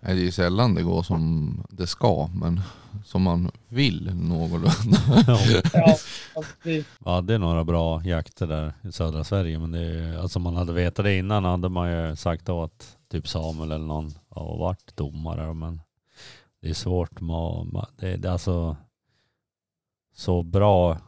Nej, 0.00 0.16
det 0.16 0.26
är 0.26 0.30
sällan 0.30 0.74
det 0.74 0.82
går 0.82 1.02
som 1.02 1.50
det 1.70 1.86
ska, 1.86 2.30
men 2.34 2.60
som 3.04 3.22
man 3.22 3.50
vill 3.68 4.14
någorlunda. 4.14 4.98
ja, 5.26 5.96
ja, 7.04 7.10
hade 7.10 7.34
är 7.34 7.38
några 7.38 7.64
bra 7.64 8.02
jakter 8.04 8.46
där 8.46 8.72
i 8.82 8.92
södra 8.92 9.24
Sverige, 9.24 9.58
men 9.58 9.70
det 9.70 9.80
är, 9.80 10.18
alltså 10.18 10.38
man 10.38 10.56
hade 10.56 10.72
vetat 10.72 11.04
det 11.04 11.18
innan 11.18 11.44
hade 11.44 11.68
man 11.68 11.92
ju 11.92 12.16
sagt 12.16 12.48
att 12.48 12.96
typ 13.10 13.28
Samuel 13.28 13.72
eller 13.72 13.86
någon 13.86 14.10
har 14.28 14.58
varit 14.58 14.96
domare, 14.96 15.54
men 15.54 15.80
det 16.62 16.70
är 16.70 16.74
svårt 16.74 17.20
med, 17.20 17.86
det, 17.96 18.16
det 18.16 18.28
är 18.28 18.32
alltså 18.32 18.76
så 20.14 20.42
bra 20.42 20.98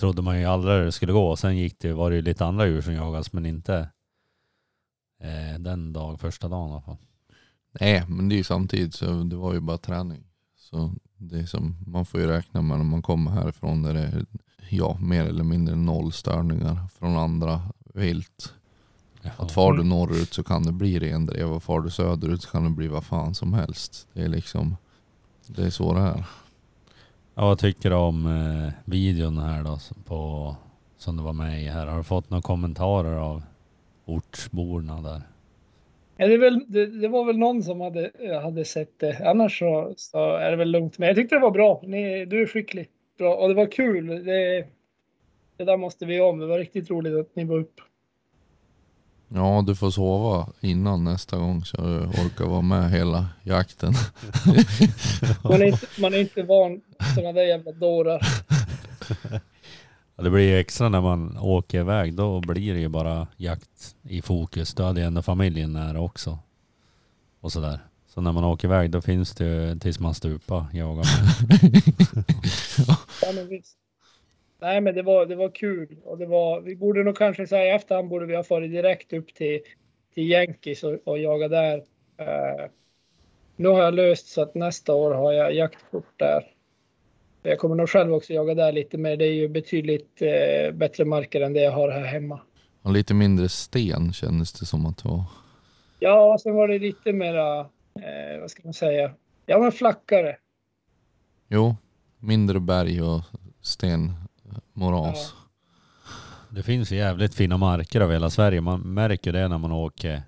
trodde 0.00 0.22
man 0.22 0.38
ju 0.38 0.44
aldrig 0.44 0.84
det 0.84 0.92
skulle 0.92 1.12
gå. 1.12 1.36
Sen 1.36 1.56
gick 1.56 1.78
det, 1.78 1.92
var 1.92 2.10
det 2.10 2.16
ju 2.16 2.22
lite 2.22 2.44
andra 2.44 2.66
djur 2.66 2.80
som 2.80 2.94
jagas, 2.94 3.32
men 3.32 3.46
inte 3.46 3.88
eh, 5.20 5.58
den 5.58 5.92
dag, 5.92 6.20
första 6.20 6.48
dagen 6.48 6.68
i 6.68 6.72
alla 6.72 6.80
fall. 6.80 6.96
Nej, 7.72 8.04
men 8.08 8.28
det 8.28 8.34
är 8.34 8.36
ju 8.36 8.44
samtidigt 8.44 8.94
så 8.94 9.22
det 9.22 9.36
var 9.36 9.54
ju 9.54 9.60
bara 9.60 9.78
träning. 9.78 10.24
Så 10.58 10.92
det 11.16 11.38
är 11.38 11.46
som, 11.46 11.76
man 11.86 12.06
får 12.06 12.20
ju 12.20 12.26
räkna 12.26 12.62
med 12.62 12.78
när 12.78 12.84
man 12.84 13.02
kommer 13.02 13.30
härifrån 13.30 13.82
där 13.82 13.94
det 13.94 14.00
är 14.00 14.26
ja, 14.68 14.98
mer 15.00 15.24
eller 15.24 15.44
mindre 15.44 15.76
noll 15.76 16.12
störningar 16.12 16.88
från 16.98 17.16
andra 17.16 17.62
vilt. 17.94 18.52
Jaha. 19.22 19.32
Att 19.36 19.52
far 19.52 19.72
du 19.72 19.84
norrut 19.84 20.34
så 20.34 20.42
kan 20.42 20.62
det 20.62 20.72
bli 20.72 20.98
rendrev 20.98 21.52
och 21.52 21.62
far 21.62 21.80
du 21.80 21.90
söderut 21.90 22.42
så 22.42 22.50
kan 22.50 22.64
det 22.64 22.70
bli 22.70 22.88
vad 22.88 23.04
fan 23.04 23.34
som 23.34 23.52
helst. 23.52 24.08
Det 24.12 24.22
är 24.22 24.28
liksom, 24.28 24.76
det 25.46 25.64
är 25.64 25.70
så 25.70 25.94
det 25.94 26.00
är. 26.00 26.24
Ja, 27.34 27.44
vad 27.44 27.58
tycker 27.58 27.90
du 27.90 27.96
om 27.96 28.26
eh, 28.26 28.72
videon 28.84 29.38
här 29.38 29.62
då 29.62 29.78
på, 30.04 30.56
som 30.98 31.16
du 31.16 31.22
var 31.22 31.32
med 31.32 31.62
i 31.62 31.68
här? 31.68 31.86
Har 31.86 31.98
du 31.98 32.04
fått 32.04 32.30
några 32.30 32.42
kommentarer 32.42 33.16
av 33.16 33.42
ortsborna 34.04 35.02
där? 35.02 35.22
Ja, 36.20 36.26
det, 36.26 36.38
väl, 36.38 36.64
det, 36.68 36.86
det, 36.86 37.08
var 37.08 37.24
väl 37.24 37.38
någon 37.38 37.62
som 37.62 37.80
hade, 37.80 38.10
hade 38.42 38.64
sett 38.64 38.98
det. 38.98 39.28
Annars 39.28 39.58
så, 39.58 39.94
så, 39.96 40.36
är 40.36 40.50
det 40.50 40.56
väl 40.56 40.70
lugnt. 40.70 40.98
Men 40.98 41.06
jag 41.06 41.16
tyckte 41.16 41.34
det 41.34 41.40
var 41.40 41.50
bra. 41.50 41.82
Ni, 41.84 42.24
du 42.24 42.42
är 42.42 42.46
skicklig. 42.46 42.88
Bra. 43.18 43.34
Och 43.34 43.48
det 43.48 43.54
var 43.54 43.66
kul. 43.66 44.06
Det, 44.06 44.66
det 45.56 45.64
där 45.64 45.76
måste 45.76 46.06
vi 46.06 46.20
om. 46.20 46.38
Det 46.38 46.46
var 46.46 46.58
riktigt 46.58 46.90
roligt 46.90 47.20
att 47.20 47.36
ni 47.36 47.44
var 47.44 47.58
upp. 47.58 47.80
Ja, 49.28 49.64
du 49.66 49.76
får 49.76 49.90
sova 49.90 50.46
innan 50.60 51.04
nästa 51.04 51.36
gång 51.36 51.64
så 51.64 51.76
du 51.76 51.98
orkar 51.98 52.44
vara 52.44 52.62
med 52.62 52.90
hela 52.90 53.26
jakten. 53.42 53.92
man, 55.44 55.62
är 55.62 55.66
inte, 55.66 55.86
man 56.00 56.14
är 56.14 56.18
inte 56.18 56.42
van 56.42 56.80
sådana 57.14 57.32
där 57.32 57.42
jävla 57.42 57.72
dårar. 57.72 58.20
Ja, 60.18 60.24
det 60.24 60.30
blir 60.30 60.50
ju 60.50 60.58
extra 60.58 60.88
när 60.88 61.00
man 61.00 61.38
åker 61.38 61.80
iväg. 61.80 62.14
Då 62.14 62.40
blir 62.40 62.74
det 62.74 62.80
ju 62.80 62.88
bara 62.88 63.28
jakt 63.36 63.96
i 64.02 64.22
fokus. 64.22 64.74
Då 64.74 64.82
hade 64.82 65.00
jag 65.00 65.06
ändå 65.06 65.22
familjen 65.22 65.72
nära 65.72 66.00
också. 66.00 66.38
Och 67.40 67.52
sådär. 67.52 67.78
Så 68.06 68.20
när 68.20 68.32
man 68.32 68.44
åker 68.44 68.68
iväg 68.68 68.90
då 68.90 69.00
finns 69.00 69.34
det 69.34 69.44
ju 69.44 69.78
tills 69.78 70.00
man 70.00 70.14
stupar 70.14 70.64
jagar. 70.72 71.04
ja, 73.22 73.32
men 73.34 73.48
visst. 73.48 73.78
Nej 74.60 74.80
men 74.80 74.94
det 74.94 75.02
var, 75.02 75.26
det 75.26 75.36
var 75.36 75.50
kul. 75.50 75.96
Och 76.04 76.18
det 76.18 76.26
var, 76.26 76.60
vi 76.60 76.76
borde 76.76 77.04
nog 77.04 77.16
kanske 77.16 77.46
säga 77.46 77.66
i 77.66 77.76
efterhand 77.76 78.08
borde 78.08 78.26
vi 78.26 78.36
ha 78.36 78.44
farit 78.44 78.70
direkt 78.70 79.12
upp 79.12 79.34
till, 79.34 79.60
till 80.14 80.30
Yankees 80.30 80.82
och, 80.82 80.98
och 81.04 81.18
jaga 81.18 81.48
där. 81.48 81.76
Uh, 82.20 82.66
nu 83.56 83.68
har 83.68 83.82
jag 83.82 83.94
löst 83.94 84.28
så 84.28 84.42
att 84.42 84.54
nästa 84.54 84.94
år 84.94 85.14
har 85.14 85.32
jag 85.32 85.54
jaktkort 85.54 86.12
där. 86.18 86.57
Jag 87.48 87.58
kommer 87.58 87.74
nog 87.74 87.88
själv 87.88 88.14
också 88.14 88.32
jaga 88.32 88.54
där 88.54 88.72
lite 88.72 88.98
mer. 88.98 89.16
Det 89.16 89.24
är 89.24 89.32
ju 89.32 89.48
betydligt 89.48 90.22
eh, 90.22 90.74
bättre 90.74 91.04
marker 91.04 91.40
än 91.40 91.52
det 91.52 91.60
jag 91.60 91.72
har 91.72 91.90
här 91.90 92.04
hemma. 92.04 92.40
Och 92.82 92.92
lite 92.92 93.14
mindre 93.14 93.48
sten 93.48 94.12
kändes 94.12 94.52
det 94.52 94.66
som 94.66 94.86
att 94.86 95.02
det 95.02 95.08
var. 95.08 95.24
Ja, 95.98 96.38
sen 96.42 96.54
var 96.54 96.68
det 96.68 96.78
lite 96.78 97.12
mera, 97.12 97.60
eh, 97.60 98.40
vad 98.40 98.50
ska 98.50 98.62
man 98.64 98.74
säga, 98.74 99.14
ja 99.46 99.58
men 99.58 99.72
flackare. 99.72 100.36
Jo, 101.48 101.76
mindre 102.18 102.60
berg 102.60 103.02
och 103.02 103.22
stenmoras. 103.60 105.34
Ja. 105.34 105.48
Det 106.50 106.62
finns 106.62 106.92
ju 106.92 106.96
jävligt 106.96 107.34
fina 107.34 107.56
marker 107.56 108.00
över 108.00 108.12
hela 108.12 108.30
Sverige. 108.30 108.60
Man 108.60 108.80
märker 108.80 109.32
det 109.32 109.48
när 109.48 109.58
man 109.58 109.72
åker 109.72 110.22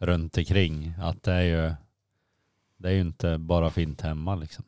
runt 0.00 0.38
omkring. 0.38 0.94
Att 1.02 1.22
det 1.22 1.32
är 1.32 1.42
ju, 1.42 1.74
det 2.76 2.88
är 2.88 2.92
ju 2.92 3.00
inte 3.00 3.38
bara 3.38 3.70
fint 3.70 4.00
hemma 4.00 4.34
liksom. 4.34 4.64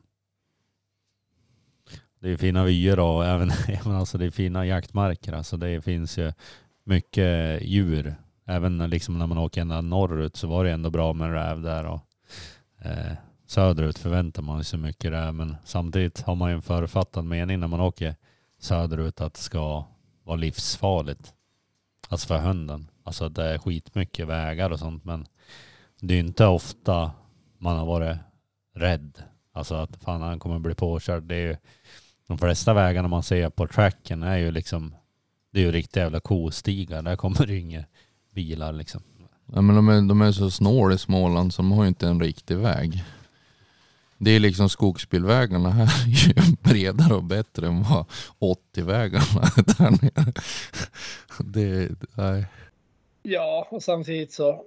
Det 2.27 2.33
är 2.33 2.37
fina 2.37 2.63
vyer 2.63 2.99
och 2.99 3.25
även 3.27 3.51
alltså 3.85 4.17
det 4.17 4.25
är 4.25 4.31
fina 4.31 4.65
jaktmarker. 4.65 5.33
Alltså 5.33 5.57
det 5.57 5.81
finns 5.81 6.17
ju 6.17 6.33
mycket 6.83 7.61
djur 7.61 8.15
även 8.45 8.77
liksom 8.77 9.17
när 9.17 9.27
man 9.27 9.37
åker 9.37 9.61
ända 9.61 9.81
norrut 9.81 10.35
så 10.35 10.47
var 10.47 10.63
det 10.63 10.71
ändå 10.71 10.89
bra 10.89 11.13
med 11.13 11.31
räv 11.31 11.61
där. 11.61 11.85
Och, 11.85 12.01
eh, 12.81 13.13
söderut 13.45 13.97
förväntar 13.97 14.41
man 14.41 14.63
sig 14.63 14.79
mycket 14.79 15.11
räv 15.11 15.33
men 15.33 15.55
samtidigt 15.63 16.21
har 16.21 16.35
man 16.35 16.49
ju 16.49 16.55
en 16.55 16.61
författad 16.61 17.25
mening 17.25 17.59
när 17.59 17.67
man 17.67 17.81
åker 17.81 18.15
söderut 18.59 19.21
att 19.21 19.33
det 19.33 19.41
ska 19.41 19.85
vara 20.23 20.37
livsfarligt. 20.37 21.33
Alltså 22.09 22.27
för 22.27 22.37
hunden. 22.37 22.87
Alltså 23.03 23.25
att 23.25 23.35
det 23.35 23.43
är 23.43 23.57
skitmycket 23.57 24.27
vägar 24.27 24.69
och 24.69 24.79
sånt 24.79 25.05
men 25.05 25.25
det 25.99 26.13
är 26.13 26.19
inte 26.19 26.45
ofta 26.45 27.11
man 27.57 27.77
har 27.77 27.85
varit 27.85 28.17
rädd. 28.75 29.23
Alltså 29.53 29.75
att 29.75 30.03
fan 30.03 30.21
han 30.21 30.39
kommer 30.39 30.59
bli 30.59 30.75
påkörd. 30.75 31.23
Det 31.23 31.35
är 31.35 31.47
ju, 31.47 31.57
de 32.27 32.37
flesta 32.37 32.73
vägarna 32.73 33.07
man 33.07 33.23
ser 33.23 33.49
på 33.49 33.67
tracken 33.67 34.23
är 34.23 34.37
ju 34.37 34.51
liksom 34.51 34.95
det 35.51 35.59
är 35.59 35.65
ju 35.65 35.71
riktiga 35.71 36.03
jävla 36.03 36.19
kostigar. 36.19 37.01
Där 37.01 37.15
kommer 37.15 37.45
det 37.45 37.57
inga 37.57 37.83
bilar 38.31 38.73
liksom. 38.73 39.01
Ja, 39.53 39.61
men 39.61 39.75
de, 39.75 39.89
är, 39.89 40.01
de 40.01 40.21
är 40.21 40.31
så 40.31 40.51
snål 40.51 40.93
i 40.93 40.97
Småland 40.97 41.53
så 41.53 41.61
de 41.61 41.71
har 41.71 41.83
ju 41.83 41.87
inte 41.87 42.07
en 42.07 42.21
riktig 42.21 42.57
väg. 42.57 43.03
Det 44.17 44.31
är 44.31 44.39
liksom 44.39 44.69
skogsbilvägarna 44.69 45.69
här 45.69 45.83
är 45.83 46.07
ju 46.07 46.55
bredare 46.61 47.13
och 47.13 47.23
bättre 47.23 47.67
än 47.67 47.83
vad 47.83 48.05
80-vägarna 48.39 49.51
där 49.77 49.91
nere. 49.91 50.33
Det, 51.39 51.89
nej. 52.13 52.45
Ja, 53.23 53.67
och 53.71 53.83
samtidigt 53.83 54.33
så 54.33 54.63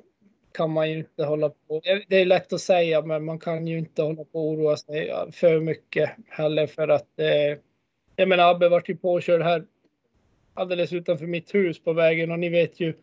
kan 0.52 0.70
man 0.70 0.90
ju 0.90 0.98
inte 0.98 1.24
hålla 1.24 1.48
på. 1.48 1.80
Det 2.08 2.16
är 2.16 2.24
lätt 2.24 2.52
att 2.52 2.60
säga, 2.60 3.02
men 3.02 3.24
man 3.24 3.38
kan 3.38 3.66
ju 3.66 3.78
inte 3.78 4.02
hålla 4.02 4.24
på 4.24 4.48
och 4.48 4.48
oroa 4.48 4.76
sig 4.76 5.12
för 5.32 5.60
mycket 5.60 6.10
heller 6.28 6.66
för 6.66 6.88
att 6.88 7.18
eh, 7.18 7.58
jag 8.16 8.28
menar, 8.28 8.50
Abbe 8.50 8.68
vart 8.68 8.88
ju 8.88 8.96
påkörd 8.96 9.42
här 9.42 9.64
alldeles 10.54 10.92
utanför 10.92 11.26
mitt 11.26 11.54
hus 11.54 11.84
på 11.84 11.92
vägen 11.92 12.30
och 12.30 12.38
ni 12.38 12.48
vet 12.48 12.80
ju 12.80 12.94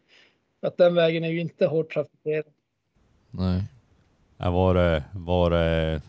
att 0.62 0.78
den 0.78 0.96
vägen 0.96 1.24
är 1.24 1.30
ju 1.30 1.40
inte 1.40 1.66
hårt 1.66 1.94
trafikerad. 1.94 2.46
Nej. 3.32 3.64
Ja, 4.38 4.52
var, 4.52 4.74
det, 4.74 5.04
var 5.14 5.50
det 5.50 6.02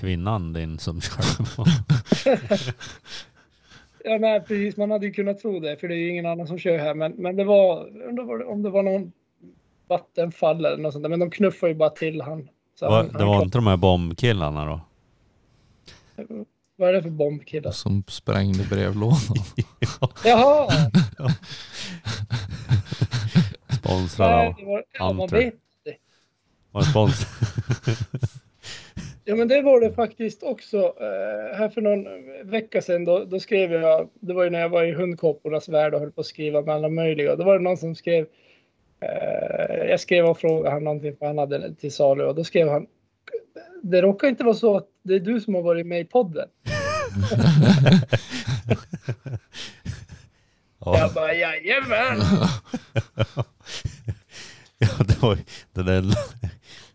kvinnan 0.00 0.52
din 0.52 0.78
som 0.78 1.00
körde 1.00 1.50
på? 1.56 1.64
ja, 4.04 4.18
nej, 4.18 4.40
precis. 4.40 4.76
Man 4.76 4.90
hade 4.90 5.06
ju 5.06 5.12
kunnat 5.12 5.38
tro 5.38 5.60
det, 5.60 5.76
för 5.76 5.88
det 5.88 5.94
är 5.94 5.98
ju 5.98 6.08
ingen 6.08 6.26
annan 6.26 6.46
som 6.46 6.58
kör 6.58 6.78
här. 6.78 6.94
Men, 6.94 7.12
men 7.12 7.36
det 7.36 7.44
var, 7.44 7.88
om 8.48 8.62
det 8.62 8.70
var 8.70 8.82
någon 8.82 9.12
vattenfall 9.88 10.64
eller 10.64 10.76
något 10.76 10.92
sånt 10.92 11.02
där. 11.02 11.10
Men 11.10 11.20
de 11.20 11.30
knuffar 11.30 11.68
ju 11.68 11.74
bara 11.74 11.90
till 11.90 12.20
han. 12.20 12.48
Så 12.78 12.88
var, 12.88 12.96
han, 12.96 13.12
det 13.12 13.24
var 13.24 13.42
inte 13.42 13.58
de 13.58 13.66
här 13.66 13.76
bombkillarna 13.76 14.64
då? 14.64 14.80
Vad 16.76 16.88
är 16.88 16.92
det 16.92 17.02
för 17.02 17.10
bombkillar? 17.10 17.70
Som 17.70 18.04
sprängde 18.08 18.64
brevlådan. 18.64 19.18
Jaha! 20.24 20.68
Sponsrad 23.78 24.46
av 24.46 24.54
ja, 24.98 25.12
man 25.12 25.28
vet 25.28 25.54
det. 25.84 25.96
Var 26.70 26.80
det 26.80 26.86
spons? 26.86 27.26
ja 29.24 29.36
men 29.36 29.48
det 29.48 29.62
var 29.62 29.80
det 29.80 29.92
faktiskt 29.92 30.42
också. 30.42 30.78
Uh, 30.78 31.56
här 31.56 31.68
för 31.68 31.80
någon 31.80 32.04
vecka 32.50 32.82
sedan 32.82 33.04
då, 33.04 33.24
då, 33.24 33.40
skrev 33.40 33.72
jag, 33.72 34.08
det 34.20 34.34
var 34.34 34.44
ju 34.44 34.50
när 34.50 34.60
jag 34.60 34.68
var 34.68 34.84
i 34.84 34.92
hundkåpornas 34.92 35.68
värld 35.68 35.94
och 35.94 36.00
höll 36.00 36.12
på 36.12 36.20
att 36.20 36.26
skriva 36.26 36.62
med 36.62 36.74
alla 36.74 36.88
möjliga. 36.88 37.36
Då 37.36 37.44
var 37.44 37.58
det 37.58 37.64
någon 37.64 37.76
som 37.76 37.94
skrev, 37.94 38.22
uh, 38.24 38.30
jag 39.88 40.00
skrev 40.00 40.26
och 40.26 40.38
frågade 40.38 40.70
han 40.70 40.84
någonting 40.84 41.16
för 41.16 41.26
han 41.26 41.38
hade 41.38 41.74
till 41.74 41.92
salu 41.92 42.24
och 42.24 42.34
då 42.34 42.44
skrev 42.44 42.68
han 42.68 42.86
det 43.84 44.02
råkar 44.02 44.28
inte 44.28 44.44
vara 44.44 44.54
så 44.54 44.76
att 44.76 44.88
det 45.02 45.14
är 45.14 45.20
du 45.20 45.40
som 45.40 45.54
har 45.54 45.62
varit 45.62 45.86
med 45.86 46.00
i 46.00 46.04
podden. 46.04 46.48
ja. 50.78 50.98
Jag 50.98 51.12
bara 51.12 51.34
jajamän. 51.34 52.20
ja, 54.78 54.88
det 54.98 55.22
var 55.22 55.38
den 55.72 55.88
enda, 55.88 56.16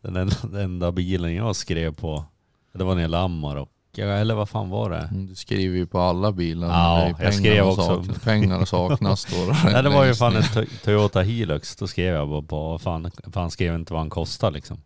den 0.01 0.15
enda, 0.15 0.61
enda 0.61 0.91
bilen 0.91 1.35
jag 1.35 1.55
skrev 1.55 1.95
på. 1.95 2.25
Det 2.73 2.83
var 2.83 2.95
när 2.95 3.01
jag 3.01 3.11
lammar 3.11 3.55
och 3.55 3.69
eller 3.97 4.35
vad 4.35 4.49
fan 4.49 4.69
var 4.69 4.89
det? 4.89 5.09
Du 5.11 5.35
skriver 5.35 5.75
ju 5.75 5.87
på 5.87 5.99
alla 5.99 6.31
bilar. 6.31 6.67
Ja, 6.67 7.13
jag 7.19 7.33
skrev 7.33 7.67
också. 7.67 7.81
Saknas, 7.81 8.19
pengar 8.23 8.65
saknas 8.65 9.25
då. 9.25 9.55
Nej, 9.63 9.83
det 9.83 9.89
var 9.89 10.05
ju 10.05 10.15
fan 10.15 10.35
en 10.35 10.43
Toyota 10.83 11.21
Hilux. 11.21 11.75
Då 11.75 11.87
skrev 11.87 12.15
jag 12.15 12.29
bara 12.29 12.41
på, 12.41 12.79
fan, 12.79 13.11
fan 13.33 13.51
skrev 13.51 13.75
inte 13.75 13.93
vad 13.93 14.01
han 14.01 14.09
kostar 14.09 14.51
liksom. 14.51 14.81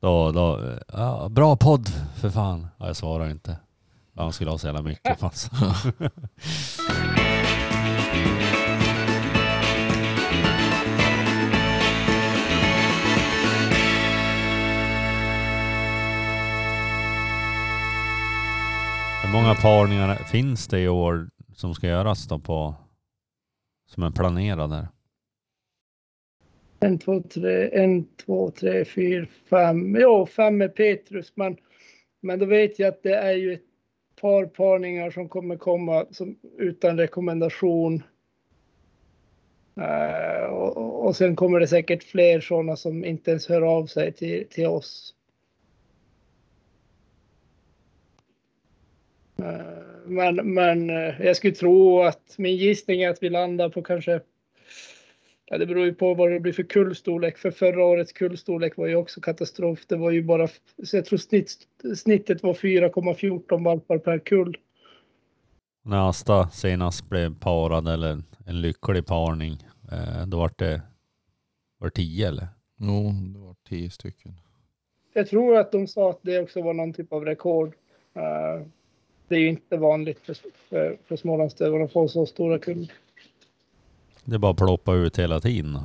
Då, 0.00 0.32
då, 0.32 0.74
ja, 0.92 1.28
bra 1.28 1.56
podd 1.56 1.88
för 2.16 2.30
fan. 2.30 2.66
Ja, 2.78 2.86
jag 2.86 2.96
svarar 2.96 3.30
inte. 3.30 3.56
Han 4.16 4.32
skulle 4.32 4.50
ha 4.50 4.58
så 4.58 4.66
jävla 4.66 4.82
mycket. 4.82 5.18
Fanns. 5.20 5.50
Många 19.36 19.54
parningar 19.54 20.14
finns 20.14 20.68
det 20.68 20.80
i 20.80 20.88
år 20.88 21.28
som 21.54 21.74
ska 21.74 21.86
göras 21.86 22.28
då 22.28 22.38
på 22.38 22.74
som 23.86 24.02
är 24.02 24.10
planerade? 24.10 24.88
En, 26.80 26.98
två, 26.98 27.22
tre, 27.22 27.70
en, 27.72 28.06
två, 28.16 28.50
tre, 28.50 28.84
fyra, 28.84 29.26
fem. 29.50 29.96
Jo, 30.00 30.26
fem 30.26 30.56
med 30.56 30.74
Petrus, 30.74 31.32
men, 31.34 31.56
men 32.20 32.38
då 32.38 32.46
vet 32.46 32.78
jag 32.78 32.88
att 32.88 33.02
det 33.02 33.14
är 33.14 33.32
ju 33.32 33.52
ett 33.52 33.60
par 34.20 34.46
parningar 34.46 35.10
som 35.10 35.28
kommer 35.28 35.56
komma 35.56 36.06
som, 36.10 36.36
utan 36.58 36.98
rekommendation. 36.98 38.02
Uh, 39.80 40.46
och, 40.46 41.06
och 41.06 41.16
sen 41.16 41.36
kommer 41.36 41.60
det 41.60 41.68
säkert 41.68 42.02
fler 42.02 42.40
sådana 42.40 42.76
som 42.76 43.04
inte 43.04 43.30
ens 43.30 43.48
hör 43.48 43.62
av 43.62 43.86
sig 43.86 44.12
till, 44.12 44.46
till 44.50 44.66
oss. 44.66 45.15
Men 50.04 50.54
men 50.54 50.90
uh, 50.90 51.22
jag 51.22 51.36
skulle 51.36 51.54
tro 51.54 52.02
att 52.02 52.34
min 52.38 52.56
gissning 52.56 53.02
är 53.02 53.10
att 53.10 53.22
vi 53.22 53.30
landar 53.30 53.68
på 53.68 53.82
kanske 53.82 54.20
Ja, 55.48 55.58
det 55.58 55.66
beror 55.66 55.84
ju 55.84 55.94
på 55.94 56.14
vad 56.14 56.30
det 56.30 56.40
blir 56.40 56.52
för 56.52 56.62
kullstorlek. 56.62 57.38
För 57.38 57.50
förra 57.50 57.84
årets 57.84 58.12
kullstorlek 58.12 58.76
var 58.76 58.86
ju 58.86 58.96
också 58.96 59.20
katastrof. 59.20 59.86
Det 59.86 59.96
var 59.96 60.10
ju 60.10 60.22
bara, 60.22 60.48
så 60.84 60.96
jag 60.96 61.04
tror 61.04 61.18
snitt, 61.18 61.68
snittet 61.96 62.42
var 62.42 62.54
4,14 62.54 63.64
valpar 63.64 63.98
per 63.98 64.18
kull. 64.18 64.56
När 65.82 66.08
Asta 66.08 66.48
senast 66.48 67.08
blev 67.08 67.38
parad 67.38 67.88
eller 67.88 68.22
en 68.46 68.60
lycklig 68.60 69.06
parning, 69.06 69.52
eh, 69.92 70.26
då 70.26 70.38
var 70.38 70.50
det, 70.56 70.82
var 71.78 71.86
det 71.86 71.94
tio 71.94 72.28
eller? 72.28 72.48
Jo, 72.76 73.12
det 73.34 73.38
var 73.38 73.56
tio 73.68 73.90
stycken. 73.90 74.40
Jag 75.12 75.28
tror 75.28 75.56
att 75.56 75.72
de 75.72 75.86
sa 75.86 76.10
att 76.10 76.20
det 76.22 76.38
också 76.38 76.62
var 76.62 76.74
någon 76.74 76.92
typ 76.92 77.12
av 77.12 77.24
rekord. 77.24 77.74
Det 79.28 79.34
är 79.34 79.40
ju 79.40 79.48
inte 79.48 79.76
vanligt 79.76 80.20
för, 80.26 80.36
för, 80.68 80.98
för 81.08 81.16
Smålandsdövarna 81.16 81.84
att 81.84 81.92
få 81.92 82.08
så 82.08 82.26
stora 82.26 82.58
kullar. 82.58 82.92
Det 84.24 84.38
bara 84.38 84.54
ploppa 84.54 84.94
ut 84.94 85.18
hela 85.18 85.40
tiden. 85.40 85.78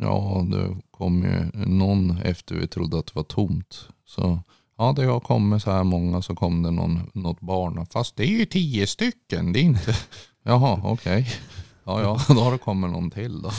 Ja, 0.00 0.46
det 0.50 0.76
kom 0.90 1.22
ju 1.22 1.64
någon 1.66 2.18
efter 2.24 2.54
vi 2.54 2.66
trodde 2.66 2.98
att 2.98 3.06
det 3.06 3.14
var 3.14 3.22
tomt. 3.22 3.88
Så 4.04 4.38
ja, 4.78 4.94
det 4.96 5.04
har 5.04 5.20
kommit 5.20 5.62
så 5.62 5.70
här 5.70 5.84
många 5.84 6.22
så 6.22 6.34
kom 6.34 6.62
det 6.62 6.70
någon, 6.70 7.10
något 7.14 7.40
barn. 7.40 7.86
Fast 7.86 8.16
det 8.16 8.22
är 8.22 8.38
ju 8.38 8.44
tio 8.44 8.86
stycken, 8.86 9.52
det 9.52 9.58
är 9.58 9.62
inte... 9.62 9.94
Jaha, 10.42 10.80
okej. 10.84 11.20
Okay. 11.20 11.24
Ja, 11.84 12.02
ja, 12.02 12.18
då 12.34 12.40
har 12.40 12.52
det 12.52 12.58
kommit 12.58 12.90
någon 12.90 13.10
till 13.10 13.42
då. 13.42 13.50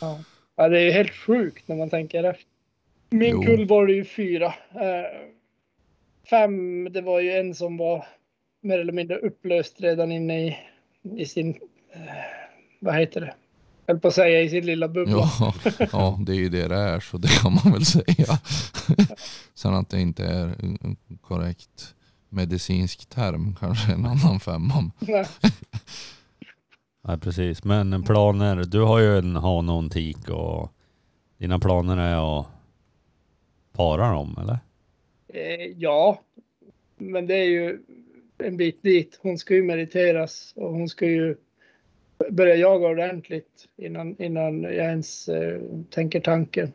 Ja. 0.00 0.18
ja, 0.56 0.68
det 0.68 0.80
är 0.80 0.84
ju 0.84 0.90
helt 0.90 1.14
sjukt 1.14 1.68
när 1.68 1.76
man 1.76 1.90
tänker 1.90 2.24
efter. 2.24 2.46
Min 3.10 3.30
jo. 3.30 3.42
kull 3.42 3.66
var 3.66 3.86
det 3.86 3.92
ju 3.92 4.04
fyra. 4.04 4.46
Eh, 4.46 5.28
fem, 6.30 6.88
det 6.92 7.00
var 7.00 7.20
ju 7.20 7.32
en 7.32 7.54
som 7.54 7.76
var 7.76 8.06
mer 8.62 8.78
eller 8.78 8.92
mindre 8.92 9.16
upplöst 9.16 9.80
redan 9.80 10.12
inne 10.12 10.46
i, 10.46 10.56
i 11.16 11.26
sin 11.26 11.48
eh, 11.94 12.00
vad 12.80 12.94
heter 12.94 13.20
det? 13.20 13.34
Jag 13.86 14.02
på 14.02 14.08
att 14.08 14.14
säga 14.14 14.40
i 14.40 14.50
sin 14.50 14.66
lilla 14.66 14.88
bubbla. 14.88 15.30
Ja, 15.40 15.54
ja, 15.92 16.18
det 16.26 16.32
är 16.32 16.36
ju 16.36 16.48
det 16.48 16.68
det 16.68 16.76
är 16.76 17.00
så 17.00 17.18
det 17.18 17.28
kan 17.28 17.52
man 17.64 17.72
väl 17.72 17.84
säga. 17.84 18.38
Sen 19.54 19.74
att 19.74 19.90
det 19.90 20.00
inte 20.00 20.24
är 20.24 20.44
en 20.60 20.96
korrekt 21.20 21.94
medicinsk 22.28 23.06
term 23.06 23.56
kanske 23.60 23.92
en 23.92 24.06
annan 24.06 24.40
femma. 24.40 24.90
Nej. 24.98 25.26
Nej 27.04 27.18
precis, 27.18 27.64
men 27.64 28.02
planer. 28.02 28.64
Du 28.64 28.80
har 28.80 28.98
ju 28.98 29.18
en 29.18 29.36
hane 29.36 29.72
och 29.72 29.78
en 29.78 29.90
tik 29.90 30.28
och 30.28 30.72
dina 31.38 31.58
planer 31.58 31.96
är 31.96 32.40
att 32.40 32.46
para 33.72 34.12
dem 34.12 34.38
eller? 34.42 34.58
Eh, 35.32 35.66
ja, 35.78 36.20
men 36.96 37.26
det 37.26 37.34
är 37.34 37.44
ju 37.44 37.78
en 38.38 38.56
bit 38.56 38.82
dit. 38.82 39.18
Hon 39.22 39.38
ska 39.38 39.54
ju 39.54 39.62
meriteras 39.62 40.52
och 40.56 40.72
hon 40.72 40.88
ska 40.88 41.06
ju 41.06 41.36
börja 42.30 42.54
jaga 42.54 42.88
ordentligt 42.88 43.68
innan, 43.76 44.22
innan 44.22 44.62
jag 44.62 44.74
ens 44.74 45.28
eh, 45.28 45.60
tänker 45.90 46.20
tanken. 46.20 46.72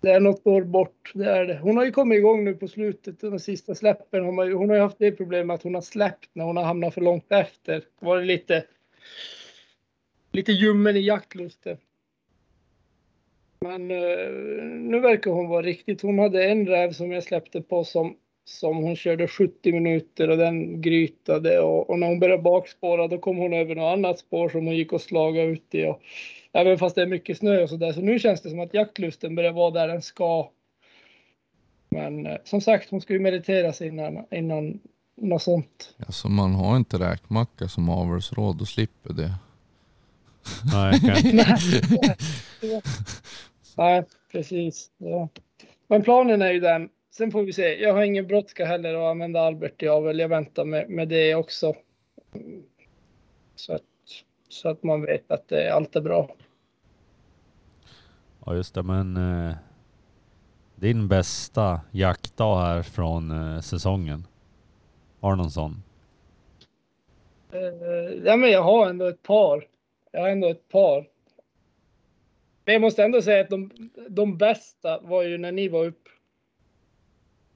Det 0.00 0.10
är 0.10 0.20
något 0.20 0.46
år 0.46 0.62
bort, 0.62 1.12
det 1.14 1.30
är 1.30 1.46
det. 1.46 1.58
Hon 1.58 1.76
har 1.76 1.84
ju 1.84 1.92
kommit 1.92 2.16
igång 2.16 2.44
nu 2.44 2.54
på 2.54 2.68
slutet, 2.68 3.20
de 3.20 3.38
sista 3.38 3.74
släppen. 3.74 4.24
Hon 4.24 4.38
har, 4.38 4.50
hon 4.50 4.68
har 4.68 4.76
ju 4.76 4.82
haft 4.82 4.98
det 4.98 5.12
problemet 5.12 5.54
att 5.54 5.62
hon 5.62 5.74
har 5.74 5.82
släppt 5.82 6.30
när 6.32 6.44
hon 6.44 6.56
har 6.56 6.64
hamnat 6.64 6.94
för 6.94 7.00
långt 7.00 7.32
efter. 7.32 7.74
Det 7.74 8.06
var 8.06 8.22
lite, 8.22 8.64
lite 10.32 10.52
ljummen 10.52 10.96
i 10.96 11.00
jaktlusten. 11.00 11.76
Men 13.64 13.90
uh, 13.90 14.64
nu 14.64 15.00
verkar 15.00 15.30
hon 15.30 15.48
vara 15.48 15.62
riktigt. 15.62 16.02
Hon 16.02 16.18
hade 16.18 16.44
en 16.44 16.66
räv 16.66 16.92
som 16.92 17.12
jag 17.12 17.22
släppte 17.22 17.60
på 17.60 17.84
som, 17.84 18.16
som 18.44 18.76
hon 18.76 18.96
körde 18.96 19.28
70 19.28 19.72
minuter 19.72 20.30
och 20.30 20.36
den 20.36 20.82
grytade 20.82 21.60
och, 21.60 21.90
och 21.90 21.98
när 21.98 22.06
hon 22.06 22.20
började 22.20 22.42
bakspåra 22.42 23.08
då 23.08 23.18
kom 23.18 23.36
hon 23.36 23.52
över 23.52 23.74
något 23.74 23.98
annat 23.98 24.18
spår 24.18 24.48
som 24.48 24.66
hon 24.66 24.76
gick 24.76 24.92
och 24.92 25.00
slagade 25.00 25.46
ut 25.46 25.74
i. 25.74 25.84
Och, 25.84 26.00
även 26.52 26.78
fast 26.78 26.94
det 26.94 27.02
är 27.02 27.06
mycket 27.06 27.38
snö 27.38 27.62
och 27.62 27.68
så 27.68 27.76
där. 27.76 27.92
Så 27.92 28.00
nu 28.00 28.18
känns 28.18 28.42
det 28.42 28.50
som 28.50 28.60
att 28.60 28.74
jaktlusten 28.74 29.34
börjar 29.34 29.52
vara 29.52 29.70
där 29.70 29.88
den 29.88 30.02
ska. 30.02 30.50
Men 31.88 32.26
uh, 32.26 32.36
som 32.44 32.60
sagt, 32.60 32.90
hon 32.90 33.00
ska 33.00 33.12
ju 33.12 33.20
mediteras 33.20 33.82
innan, 33.82 34.24
innan 34.30 34.80
något 35.16 35.42
sånt. 35.42 35.94
Alltså 36.06 36.28
man 36.28 36.54
har 36.54 36.76
inte 36.76 36.98
räkmacka 36.98 37.68
som 37.68 37.88
avelsråd 37.88 38.60
och 38.60 38.68
slipper 38.68 39.12
det. 39.12 39.30
Nej, 40.72 41.00
Nej, 43.76 44.04
precis. 44.32 44.90
Ja. 44.96 45.28
Men 45.86 46.02
planen 46.02 46.42
är 46.42 46.52
ju 46.52 46.60
den. 46.60 46.88
Sen 47.10 47.30
får 47.30 47.42
vi 47.42 47.52
se. 47.52 47.82
Jag 47.82 47.94
har 47.94 48.02
ingen 48.02 48.26
brådska 48.26 48.64
heller 48.64 48.94
att 48.94 49.10
använda 49.10 49.40
Albert 49.40 49.82
i 49.82 49.88
avel. 49.88 50.18
Jag 50.18 50.28
väntar 50.28 50.64
med, 50.64 50.90
med 50.90 51.08
det 51.08 51.34
också. 51.34 51.74
Så 53.54 53.72
att, 53.72 53.82
så 54.48 54.68
att 54.68 54.82
man 54.82 55.02
vet 55.02 55.30
att 55.30 55.48
det, 55.48 55.74
allt 55.74 55.96
är 55.96 56.00
bra. 56.00 56.36
Ja 58.46 58.54
just 58.54 58.74
det, 58.74 58.82
men 58.82 59.16
eh, 59.16 59.54
din 60.74 61.08
bästa 61.08 61.80
jaktdag 61.90 62.60
här 62.60 62.82
från 62.82 63.30
eh, 63.30 63.60
säsongen? 63.60 64.26
Har 65.20 65.30
du 65.30 65.36
någon 65.36 65.50
sån? 65.50 65.82
Eh, 67.52 68.24
ja 68.24 68.36
men 68.36 68.50
jag 68.50 68.62
har 68.62 68.90
ändå 68.90 69.06
ett 69.06 69.22
par. 69.22 69.66
Jag 70.12 70.20
har 70.20 70.28
ändå 70.28 70.48
ett 70.48 70.68
par. 70.68 71.06
Men 72.64 72.72
jag 72.72 72.82
måste 72.82 73.04
ändå 73.04 73.22
säga 73.22 73.40
att 73.40 73.50
de, 73.50 73.70
de 74.08 74.36
bästa 74.38 75.00
var 75.00 75.22
ju 75.22 75.38
när 75.38 75.52
ni 75.52 75.68
var 75.68 75.84
upp. 75.84 76.08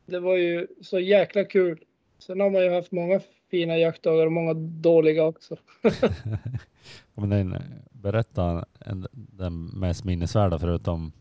Det 0.06 0.20
var 0.20 0.36
ju 0.36 0.66
så 0.82 0.98
jäkla 0.98 1.44
kul. 1.44 1.84
Sen 2.18 2.40
har 2.40 2.50
man 2.50 2.62
ju 2.62 2.70
haft 2.70 2.92
många 2.92 3.20
fina 3.50 3.78
jaktdagar 3.78 4.26
och 4.26 4.32
många 4.32 4.54
dåliga 4.54 5.24
också. 5.24 5.56
men 7.14 7.30
den, 7.30 7.56
berätta 7.90 8.64
den 9.12 9.64
mest 9.64 10.04
minnesvärda 10.04 10.58
förutom 10.58 11.12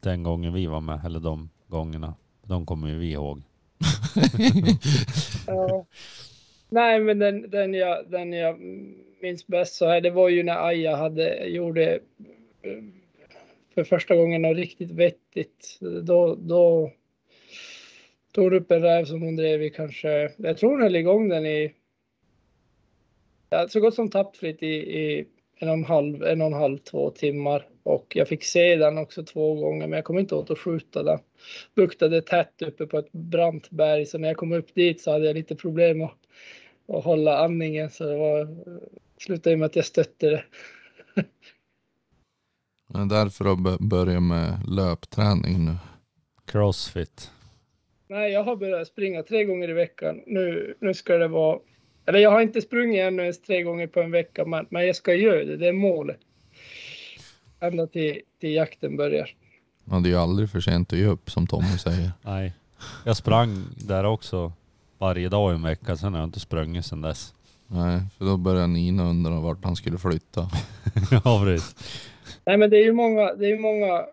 den 0.00 0.22
gången 0.22 0.52
vi 0.54 0.66
var 0.66 0.80
med, 0.80 1.00
eller 1.04 1.20
de 1.20 1.50
gångerna. 1.66 2.14
De 2.42 2.66
kommer 2.66 2.88
ju 2.88 2.98
vi 2.98 3.12
ihåg. 3.12 3.42
ja. 5.46 5.86
Nej, 6.68 7.00
men 7.00 7.18
den, 7.18 7.50
den, 7.50 7.74
jag, 7.74 8.10
den 8.10 8.32
jag 8.32 8.60
minns 9.22 9.46
bäst 9.46 9.74
så 9.74 9.88
här, 9.88 10.00
det 10.00 10.10
var 10.10 10.28
ju 10.28 10.42
när 10.42 10.66
Aja 10.66 10.96
hade, 10.96 11.44
gjorde 11.44 12.00
för 13.74 13.84
första 13.84 14.16
gången 14.16 14.42
något 14.42 14.56
riktigt 14.56 14.90
vettigt. 14.90 15.78
Då, 16.02 16.34
då 16.34 16.92
tog 18.32 18.54
upp 18.54 18.70
en 18.70 18.82
räv 18.82 19.04
som 19.04 19.22
hon 19.22 19.36
drev 19.36 19.62
i 19.62 19.70
kanske, 19.70 20.30
jag 20.36 20.58
tror 20.58 20.70
hon 20.70 20.82
höll 20.82 20.96
igång 20.96 21.28
den 21.28 21.46
i, 21.46 21.74
ja, 23.50 23.68
så 23.68 23.80
gott 23.80 23.94
som 23.94 24.10
tappfritt 24.10 24.62
i, 24.62 24.74
i 24.76 25.26
en 25.58 25.68
och 25.68 25.74
en 25.74 25.84
halv, 25.84 26.22
en 26.22 26.40
och 26.40 26.46
en 26.46 26.52
halv, 26.52 26.78
två 26.78 27.10
timmar. 27.10 27.68
Och 27.82 28.12
jag 28.16 28.28
fick 28.28 28.44
se 28.44 28.76
den 28.76 28.98
också 28.98 29.24
två 29.24 29.54
gånger, 29.54 29.86
men 29.86 29.96
jag 29.96 30.04
kom 30.04 30.18
inte 30.18 30.34
åt 30.34 30.50
att 30.50 30.58
skjuta 30.58 31.02
den. 31.02 31.18
Buktade 31.74 32.22
tätt 32.22 32.62
uppe 32.62 32.86
på 32.86 32.98
ett 32.98 33.12
brant 33.12 33.70
berg, 33.70 34.06
så 34.06 34.18
när 34.18 34.28
jag 34.28 34.36
kom 34.36 34.52
upp 34.52 34.74
dit 34.74 35.00
så 35.00 35.10
hade 35.10 35.26
jag 35.26 35.36
lite 35.36 35.56
problem 35.56 36.02
att, 36.02 36.18
att 36.88 37.04
hålla 37.04 37.38
andningen. 37.38 37.90
Så 37.90 38.04
det 38.04 38.16
var, 38.16 38.48
slutade 39.18 39.56
med 39.56 39.66
att 39.66 39.76
jag 39.76 39.84
stötte 39.84 40.30
det. 40.30 40.44
Det 42.96 43.02
är 43.02 43.24
därför 43.24 43.44
du 43.44 43.86
börjar 43.86 44.20
med 44.20 44.68
löpträning 44.68 45.64
nu. 45.64 45.76
Crossfit. 46.46 47.30
Nej, 48.08 48.32
jag 48.32 48.44
har 48.44 48.56
börjat 48.56 48.88
springa 48.88 49.22
tre 49.22 49.44
gånger 49.44 49.68
i 49.68 49.72
veckan. 49.72 50.20
Nu, 50.26 50.74
nu 50.80 50.94
ska 50.94 51.18
det 51.18 51.28
vara 51.28 51.58
eller 52.06 52.18
jag 52.18 52.30
har 52.30 52.40
inte 52.40 52.62
sprungit 52.62 53.00
ännu 53.00 53.22
ens 53.22 53.42
tre 53.42 53.62
gånger 53.62 53.86
på 53.86 54.00
en 54.00 54.10
vecka, 54.10 54.44
men, 54.44 54.66
men 54.70 54.86
jag 54.86 54.96
ska 54.96 55.14
göra 55.14 55.44
det. 55.44 55.56
Det 55.56 55.68
är 55.68 55.72
målet. 55.72 56.18
Ända 57.60 57.86
till, 57.86 58.20
till 58.40 58.54
jakten 58.54 58.96
börjar. 58.96 59.34
Ja, 59.84 59.94
det 59.96 60.08
är 60.08 60.10
ju 60.10 60.16
aldrig 60.16 60.50
för 60.50 60.60
sent 60.60 60.92
att 60.92 60.98
ge 60.98 61.06
upp 61.06 61.30
som 61.30 61.46
Tommy 61.46 61.78
säger. 61.78 62.12
Nej. 62.22 62.52
Jag 63.04 63.16
sprang 63.16 63.64
där 63.76 64.04
också 64.04 64.52
varje 64.98 65.28
dag 65.28 65.52
i 65.52 65.54
en 65.54 65.62
vecka, 65.62 65.96
sen 65.96 66.12
har 66.12 66.20
jag 66.20 66.26
inte 66.26 66.40
sprungit 66.40 66.86
sedan 66.86 67.00
dess. 67.00 67.34
Nej, 67.66 68.00
för 68.18 68.24
då 68.24 68.36
började 68.36 68.66
Nina 68.66 69.10
undra 69.10 69.40
vart 69.40 69.64
han 69.64 69.76
skulle 69.76 69.98
flytta. 69.98 70.50
ja, 71.10 71.40
precis. 71.44 71.74
Nej, 72.46 72.56
men 72.56 72.70
det 72.70 72.76
är 72.76 72.84
ju 72.84 72.92
många, 72.92 73.34
det 73.34 73.50
är 73.50 73.58
många 73.58 74.06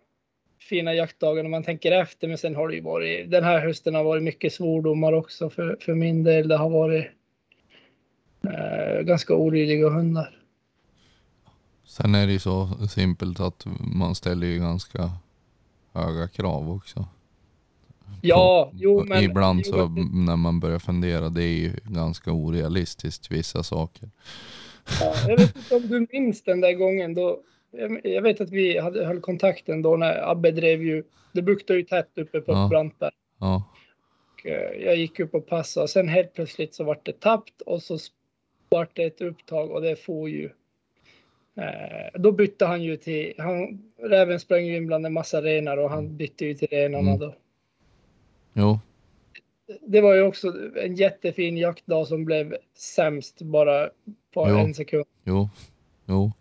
fina 0.59 0.93
jaktdagar 0.93 1.43
när 1.43 1.49
man 1.49 1.63
tänker 1.63 1.91
efter, 1.91 2.27
men 2.27 2.37
sen 2.37 2.55
har 2.55 2.67
det 2.67 2.75
ju 2.75 2.81
varit, 2.81 3.31
den 3.31 3.43
här 3.43 3.59
hösten 3.59 3.95
har 3.95 4.03
varit 4.03 4.23
mycket 4.23 4.53
svordomar 4.53 5.13
också 5.13 5.49
för, 5.49 5.77
för 5.81 5.93
min 5.93 6.23
del. 6.23 6.47
Det 6.47 6.57
har 6.57 6.69
varit 6.69 7.05
eh, 8.43 9.01
ganska 9.01 9.35
olydiga 9.35 9.89
hundar. 9.89 10.39
Sen 11.85 12.15
är 12.15 12.27
det 12.27 12.33
ju 12.33 12.39
så 12.39 12.69
simpelt 12.89 13.39
att 13.39 13.65
man 13.79 14.15
ställer 14.15 14.47
ju 14.47 14.59
ganska 14.59 15.11
höga 15.93 16.27
krav 16.27 16.71
också. 16.71 17.07
Ja, 18.21 18.69
på, 18.71 18.77
jo 18.77 19.05
men... 19.05 19.23
Ibland 19.23 19.61
jo, 19.65 19.71
så 19.71 19.87
när 20.13 20.35
man 20.35 20.59
börjar 20.59 20.79
fundera, 20.79 21.29
det 21.29 21.43
är 21.43 21.57
ju 21.57 21.71
ganska 21.83 22.31
orealistiskt 22.31 23.31
vissa 23.31 23.63
saker. 23.63 24.09
Ja, 25.01 25.15
jag 25.27 25.37
vet 25.37 25.55
inte 25.55 25.75
om 25.75 25.87
du 25.87 26.07
minns 26.11 26.43
den 26.43 26.61
där 26.61 26.73
gången 26.73 27.13
då. 27.13 27.39
Jag, 28.03 28.21
vet 28.21 28.41
att 28.41 28.51
vi 28.51 28.79
hade, 28.79 29.05
höll 29.05 29.21
kontakten 29.21 29.81
då 29.81 29.97
när 29.97 30.31
Abbe 30.31 30.51
drev 30.51 30.83
ju, 30.83 31.03
det 31.31 31.41
buktade 31.41 31.79
ju 31.79 31.85
tätt 31.85 32.17
uppe 32.17 32.41
på 32.41 32.51
ja. 32.51 32.67
brantberg. 32.69 33.11
Ja. 33.39 33.63
Och, 34.33 34.45
eh, 34.45 34.83
jag 34.85 34.95
gick 34.95 35.19
upp 35.19 35.33
och 35.33 35.47
passade 35.47 35.87
sen 35.87 36.07
helt 36.07 36.33
plötsligt 36.33 36.75
så 36.75 36.83
vart 36.83 37.05
det 37.05 37.19
tappt 37.19 37.61
och 37.61 37.83
så 37.83 37.97
vart 38.69 38.95
det 38.95 39.03
ett 39.03 39.21
upptag 39.21 39.71
och 39.71 39.81
det 39.81 39.95
får 39.95 40.29
ju. 40.29 40.49
Eh, 41.55 42.19
då 42.19 42.31
bytte 42.31 42.65
han 42.65 42.83
ju 42.83 42.97
till, 42.97 43.33
han, 43.37 43.83
räven 43.97 44.39
sprang 44.39 44.65
ju 44.65 44.77
in 44.77 44.87
bland 44.87 45.05
en 45.05 45.13
massa 45.13 45.41
renar 45.41 45.77
och 45.77 45.89
han 45.89 46.17
bytte 46.17 46.45
ju 46.45 46.53
till 46.53 46.67
renarna 46.67 47.09
mm. 47.09 47.19
då. 47.19 47.35
Jo. 48.53 48.79
Det 49.81 50.01
var 50.01 50.15
ju 50.15 50.21
också 50.21 50.53
en 50.75 50.95
jättefin 50.95 51.57
jaktdag 51.57 52.07
som 52.07 52.25
blev 52.25 52.57
sämst 52.77 53.41
bara 53.41 53.89
på 54.33 54.49
jo. 54.49 54.57
en 54.57 54.73
sekund. 54.73 55.05
Jo, 55.23 55.49
jo, 56.05 56.31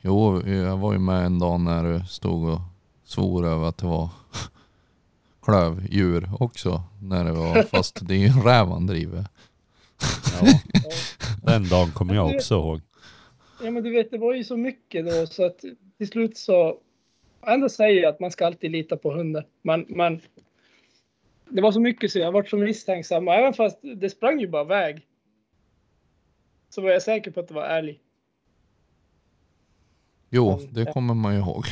jo, 0.00 0.48
jag 0.48 0.76
var 0.76 0.92
ju 0.92 0.98
med 0.98 1.26
en 1.26 1.38
dag 1.38 1.60
när 1.60 1.84
du 1.84 2.04
stod 2.06 2.48
och 2.48 2.60
svor 3.04 3.46
över 3.46 3.68
att 3.68 3.78
det 3.78 3.86
var 3.86 4.08
klövdjur 5.42 6.30
också. 6.40 6.82
När 7.02 7.24
det 7.24 7.32
var, 7.32 7.62
fast 7.70 8.08
det 8.08 8.14
är 8.14 8.18
ju 8.18 8.26
en 8.26 8.42
räv 8.42 8.66
han 8.66 8.86
driver. 8.86 9.24
Ja. 10.40 10.60
Den 11.42 11.68
dagen 11.68 11.90
kommer 11.92 12.14
jag 12.14 12.34
också 12.34 12.54
ihåg. 12.54 12.80
Ja 13.62 13.70
men 13.70 13.82
du 13.82 13.90
vet 13.90 14.10
det 14.10 14.18
var 14.18 14.34
ju 14.34 14.44
så 14.44 14.56
mycket 14.56 15.06
då 15.06 15.26
så 15.26 15.46
att 15.46 15.64
till 15.98 16.08
slut 16.08 16.36
så 16.36 16.78
ändå 17.46 17.68
säger 17.68 18.02
jag 18.02 18.14
att 18.14 18.20
man 18.20 18.30
ska 18.30 18.46
alltid 18.46 18.70
lita 18.70 18.96
på 18.96 19.12
hunden. 19.12 19.44
Men, 19.62 19.84
men 19.88 20.20
det 21.48 21.62
var 21.62 21.72
så 21.72 21.80
mycket 21.80 22.12
så 22.12 22.18
jag 22.18 22.32
varit 22.32 22.48
så 22.48 22.56
misstänksam. 22.56 23.28
Och 23.28 23.34
även 23.34 23.54
fast 23.54 23.78
det 23.82 24.10
sprang 24.10 24.40
ju 24.40 24.48
bara 24.48 24.64
väg. 24.64 25.06
Så 26.68 26.82
var 26.82 26.90
jag 26.90 27.02
säker 27.02 27.30
på 27.30 27.40
att 27.40 27.48
det 27.48 27.54
var 27.54 27.64
ärlig. 27.64 28.00
Jo, 30.30 30.56
men, 30.56 30.74
det 30.74 30.92
kommer 30.92 31.14
man 31.14 31.34
ju 31.34 31.40
ihåg. 31.40 31.64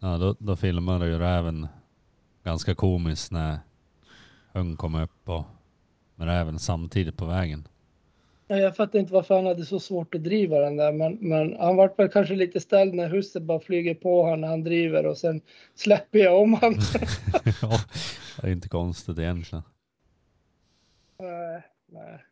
ja, 0.00 0.18
då, 0.18 0.36
då 0.38 0.56
filmade 0.56 1.06
ju 1.06 1.18
räven 1.18 1.68
ganska 2.44 2.74
komiskt 2.74 3.32
när 3.32 3.58
hund 4.52 4.78
kom 4.78 4.94
upp 4.94 5.28
och 5.28 5.44
men 6.16 6.28
även 6.28 6.58
samtidigt 6.58 7.16
på 7.16 7.26
vägen. 7.26 7.68
Jag 8.48 8.76
fattar 8.76 8.98
inte 8.98 9.12
varför 9.12 9.34
han 9.34 9.46
hade 9.46 9.64
så 9.64 9.80
svårt 9.80 10.14
att 10.14 10.24
driva 10.24 10.58
den 10.58 10.76
där, 10.76 10.92
men, 10.92 11.18
men 11.20 11.56
han 11.58 11.76
var 11.76 11.94
väl 11.96 12.08
kanske 12.08 12.34
lite 12.34 12.60
ställd 12.60 12.94
när 12.94 13.08
huset 13.08 13.42
bara 13.42 13.60
flyger 13.60 13.94
på 13.94 14.22
honom 14.22 14.40
när 14.40 14.48
han 14.48 14.64
driver 14.64 15.06
och 15.06 15.18
sen 15.18 15.40
släpper 15.74 16.18
jag 16.18 16.42
om 16.42 16.54
honom. 16.54 16.80
ja, 17.62 17.80
det 18.40 18.46
är 18.46 18.52
inte 18.52 18.68
konstigt 18.68 19.18
egentligen. 19.18 19.64
Nej, 21.18 21.62
nej. 21.86 22.25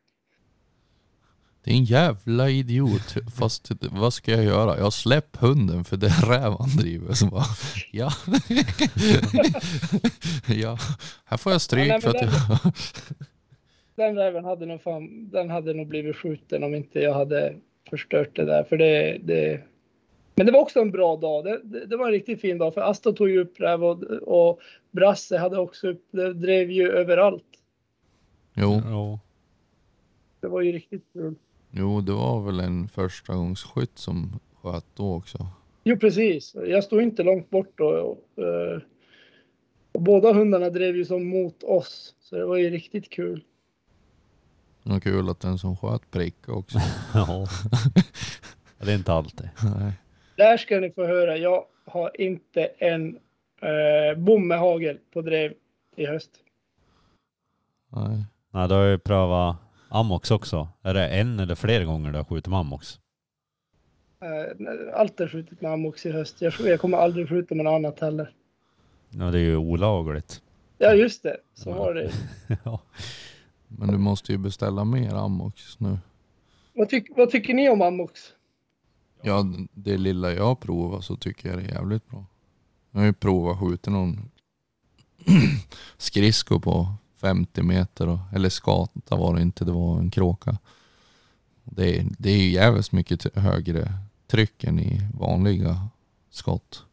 Det 1.64 1.70
är 1.70 1.74
en 1.74 1.84
jävla 1.84 2.50
idiot. 2.50 3.14
Fast 3.38 3.70
vad 3.80 4.12
ska 4.12 4.32
jag 4.32 4.44
göra? 4.44 4.78
Jag 4.78 4.92
släpp 4.92 5.36
hunden 5.36 5.84
för 5.84 5.96
det 5.96 6.06
är 6.06 6.28
räv 6.30 6.52
han 6.58 6.76
driver. 6.78 7.12
Så 7.12 7.26
bara, 7.26 7.44
ja. 7.92 8.10
ja, 10.62 10.78
här 11.24 11.36
får 11.36 11.52
jag 11.52 11.60
stryk 11.60 11.88
ja, 11.88 11.92
nej, 11.92 12.00
för 12.00 12.10
att 12.10 12.22
jag 12.22 12.72
den 13.94 14.16
räven 14.16 14.44
hade 14.44 14.66
nog 14.66 14.82
fan, 14.82 15.30
den 15.30 15.50
hade 15.50 15.74
nog 15.74 15.86
blivit 15.86 16.16
skjuten 16.16 16.64
om 16.64 16.74
inte 16.74 17.00
jag 17.00 17.14
hade 17.14 17.54
förstört 17.90 18.36
det 18.36 18.44
där. 18.44 18.64
För 18.64 18.76
det, 18.76 19.18
det... 19.22 19.60
Men 20.34 20.46
det 20.46 20.52
var 20.52 20.60
också 20.60 20.80
en 20.80 20.90
bra 20.90 21.16
dag. 21.16 21.44
Det, 21.44 21.60
det, 21.64 21.86
det 21.86 21.96
var 21.96 22.06
en 22.06 22.12
riktigt 22.12 22.40
fin 22.40 22.58
dag 22.58 22.74
för 22.74 22.80
Asta 22.80 23.12
tog 23.12 23.28
ju 23.28 23.40
upp 23.40 23.60
räv 23.60 23.84
och, 23.84 24.02
och 24.22 24.60
Brasse 24.90 25.38
hade 25.38 25.58
också 25.58 25.88
upp, 25.88 26.02
det 26.10 26.34
drev 26.34 26.70
ju 26.70 26.90
överallt. 26.90 27.44
Jo. 28.54 28.82
jo. 28.90 29.18
Det 30.40 30.48
var 30.48 30.60
ju 30.60 30.72
riktigt 30.72 31.04
kul. 31.12 31.34
Jo, 31.76 32.00
det 32.00 32.12
var 32.12 32.40
väl 32.40 32.60
en 32.60 32.88
första 32.88 33.34
gångs 33.34 33.62
skytt 33.62 33.98
som 33.98 34.40
sköt 34.62 34.84
då 34.94 35.14
också. 35.14 35.46
Jo, 35.84 35.96
precis. 35.96 36.54
Jag 36.54 36.84
stod 36.84 37.02
inte 37.02 37.22
långt 37.22 37.50
bort 37.50 37.72
då. 37.74 37.86
Och, 37.86 38.44
eh, 38.44 38.80
och 39.92 40.02
båda 40.02 40.32
hundarna 40.32 40.70
drev 40.70 40.96
ju 40.96 41.04
som 41.04 41.26
mot 41.26 41.62
oss, 41.62 42.14
så 42.20 42.36
det 42.36 42.44
var 42.44 42.56
ju 42.56 42.70
riktigt 42.70 43.10
kul. 43.10 43.44
Det 44.82 45.00
kul 45.00 45.28
att 45.28 45.40
den 45.40 45.58
som 45.58 45.76
sköt 45.76 46.10
prickade 46.10 46.58
också. 46.58 46.78
Ja. 47.14 47.46
Det 48.78 48.92
är 48.92 48.96
inte 48.96 49.12
alltid. 49.12 49.48
Nej. 49.78 49.92
Där 50.36 50.56
ska 50.56 50.80
ni 50.80 50.90
få 50.90 51.06
höra. 51.06 51.36
Jag 51.36 51.64
har 51.84 52.20
inte 52.20 52.64
en 52.64 53.18
eh, 53.60 54.18
bom 54.18 54.48
med 54.48 54.58
hagel 54.58 54.98
på 55.12 55.22
drev 55.22 55.52
i 55.96 56.06
höst. 56.06 56.30
Nej. 57.88 58.24
Nej, 58.50 58.68
du 58.68 58.74
har 58.74 58.84
ju 58.84 58.98
prövat 58.98 59.56
ammox 59.94 60.30
också. 60.30 60.68
Är 60.82 60.94
det 60.94 61.08
en 61.08 61.40
eller 61.40 61.54
flera 61.54 61.84
gånger 61.84 62.12
du 62.12 62.18
har 62.18 62.24
skjutit 62.24 62.46
med 62.46 62.58
ammox? 62.58 62.98
Eh, 64.20 65.00
allt 65.00 65.20
är 65.20 65.28
skjutit 65.28 65.60
med 65.60 65.72
ammox 65.72 66.06
i 66.06 66.12
höst. 66.12 66.36
Jag, 66.42 66.52
jag 66.60 66.80
kommer 66.80 66.98
aldrig 66.98 67.28
skjuta 67.28 67.54
med 67.54 67.64
något 67.64 67.74
annat 67.74 68.00
heller. 68.00 68.32
Ja, 69.10 69.24
det 69.30 69.38
är 69.38 69.42
ju 69.42 69.56
olagligt. 69.56 70.42
Ja, 70.78 70.94
just 70.94 71.22
det. 71.22 71.36
Så 71.54 71.70
Ja. 71.70 71.78
var 71.78 71.94
det. 71.94 72.12
ja. 72.64 72.80
Men 73.68 73.88
du 73.88 73.98
måste 73.98 74.32
ju 74.32 74.38
beställa 74.38 74.84
mer 74.84 75.14
ammox 75.14 75.80
nu. 75.80 75.98
Vad, 76.74 76.88
tyck, 76.88 77.06
vad 77.16 77.30
tycker 77.30 77.54
ni 77.54 77.68
om 77.68 77.82
ammox? 77.82 78.20
Ja, 79.22 79.44
det 79.74 79.96
lilla 79.96 80.32
jag 80.32 80.44
har 80.44 80.54
provat 80.54 81.04
så 81.04 81.16
tycker 81.16 81.48
jag 81.48 81.58
det 81.58 81.64
är 81.64 81.72
jävligt 81.74 82.08
bra. 82.10 82.24
Jag 82.90 83.00
har 83.00 83.06
ju 83.06 83.12
provat 83.12 83.58
skjuta 83.60 83.90
någon 83.90 84.30
skridsko 85.96 86.60
på 86.60 86.88
50 87.16 87.62
meter. 87.62 88.08
Och, 88.08 88.18
eller 88.32 88.48
skata 88.48 89.16
var 89.16 89.34
det 89.34 89.42
inte, 89.42 89.64
det 89.64 89.72
var 89.72 89.98
en 89.98 90.10
kråka. 90.10 90.58
Det 91.64 91.98
är, 91.98 92.06
det 92.18 92.30
är 92.30 92.36
ju 92.36 92.50
jävligt 92.50 92.92
mycket 92.92 93.36
högre 93.36 93.92
tryck 94.26 94.64
än 94.64 94.80
i 94.80 95.00
vanliga 95.14 95.88
skott. 96.30 96.84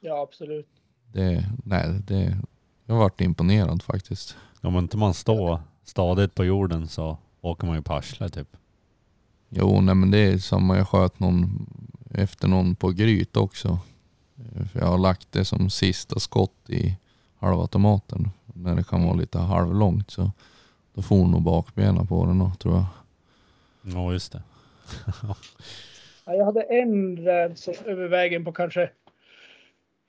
Ja, 0.00 0.22
absolut. 0.22 0.68
Det, 1.12 1.50
nej, 1.64 2.02
det, 2.06 2.38
jag 2.84 2.94
har 2.94 3.02
varit 3.02 3.20
imponerad 3.20 3.82
faktiskt. 3.82 4.36
Om 4.60 4.78
inte 4.78 4.96
man 4.96 5.14
står 5.14 5.60
stadigt 5.84 6.34
på 6.34 6.44
jorden 6.44 6.88
så 6.88 7.18
åker 7.40 7.66
man 7.66 7.76
ju 7.76 7.82
på 7.82 7.92
arslet 7.92 8.34
typ. 8.34 8.56
Jo, 9.48 9.80
nej 9.80 9.94
men 9.94 10.10
det 10.10 10.18
är 10.18 10.38
samma. 10.38 10.76
Jag 10.76 10.88
sköt 10.88 11.20
någon 11.20 11.66
efter 12.10 12.48
någon 12.48 12.74
på 12.74 12.90
gryt 12.90 13.36
också. 13.36 13.78
För 14.72 14.80
jag 14.80 14.86
har 14.86 14.98
lagt 14.98 15.32
det 15.32 15.44
som 15.44 15.70
sista 15.70 16.20
skott 16.20 16.70
i 16.70 16.96
halvautomaten. 17.36 18.30
När 18.54 18.74
det 18.74 18.88
kan 18.88 19.04
vara 19.04 19.14
lite 19.14 19.38
halvlångt 19.38 20.10
så 20.10 20.30
då 20.94 21.02
får 21.02 21.16
hon 21.16 21.30
nog 21.30 21.42
bakbenen 21.42 22.06
på 22.06 22.26
den 22.26 22.38
då, 22.38 22.52
tror 22.60 22.74
jag. 22.74 22.84
Ja, 23.94 24.12
just 24.12 24.32
det. 24.32 24.42
Ja, 26.26 26.34
jag 26.34 26.44
hade 26.44 26.62
en 26.62 27.16
räv 27.16 27.54
som 27.54 27.74
över 27.84 28.08
vägen 28.08 28.44
på 28.44 28.52
kanske... 28.52 28.90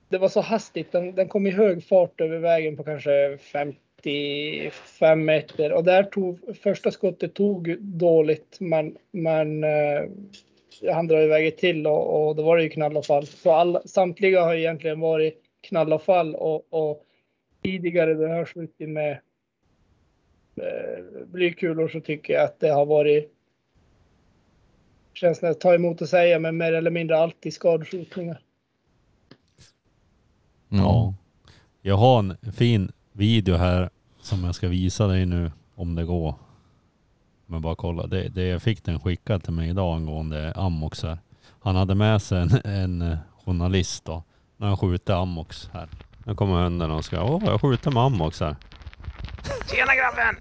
Det 0.10 0.18
var 0.18 0.30
så 0.30 0.42
hastigt. 0.42 0.92
Den, 0.92 1.16
den 1.16 1.28
kom 1.28 1.48
i 1.48 1.52
hög 1.52 1.88
fart 1.88 2.22
över 2.22 2.38
vägen 2.38 2.78
på 2.78 2.84
kanske 2.84 3.38
55 3.38 5.26
meter. 5.26 5.74
Och 5.74 5.84
där 5.84 6.04
tog 6.04 6.58
första 6.64 6.92
skottet 6.92 7.34
tog 7.34 7.82
dåligt, 7.82 8.58
men, 8.60 8.98
men 9.12 9.64
eh, 9.64 10.04
han 10.94 11.08
drar 11.08 11.22
iväg 11.22 11.48
ett 11.48 11.58
till 11.58 11.88
och, 11.88 12.28
och 12.28 12.36
då 12.36 12.44
var 12.44 12.58
det 12.58 12.64
ju 12.64 12.70
knall 12.70 12.98
och 12.98 13.06
fall. 13.06 13.26
Så 13.26 13.52
alla, 13.52 13.82
samtliga 13.86 14.44
har 14.44 14.56
egentligen 14.56 15.00
varit 15.00 15.42
knall 15.62 15.94
och 15.94 16.04
fall 16.04 16.36
och, 16.36 16.74
och 16.74 17.05
tidigare 17.66 18.12
jag 18.12 18.30
har 18.30 18.46
skjutit 18.46 18.90
med 18.90 19.20
blykulor 21.26 21.88
så 21.88 22.00
tycker 22.00 22.34
jag 22.34 22.44
att 22.44 22.60
det 22.60 22.70
har 22.70 22.86
varit 22.86 23.32
känns 25.14 25.44
att 25.44 25.60
ta 25.60 25.74
emot 25.74 26.02
och 26.02 26.10
säga, 26.10 26.40
men 26.40 26.58
mer 26.58 26.74
eller 26.74 26.92
mindre 26.92 27.18
alltid 27.18 27.54
skadeskjutningar. 27.54 28.42
Ja. 30.70 31.14
Jag 31.82 31.98
har 31.98 32.20
en 32.20 32.38
fin 32.54 32.92
video 33.12 33.56
här 33.56 33.90
som 34.22 34.44
jag 34.44 34.56
ska 34.56 34.68
visa 34.68 35.08
dig 35.08 35.26
nu 35.26 35.52
om 35.76 35.96
det 35.96 36.06
går. 36.06 36.36
Men 37.46 37.62
bara 37.62 37.76
kolla, 37.76 38.08
det, 38.08 38.30
det 38.30 38.48
jag 38.48 38.62
fick 38.62 38.84
den 38.84 39.00
skickad 39.00 39.44
till 39.44 39.54
mig 39.54 39.70
idag 39.70 39.96
angående 39.96 40.54
ammox 40.54 41.04
här. 41.04 41.18
Han 41.60 41.76
hade 41.76 41.96
med 41.96 42.22
sig 42.22 42.42
en, 42.42 42.50
en 42.64 43.02
eh, 43.02 43.18
journalist 43.46 44.06
då. 44.06 44.24
När 44.58 44.68
han 44.68 44.78
skjuter 44.78 45.14
ammox 45.14 45.70
här. 45.74 45.90
Nu 46.28 46.36
kommer 46.36 46.64
hunden 46.64 46.92
och 46.92 47.06
ska, 47.06 47.24
åh 47.24 47.42
jag 47.46 47.62
skjuter 47.62 47.92
med 47.92 48.04
här. 48.40 48.56
Tjena 49.72 49.96
grabben! 49.96 50.36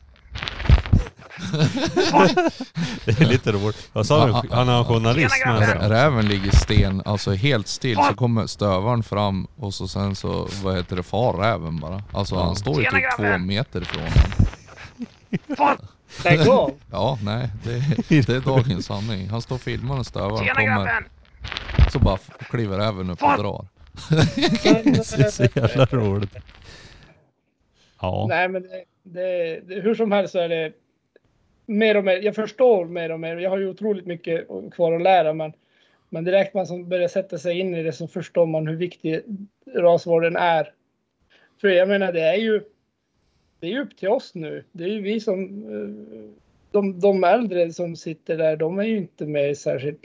Det 3.04 3.20
är 3.20 3.26
lite 3.26 3.52
roligt. 3.52 3.90
Vad 3.92 4.06
sa 4.06 4.26
du? 4.26 4.32
Han 4.54 4.68
har 4.68 4.78
en 4.78 4.84
journalist 4.84 5.46
med 5.46 5.68
sig. 5.68 5.78
Räven 5.88 6.28
ligger 6.28 6.50
sten, 6.50 7.02
alltså 7.04 7.32
helt 7.32 7.68
still. 7.68 7.96
Så 7.96 8.14
kommer 8.14 8.46
stövaren 8.46 9.02
fram 9.02 9.46
och 9.56 9.74
så 9.74 9.88
sen 9.88 10.14
så, 10.14 10.48
vad 10.62 10.76
heter 10.76 10.96
det, 10.96 11.02
far 11.02 11.32
räven 11.32 11.80
bara. 11.80 12.02
Alltså 12.12 12.36
han 12.36 12.56
står 12.56 12.82
ju 12.82 12.90
typ 12.90 13.16
två 13.16 13.38
meter 13.38 13.82
ifrån 13.82 14.02
honom. 14.02 15.76
Lägg 16.24 16.48
av! 16.48 16.72
Ja, 16.90 17.18
nej, 17.22 17.50
det, 17.62 17.78
det 18.08 18.28
är 18.28 18.40
dagens 18.40 18.86
sanning. 18.86 19.28
Han 19.28 19.42
står 19.42 19.54
och 19.54 19.60
filmar 19.62 19.96
när 19.96 20.02
stövaren 20.02 20.54
kommer. 20.54 21.06
Så 21.92 21.98
bara 21.98 22.18
kliver 22.50 22.78
räven 22.78 23.10
upp 23.10 23.22
och 23.22 23.38
drar. 23.38 23.66
Det 24.36 25.24
är 25.24 25.30
så 25.30 25.42
jävla 25.42 25.84
roligt. 25.84 26.36
Ja. 28.00 28.26
Nej, 28.28 28.48
men 28.48 28.62
det, 28.62 28.84
det, 29.02 29.60
det, 29.60 29.80
hur 29.80 29.94
som 29.94 30.12
helst 30.12 30.32
så 30.32 30.38
är 30.38 30.48
det 30.48 30.72
mer 31.66 31.96
och 31.96 32.04
mer. 32.04 32.16
Jag 32.16 32.34
förstår 32.34 32.84
mer 32.84 33.10
och 33.10 33.20
mer. 33.20 33.36
Jag 33.36 33.50
har 33.50 33.58
ju 33.58 33.68
otroligt 33.68 34.06
mycket 34.06 34.46
kvar 34.72 34.92
att 34.92 35.02
lära, 35.02 35.32
men, 35.32 35.52
men 36.08 36.24
direkt 36.24 36.54
man 36.54 36.66
som 36.66 36.88
börjar 36.88 37.08
sätta 37.08 37.38
sig 37.38 37.58
in 37.58 37.74
i 37.74 37.82
det 37.82 37.92
så 37.92 38.08
förstår 38.08 38.46
man 38.46 38.66
hur 38.66 38.76
viktig 38.76 39.20
rasvården 39.74 40.36
är. 40.36 40.72
För 41.60 41.68
jag 41.68 41.88
menar, 41.88 42.12
det 42.12 42.22
är 42.22 42.36
ju 42.36 42.62
det 43.60 43.66
är 43.66 43.70
ju 43.70 43.80
upp 43.80 43.96
till 43.96 44.08
oss 44.08 44.34
nu. 44.34 44.64
Det 44.72 44.84
är 44.84 44.88
ju 44.88 45.02
vi 45.02 45.20
som 45.20 45.42
eh, 45.44 46.43
de, 46.74 47.00
de 47.00 47.24
äldre 47.24 47.72
som 47.72 47.96
sitter 47.96 48.36
där, 48.36 48.56
de 48.56 48.78
är 48.78 48.84
ju 48.84 48.96
inte 48.96 49.26
med 49.26 49.58
särskilt 49.58 50.00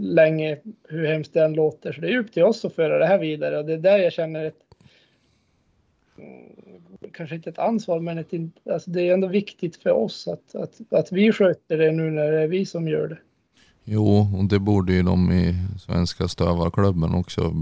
länge, 0.00 0.58
hur 0.88 1.06
hemskt 1.06 1.32
det 1.32 1.44
än 1.44 1.52
låter. 1.52 1.92
Så 1.92 2.00
det 2.00 2.12
är 2.12 2.18
upp 2.18 2.32
till 2.32 2.42
oss 2.42 2.64
att 2.64 2.74
föra 2.74 2.98
det 2.98 3.06
här 3.06 3.18
vidare 3.18 3.58
och 3.58 3.64
det 3.64 3.72
är 3.72 3.78
där 3.78 3.98
jag 3.98 4.12
känner 4.12 4.44
ett 4.44 4.62
kanske 7.12 7.36
inte 7.36 7.50
ett 7.50 7.58
ansvar, 7.58 8.00
men 8.00 8.18
ett, 8.18 8.32
alltså 8.72 8.90
det 8.90 9.08
är 9.08 9.14
ändå 9.14 9.28
viktigt 9.28 9.76
för 9.76 9.90
oss 9.90 10.28
att, 10.28 10.54
att, 10.54 10.92
att 10.92 11.12
vi 11.12 11.32
sköter 11.32 11.78
det 11.78 11.92
nu 11.92 12.10
när 12.10 12.32
det 12.32 12.42
är 12.42 12.48
vi 12.48 12.66
som 12.66 12.88
gör 12.88 13.08
det. 13.08 13.18
Jo, 13.84 14.26
och 14.38 14.44
det 14.44 14.58
borde 14.58 14.92
ju 14.92 15.02
de 15.02 15.32
i 15.32 15.54
Svenska 15.78 16.28
Stövarklubben 16.28 17.14
också 17.14 17.54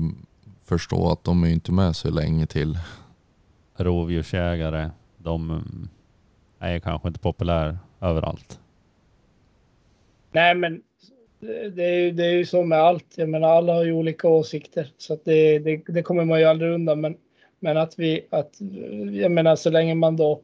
förstå 0.65 1.13
att 1.13 1.25
de 1.25 1.45
är 1.45 1.49
inte 1.49 1.73
med 1.73 1.97
så 1.97 2.11
länge 2.11 2.47
till. 2.47 2.79
Rovdjursjägare, 3.77 4.91
de 5.19 5.51
mm, 5.51 5.89
är 6.61 6.79
kanske 6.79 7.09
inte 7.09 7.21
populär 7.21 7.79
överallt. 8.01 8.61
Nej, 10.33 10.55
men 10.55 10.83
det 11.41 11.71
det 11.71 11.85
är, 11.85 12.01
ju- 12.01 12.11
det 12.11 12.25
är 12.27 12.33
ju 12.33 12.47
så 12.47 12.63
med 12.63 12.79
allt. 12.79 13.07
Jag 13.15 13.29
menar, 13.29 13.49
alla 13.49 13.75
har 13.75 13.85
ju 13.85 13.93
olika 13.93 14.29
åsikter, 14.29 14.93
så 14.99 15.19
det, 15.25 15.59
det, 15.59 15.83
det 15.87 16.03
kommer 16.03 16.25
man 16.25 16.39
ju 16.41 16.45
aldrig 16.45 16.73
undan. 16.73 17.01
Men, 17.01 17.17
men 17.61 17.77
att 17.77 17.99
vi, 17.99 18.27
att, 18.31 18.55
jag 19.13 19.33
menar, 19.33 19.57
så 19.57 19.71
länge 19.71 19.95
man 19.95 20.17
då 20.17 20.41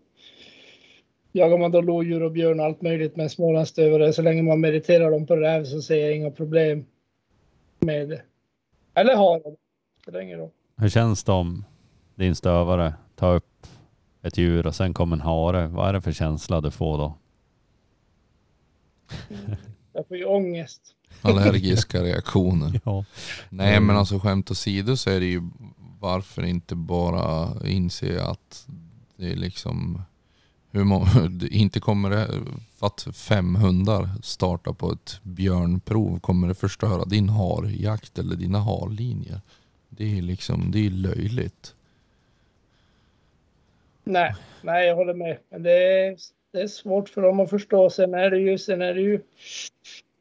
jagar 1.33 1.59
man 1.59 1.71
då 1.71 1.81
lodjur 1.81 2.23
och 2.23 2.33
björn 2.33 2.61
och 2.61 2.67
allt 2.67 2.83
möjligt 2.83 3.17
med 3.17 3.31
smålandsstövare, 3.31 4.13
så 4.13 4.23
länge 4.23 4.43
man 4.43 4.61
meriterar 4.61 5.11
dem 5.11 5.27
på 5.27 5.37
räv 5.37 5.65
så 5.65 5.83
ser 5.83 5.97
jag 6.07 6.17
inga 6.17 6.31
problem 6.31 6.87
med 7.81 8.09
det. 8.09 8.23
Eller 8.95 9.17
har 9.17 9.39
det. 9.39 9.57
Spelar 10.03 10.21
ingen 10.21 10.39
roll. 10.39 10.51
Hur 10.77 10.89
känns 10.89 11.25
det 11.25 11.33
om 11.33 11.65
din 12.15 12.35
stövare 12.35 12.95
tar 13.15 13.35
upp 13.35 13.45
ett 14.27 14.39
djur 14.39 14.67
och 14.67 14.75
sen 14.75 14.95
kommer 14.95 15.17
en 15.17 15.23
hare? 15.23 15.67
Vad 15.67 15.89
är 15.89 15.93
det 15.93 16.01
för 16.01 16.13
känsla 16.13 16.61
du 16.61 16.71
får 16.71 16.99
då? 16.99 17.15
Jag 19.93 20.09
får 20.09 20.17
ju 20.17 20.25
ångest. 20.25 20.81
Allergiska 21.23 22.03
reaktioner. 22.03 22.81
Ja. 22.85 23.05
Nej 23.51 23.81
men 23.81 23.97
alltså 23.97 24.19
skämt 24.19 24.51
åsido 24.51 24.97
så 24.97 25.11
är 25.11 25.21
det 25.21 25.27
ju 25.27 25.43
varför 26.01 26.43
inte 26.45 26.75
bara 26.75 27.49
inse 27.69 28.23
att 28.25 28.67
det 29.17 29.33
är 29.33 29.37
liksom 29.37 30.03
hur 30.71 30.85
må- 30.85 31.07
det 31.31 31.49
inte 31.49 31.81
kommer 31.81 32.11
det, 32.11 32.31
för 32.79 32.87
att 32.87 33.07
fem 33.13 33.55
hundar 33.55 34.09
startar 34.23 34.73
på 34.73 34.93
ett 34.93 35.19
björnprov 35.23 36.19
kommer 36.21 36.49
det 36.49 36.55
förstöra 36.55 37.05
din 37.05 37.29
harjakt 37.29 38.19
eller 38.19 38.37
dina 38.37 38.61
harlinjer. 38.61 39.41
Det 39.89 40.19
är 40.19 40.23
liksom, 40.23 40.71
det 40.71 40.87
är 40.87 40.91
löjligt. 40.91 41.75
Nej, 44.09 44.35
nej, 44.63 44.87
jag 44.87 44.97
håller 44.97 45.15
med. 45.15 45.39
Men 45.49 45.63
det 45.63 46.07
är, 46.07 46.17
det 46.53 46.61
är 46.61 46.67
svårt 46.67 47.09
för 47.09 47.23
dem 47.23 47.41
att 47.41 47.51
förstå. 47.51 47.91
Sen 47.91 48.15
är 48.15 48.31
det 48.31 48.39
ju, 48.39 48.59
sen 48.59 48.83
är 48.83 48.95
det 48.95 49.01
ju, 49.01 49.21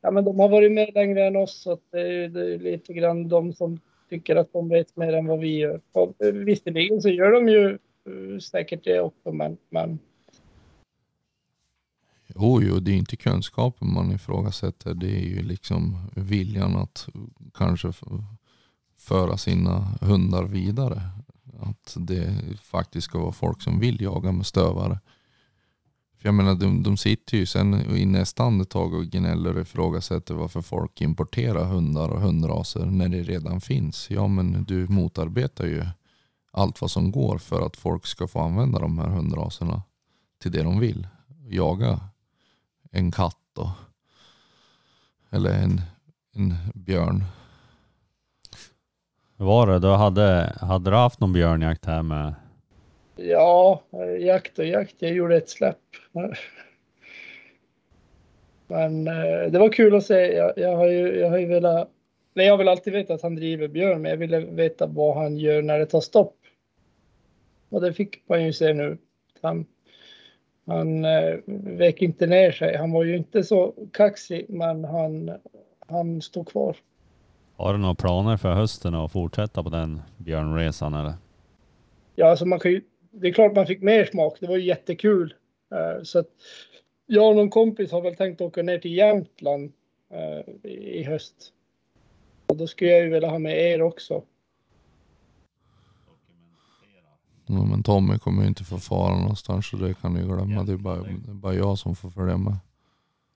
ja 0.02 0.12
men 0.12 0.26
de 0.26 0.40
har 0.40 0.50
varit 0.50 0.72
med 0.72 0.92
längre 0.94 1.26
än 1.26 1.36
oss 1.36 1.62
så 1.62 1.72
att 1.72 1.82
det, 1.92 2.02
är, 2.02 2.30
det 2.30 2.54
är 2.54 2.60
lite 2.60 2.94
grann 2.94 3.28
de 3.28 3.54
som 3.54 3.80
tycker 4.10 4.36
att 4.36 4.54
de 4.54 4.70
vet 4.70 4.96
mer 4.96 5.14
än 5.14 5.28
vad 5.28 5.40
vi 5.40 5.58
gör. 5.58 5.82
Och 5.92 6.24
eh, 6.26 6.34
visserligen 6.34 7.02
så 7.02 7.10
gör 7.10 7.32
de 7.32 7.50
ju 7.50 7.70
eh, 7.70 8.40
säkert 8.40 8.84
det 8.84 9.00
också, 9.00 9.32
men, 9.32 9.58
men 9.70 10.00
Jo, 12.28 12.62
jo, 12.62 12.80
det 12.80 12.92
är 12.92 12.96
inte 12.96 13.16
kunskapen 13.16 13.94
man 13.94 14.12
ifrågasätter. 14.12 14.94
Det 14.94 15.08
är 15.08 15.26
ju 15.26 15.44
liksom 15.44 15.98
viljan 16.16 16.76
att 16.76 17.08
kanske 17.54 17.92
föra 18.98 19.38
sina 19.38 19.80
hundar 20.02 20.44
vidare. 20.44 21.02
Att 21.60 21.98
det 22.00 22.34
faktiskt 22.62 23.06
ska 23.06 23.20
vara 23.20 23.32
folk 23.32 23.62
som 23.62 23.80
vill 23.80 24.02
jaga 24.02 24.32
med 24.32 24.46
stövare. 24.46 25.00
För 26.18 26.28
jag 26.28 26.34
menar 26.34 26.56
de, 26.56 26.84
de 26.84 26.98
sitter 26.98 27.38
ju 27.38 27.46
sen 27.46 27.96
i 27.96 28.06
nästa 28.06 28.44
andetag 28.44 28.94
och 28.94 29.06
gnäller 29.06 29.56
och 29.56 29.62
ifrågasätter 29.62 30.34
varför 30.34 30.62
folk 30.62 31.02
importerar 31.02 31.66
hundar 31.66 32.10
och 32.10 32.22
hundraser 32.22 32.86
när 32.86 33.10
det 33.10 33.24
redan 33.24 33.62
finns. 33.62 34.10
Ja 34.10 34.28
men 34.28 34.64
du 34.64 34.88
motarbetar 34.88 35.66
ju 35.66 35.86
allt 36.52 36.82
vad 36.82 36.92
som 36.92 37.12
går 37.12 37.38
för 37.38 37.66
att 37.66 37.78
folk 37.78 38.06
ska 38.06 38.28
få 38.28 38.40
använda 38.40 38.80
de 38.80 39.00
här 39.00 39.10
hundraserna 39.10 39.82
till 40.42 40.52
det 40.52 40.64
de 40.64 40.80
vill. 40.80 41.08
Jaga 41.48 42.00
en 42.92 43.12
katt 43.12 43.40
då. 43.54 43.72
Eller 45.30 45.64
en, 45.64 45.82
en 46.34 46.56
björn. 46.74 47.24
Var 49.38 49.68
det? 49.68 49.80
Du 49.80 49.88
hade, 49.88 50.54
hade 50.62 50.90
du 50.90 50.96
haft 50.96 51.20
någon 51.20 51.34
björnjakt 51.34 51.86
här 51.86 52.04
med? 52.04 52.34
Ja, 53.16 53.82
jakt 54.20 54.60
och 54.60 54.66
jakt. 54.66 54.96
Jag 55.00 55.12
gjorde 55.12 55.38
ett 55.38 55.50
släpp. 55.50 55.78
Men 58.68 59.08
eh, 59.08 59.52
det 59.52 59.60
var 59.60 59.70
kul 59.70 59.96
att 59.96 60.06
se. 60.06 60.36
Jag, 60.36 60.54
jag, 60.58 60.76
har 60.76 60.88
ju, 60.88 61.20
jag 61.20 61.30
har 61.30 61.38
ju 61.38 61.46
velat... 61.46 61.90
Nej, 62.34 62.46
jag 62.46 62.54
har 62.54 62.58
väl 62.58 62.68
alltid 62.68 62.94
vetat 62.94 63.16
att 63.16 63.22
han 63.22 63.36
driver 63.36 63.68
björn, 63.68 64.02
men 64.02 64.12
jag 64.12 64.18
ville 64.18 64.40
veta 64.40 64.88
vad 64.88 65.16
han 65.16 65.38
gör 65.38 65.62
när 65.62 65.80
det 65.80 65.86
tar 65.86 66.02
stopp. 66.02 66.36
Och 67.70 67.82
det 67.82 67.94
fick 67.94 68.30
man 68.30 68.44
ju 68.44 68.54
se 68.54 68.74
nu. 68.74 68.98
Han, 69.42 69.66
han 70.66 71.06
eh, 71.06 71.36
vek 71.78 72.02
inte 72.02 72.28
ner 72.28 72.52
sig. 72.52 72.78
Han 72.78 72.92
var 72.92 73.04
ju 73.04 73.18
inte 73.18 73.44
så 73.44 73.74
kaxig, 73.94 74.46
men 74.50 74.86
han, 74.86 75.32
han 75.88 76.22
stod 76.22 76.48
kvar. 76.48 76.76
Har 77.58 77.74
du 77.74 77.80
några 77.80 77.96
planer 77.96 78.38
för 78.38 78.54
hösten 78.54 78.96
att 78.96 79.12
fortsätta 79.12 79.64
på 79.64 79.70
den 79.70 80.02
björnresan 80.18 80.94
eller? 80.94 81.14
Ja, 82.16 82.30
alltså 82.30 82.46
man 82.46 82.60
kan 82.60 82.72
ju, 82.72 82.82
det 83.12 83.28
är 83.28 83.34
klart 83.34 83.56
man 83.56 83.68
fick 83.68 83.82
mer 83.82 84.06
smak. 84.06 84.38
Det 84.40 84.48
var 84.48 84.58
ju 84.58 84.66
jättekul. 84.66 85.34
Uh, 85.74 86.04
så 86.04 86.20
att 86.20 86.28
jag 87.06 87.30
och 87.30 87.36
någon 87.36 87.50
kompis 87.50 87.92
har 87.92 88.02
väl 88.02 88.16
tänkt 88.16 88.42
åka 88.42 88.64
ner 88.64 88.80
till 88.80 88.94
Jämtland 88.94 89.72
uh, 90.14 90.72
i 90.72 91.04
höst. 91.04 91.36
Och 92.48 92.58
då 92.58 92.68
skulle 92.68 92.92
jag 92.92 93.04
ju 93.04 93.10
vilja 93.10 93.30
ha 93.30 93.40
med 93.40 93.58
er 93.58 93.82
också. 93.82 94.24
Ja, 97.48 97.66
men 97.66 97.84
Tommy 97.84 98.20
kommer 98.20 98.42
ju 98.42 98.48
inte 98.48 98.64
få 98.64 98.78
fara 98.78 99.18
någonstans 99.18 99.70
så 99.70 99.78
det 99.78 99.94
kan 99.94 100.14
ni 100.14 100.22
glömma. 100.22 100.64
Det 100.64 100.74
är 100.74 100.78
bara, 100.78 101.02
det 101.02 101.30
är 101.30 101.34
bara 101.34 101.54
jag 101.54 101.78
som 101.78 101.96
får 101.96 102.10
följa 102.10 102.38
med. 102.38 102.58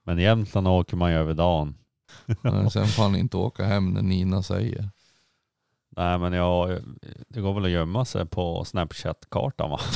Men 0.03 0.20
i 0.20 0.24
Jämtland 0.24 0.67
åker 0.67 0.97
man 0.97 1.11
ju 1.11 1.17
över 1.17 1.34
dagen. 1.34 1.76
Men 2.41 2.70
sen 2.70 2.88
får 2.88 3.03
han 3.03 3.16
inte 3.16 3.38
åka 3.38 3.66
hem 3.66 3.93
när 3.93 4.01
Nina 4.01 4.43
säger. 4.43 4.89
Nej 5.97 6.20
men 6.20 6.34
ja, 6.34 6.78
det 7.28 7.41
går 7.41 7.53
väl 7.53 7.66
att 7.66 7.72
gömma 7.72 8.05
sig 8.05 8.26
på 8.26 8.66
Snapchat-kartan 8.66 9.70
va? 9.70 9.80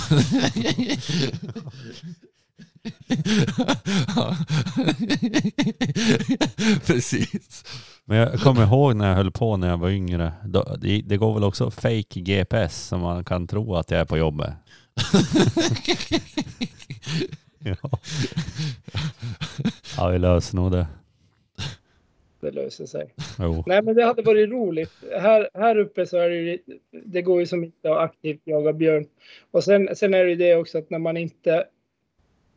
Precis. 6.85 7.63
Men 8.05 8.17
jag 8.17 8.39
kommer 8.39 8.63
ihåg 8.63 8.95
när 8.95 9.09
jag 9.09 9.15
höll 9.15 9.31
på 9.31 9.57
när 9.57 9.69
jag 9.69 9.77
var 9.77 9.89
yngre. 9.89 10.33
Det 11.03 11.17
går 11.17 11.33
väl 11.33 11.43
också 11.43 11.71
fake 11.71 12.21
GPS 12.21 12.87
så 12.87 12.97
man 12.97 13.25
kan 13.25 13.47
tro 13.47 13.75
att 13.75 13.91
jag 13.91 14.01
är 14.01 14.05
på 14.05 14.17
jobbet. 14.17 14.53
ja. 17.59 17.89
ja, 19.97 20.07
vi 20.07 20.19
löser 20.19 20.55
nog 20.55 20.71
det. 20.71 20.87
Det 22.43 22.51
löser 22.51 22.85
sig. 22.85 23.13
Jo. 23.39 23.63
Nej, 23.67 23.81
men 23.81 23.95
det 23.95 24.03
hade 24.03 24.21
varit 24.21 24.49
roligt. 24.49 24.91
Här, 25.19 25.49
här 25.53 25.77
uppe 25.77 26.05
så 26.05 26.17
är 26.17 26.29
det 26.29 26.35
ju, 26.35 26.59
det 26.91 27.21
går 27.21 27.39
ju 27.39 27.45
som 27.45 27.63
inte 27.63 27.91
att 27.91 27.97
aktivt 27.97 28.41
jaga 28.43 28.73
björn. 28.73 29.05
Och 29.51 29.63
sen, 29.63 29.95
sen 29.95 30.13
är 30.13 30.23
det 30.23 30.29
ju 30.29 30.35
det 30.35 30.55
också 30.55 30.77
att 30.77 30.89
när 30.89 30.99
man 30.99 31.17
inte 31.17 31.65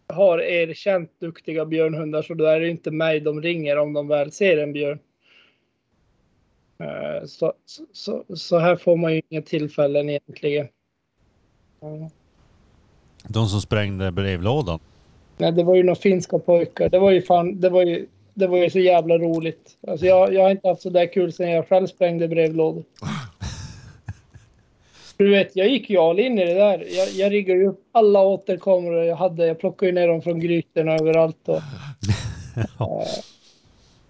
har 0.06 0.38
erkänt 0.38 1.10
duktiga 1.18 1.64
björnhundar 1.64 2.22
så 2.22 2.34
då 2.34 2.44
är 2.44 2.60
det 2.60 2.68
inte 2.68 2.90
mig 2.90 3.20
de 3.20 3.42
ringer 3.42 3.78
om 3.78 3.92
de 3.92 4.08
väl 4.08 4.32
ser 4.32 4.56
en 4.56 4.72
björn. 4.72 4.98
Eh, 6.78 7.26
så, 7.26 7.52
så, 7.92 8.24
så 8.34 8.58
här 8.58 8.76
får 8.76 8.96
man 8.96 9.14
ju 9.14 9.22
inga 9.28 9.42
tillfällen 9.42 10.08
egentligen. 10.08 10.68
De 13.28 13.46
som 13.46 13.60
sprängde 13.60 14.12
brevlådan? 14.12 14.80
Nej, 15.38 15.52
det 15.52 15.64
var 15.64 15.74
ju 15.74 15.82
några 15.82 16.00
finska 16.00 16.38
pojkar. 16.38 16.88
Det 16.88 16.98
var 16.98 17.10
ju 17.10 17.22
fan, 17.22 17.60
det 17.60 17.68
var 17.68 17.82
ju, 17.82 18.06
det 18.36 18.46
var 18.46 18.58
ju 18.58 18.70
så 18.70 18.78
jävla 18.78 19.18
roligt. 19.18 19.78
Alltså 19.88 20.06
jag, 20.06 20.32
jag 20.34 20.42
har 20.42 20.50
inte 20.50 20.68
haft 20.68 20.82
så 20.82 20.90
där 20.90 21.12
kul 21.12 21.32
sedan 21.32 21.50
jag 21.50 21.68
själv 21.68 21.86
sprängde 21.86 22.28
brevlådor. 22.28 22.84
Du 25.18 25.30
vet, 25.30 25.56
jag 25.56 25.68
gick 25.68 25.90
ju 25.90 25.98
all 25.98 26.20
in 26.20 26.38
i 26.38 26.44
det 26.44 26.54
där. 26.54 26.84
Jag, 26.96 27.08
jag 27.08 27.32
riggade 27.32 27.60
ju 27.60 27.66
upp 27.68 27.80
alla 27.92 28.22
återkameror 28.22 29.04
jag 29.04 29.16
hade. 29.16 29.46
Jag 29.46 29.58
plockade 29.58 29.86
ju 29.86 29.94
ner 29.94 30.08
dem 30.08 30.22
från 30.22 30.40
grytorna 30.40 30.94
överallt. 30.94 31.48
Och, 31.48 31.54
Ja. 32.78 33.00
eh, 33.02 33.06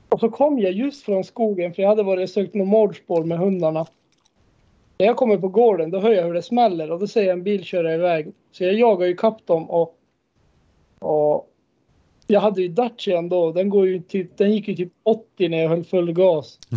och 0.08 0.20
så 0.20 0.28
kom 0.28 0.58
jag 0.58 0.72
just 0.72 1.04
från 1.04 1.24
skogen 1.24 1.74
för 1.74 1.82
jag 1.82 1.88
hade 1.88 2.02
varit 2.02 2.22
och 2.22 2.30
sökt 2.30 2.54
något 2.54 2.68
mårdspår 2.68 3.24
med 3.24 3.38
hundarna. 3.38 3.86
När 4.98 5.06
jag 5.06 5.16
kommer 5.16 5.36
på 5.36 5.48
gården 5.48 5.90
då 5.90 6.00
hör 6.00 6.10
jag 6.12 6.24
hur 6.24 6.34
det 6.34 6.42
smäller 6.42 6.90
och 6.90 7.00
då 7.00 7.06
ser 7.06 7.22
jag 7.22 7.32
en 7.32 7.42
bil 7.42 7.64
köra 7.64 7.94
iväg. 7.94 8.32
Så 8.52 8.64
jag 8.64 8.74
jagar 8.74 9.06
ju 9.06 9.16
kapp 9.16 9.46
dem 9.46 9.70
och, 9.70 9.94
och 10.98 11.48
jag 12.26 12.40
hade 12.40 12.62
ju 12.62 12.68
Dacian 12.68 13.28
då. 13.28 13.52
Den, 13.52 13.68
går 13.68 13.86
ju 13.86 14.00
typ, 14.00 14.36
den 14.36 14.52
gick 14.52 14.68
ju 14.68 14.74
typ 14.74 14.92
80 15.02 15.48
när 15.48 15.58
jag 15.58 15.68
höll 15.68 15.84
full 15.84 16.12
gas. 16.12 16.58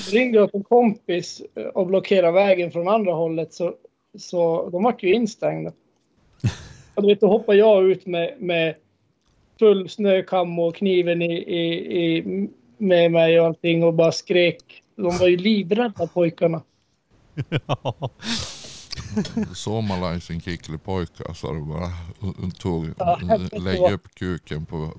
Så 0.00 0.16
ringde 0.16 0.38
jag 0.38 0.50
till 0.50 0.58
en 0.58 0.64
kompis 0.64 1.42
och 1.74 1.86
blockerade 1.86 2.32
vägen 2.32 2.70
från 2.70 2.88
andra 2.88 3.12
hållet 3.12 3.54
så, 3.54 3.74
så 4.18 4.70
de 4.70 4.82
vart 4.82 5.02
ju 5.02 5.14
instängda. 5.14 5.72
Och 6.94 7.02
du 7.02 7.08
vet, 7.08 7.20
då 7.20 7.26
hoppade 7.28 7.58
jag 7.58 7.84
ut 7.84 8.06
med, 8.06 8.34
med 8.38 8.74
full 9.58 9.88
snökam 9.88 10.58
och 10.58 10.74
kniven 10.74 11.22
i, 11.22 11.34
i, 11.34 12.16
i, 12.16 12.48
med 12.78 13.12
mig 13.12 13.40
och 13.40 13.46
allting 13.46 13.84
och 13.84 13.94
bara 13.94 14.12
skrek. 14.12 14.82
De 14.96 15.18
var 15.18 15.28
ju 15.28 15.36
livrädda 15.36 16.06
pojkarna. 16.06 16.62
sin 20.20 20.40
kicklepojkar 20.40 21.34
så 21.34 21.52
du 21.52 21.60
bara 21.60 21.90
tog, 22.58 22.86
Ja, 22.98 23.18
lägg 23.52 23.92
upp 23.92 24.14
kuken 24.14 24.64
på... 24.66 24.90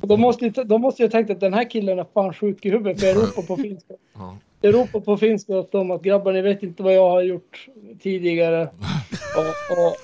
Då 0.00 0.16
måste, 0.16 0.44
ju- 0.44 0.50
då 0.64 0.78
måste 0.78 1.02
jag 1.02 1.10
tänkt 1.10 1.30
att 1.30 1.40
den 1.40 1.54
här 1.54 1.70
killen 1.70 1.98
är 1.98 2.06
fan 2.14 2.34
sjuk 2.34 2.64
i 2.66 2.70
huvudet 2.70 3.00
för 3.00 3.06
jag 3.06 3.16
ropar 3.16 3.42
på 3.42 3.56
finska. 3.62 3.94
Ja. 4.14 4.36
Jag 4.60 4.74
ropar 4.74 5.00
på 5.00 5.16
finska 5.16 5.52
åt 5.56 5.72
dem 5.72 5.90
att 5.90 6.02
grabbar 6.02 6.32
ni 6.32 6.42
vet 6.42 6.62
inte 6.62 6.82
vad 6.82 6.94
jag 6.94 7.10
har 7.10 7.22
gjort 7.22 7.66
tidigare. 8.02 8.68
Och, 9.36 9.78
och, 9.78 9.96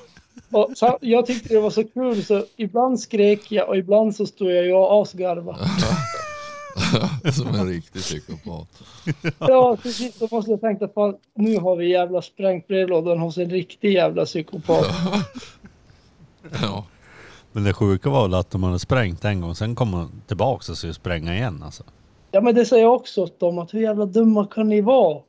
och 0.62 0.70
så, 0.76 0.98
jag 1.00 1.26
tyckte 1.26 1.54
det 1.54 1.60
var 1.60 1.70
så 1.70 1.84
kul 1.84 2.24
så 2.24 2.44
ibland 2.56 3.00
skrek 3.00 3.52
jag 3.52 3.68
och 3.68 3.76
ibland 3.76 4.16
så 4.16 4.26
stod 4.26 4.50
jag 4.50 4.64
ju 4.64 4.72
och 4.72 5.02
asgarvade. 5.02 5.58
Som 7.32 7.54
en 7.54 7.68
riktig 7.68 8.02
psykopat. 8.02 8.82
Ja 9.38 9.76
precis, 9.82 10.18
då 10.18 10.28
måste 10.30 10.50
jag 10.50 10.60
tänkt 10.60 10.82
att 10.82 10.94
fan, 10.94 11.16
nu 11.34 11.58
har 11.58 11.76
vi 11.76 11.90
jävla 11.90 12.22
sprängt 12.22 12.66
brevlådan 12.68 13.18
hos 13.18 13.38
en 13.38 13.50
riktig 13.50 13.92
jävla 13.92 14.24
psykopat. 14.24 14.86
Ja. 16.62 16.84
Men 17.52 17.64
det 17.64 17.72
sjuka 17.72 18.10
var 18.10 18.22
väl 18.22 18.34
att 18.34 18.50
de 18.50 18.62
hade 18.62 18.78
sprängt 18.78 19.24
en 19.24 19.40
gång, 19.40 19.54
sen 19.54 19.74
kom 19.74 19.92
de 19.92 20.10
tillbaka 20.26 20.72
och 20.72 20.78
skulle 20.78 20.94
spränga 20.94 21.34
igen 21.34 21.62
alltså. 21.64 21.84
Ja 22.30 22.40
men 22.40 22.54
det 22.54 22.66
säger 22.66 22.82
jag 22.82 22.94
också 22.94 23.22
åt 23.22 23.40
dem 23.40 23.58
att 23.58 23.74
hur 23.74 23.80
jävla 23.80 24.06
dumma 24.06 24.46
kan 24.46 24.68
ni 24.68 24.80
vara? 24.80 25.22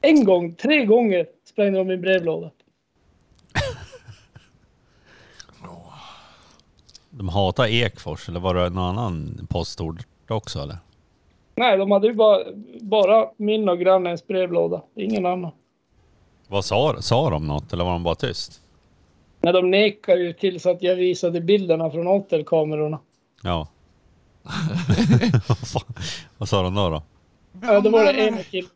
En 0.00 0.24
gång, 0.24 0.54
tre 0.54 0.84
gånger 0.84 1.26
sprängde 1.44 1.78
de 1.78 1.86
min 1.86 2.00
brevlåda. 2.00 2.50
De 7.16 7.28
hatar 7.28 7.66
Ekfors, 7.66 8.28
eller 8.28 8.40
var 8.40 8.54
det 8.54 8.70
någon 8.70 8.98
annan 8.98 9.46
postord 9.50 10.02
också 10.28 10.58
eller? 10.58 10.78
Nej, 11.54 11.78
de 11.78 11.90
hade 11.90 12.06
ju 12.06 12.14
bara, 12.14 12.38
bara 12.80 13.28
min 13.36 13.68
och 13.68 13.78
grannens 13.78 14.26
brevlåda. 14.26 14.82
Ingen 14.96 15.26
annan. 15.26 15.50
Vad 16.48 16.64
sa, 16.64 16.96
sa 17.00 17.30
de 17.30 17.46
något 17.46 17.72
eller 17.72 17.84
var 17.84 17.92
de 17.92 18.02
bara 18.02 18.14
tyst? 18.14 18.60
Nej, 19.40 19.52
de 19.52 19.70
nekade 19.70 20.20
ju 20.20 20.32
till 20.32 20.60
så 20.60 20.70
att 20.70 20.82
jag 20.82 20.96
visade 20.96 21.40
bilderna 21.40 21.90
från 21.90 22.06
återkamerorna. 22.06 22.98
Ja. 23.42 23.68
Vad 26.38 26.48
sa 26.48 26.62
de 26.62 26.74
då? 26.74 26.90
då? 26.90 27.02
Ja, 27.62 27.80
då 27.80 27.90
var 27.90 28.04
det 28.04 28.12
ena 28.12 28.42
killen. 28.42 28.70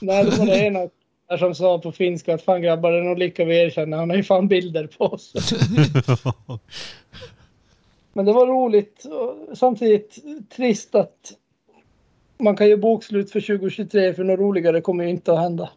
Nej, 0.00 0.24
då 0.24 0.30
var 0.30 0.46
det 0.46 0.58
ena 0.58 0.88
där 1.28 1.36
som 1.36 1.54
sa 1.54 1.78
på 1.78 1.92
finska 1.92 2.34
att 2.34 2.42
fan 2.42 2.62
grabbar, 2.62 2.92
det 2.92 2.98
är 2.98 3.02
nog 3.02 3.18
lika 3.18 3.44
vi 3.44 3.56
erkänner. 3.56 3.96
Han 3.96 4.10
har 4.10 4.16
ju 4.16 4.22
fan 4.22 4.48
bilder 4.48 4.86
på 4.86 5.04
oss. 5.04 5.32
Men 8.12 8.24
det 8.24 8.32
var 8.32 8.46
roligt 8.46 9.04
och 9.04 9.58
samtidigt 9.58 10.18
trist 10.56 10.94
att 10.94 11.32
man 12.38 12.56
kan 12.56 12.68
göra 12.68 12.80
bokslut 12.80 13.30
för 13.30 13.40
2023 13.40 14.14
för 14.14 14.24
något 14.24 14.40
roligare 14.40 14.80
kommer 14.80 15.04
ju 15.04 15.10
inte 15.10 15.32
att 15.32 15.38
hända. 15.38 15.70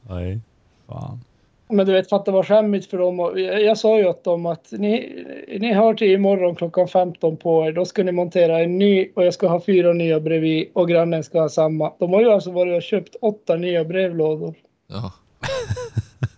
Nej. 0.08 0.40
Fan. 0.86 1.20
Men 1.68 1.86
du 1.86 1.92
vet, 1.92 2.08
fatta 2.08 2.30
vad 2.30 2.46
skämmigt 2.46 2.90
för 2.90 2.98
dem. 2.98 3.18
Jag, 3.18 3.62
jag 3.62 3.78
sa 3.78 3.98
ju 3.98 4.06
åt 4.06 4.24
dem 4.24 4.46
att 4.46 4.72
ni, 4.72 5.24
ni 5.60 5.72
har 5.72 5.94
till 5.94 6.12
imorgon 6.12 6.54
klockan 6.54 6.88
15 6.88 7.36
på 7.36 7.66
er. 7.66 7.72
Då 7.72 7.84
ska 7.84 8.04
ni 8.04 8.12
montera 8.12 8.60
en 8.60 8.78
ny 8.78 9.08
och 9.14 9.24
jag 9.24 9.34
ska 9.34 9.48
ha 9.48 9.60
fyra 9.60 9.92
nya 9.92 10.20
bredvid 10.20 10.68
och 10.72 10.88
grannen 10.88 11.24
ska 11.24 11.40
ha 11.40 11.48
samma. 11.48 11.92
De 11.98 12.12
har 12.12 12.20
ju 12.20 12.30
alltså 12.30 12.50
varit 12.50 12.76
och 12.76 12.82
köpt 12.82 13.16
åtta 13.20 13.56
nya 13.56 13.84
brevlådor. 13.84 14.54
Ja. 14.86 15.12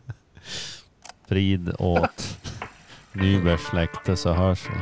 Frid 1.29 1.71
åt 1.79 2.39
Nybergs 3.13 3.63
släkte 3.67 4.17
så 4.17 4.33
hörs 4.33 4.67
vi. 4.71 4.81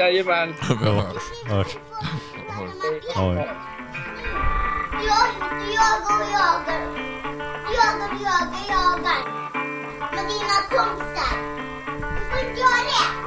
Jajamän. 0.00 0.54
Vi 0.68 0.74
hörs. 0.74 1.22
hörs. 1.46 1.76
Oj. 3.16 3.48
Jag 5.06 5.28
jagar 5.74 6.20
och 6.20 6.30
jagar. 6.32 6.80
Jagar 7.76 8.08
och 8.14 8.20
jagar, 8.20 8.64
jagar. 8.68 9.22
Med 10.14 10.24
dina 10.28 10.58
kompisar. 10.70 11.36
Du 12.18 12.24
får 12.30 12.48
inte 12.48 12.60
göra 12.60 12.82
det. 12.90 13.23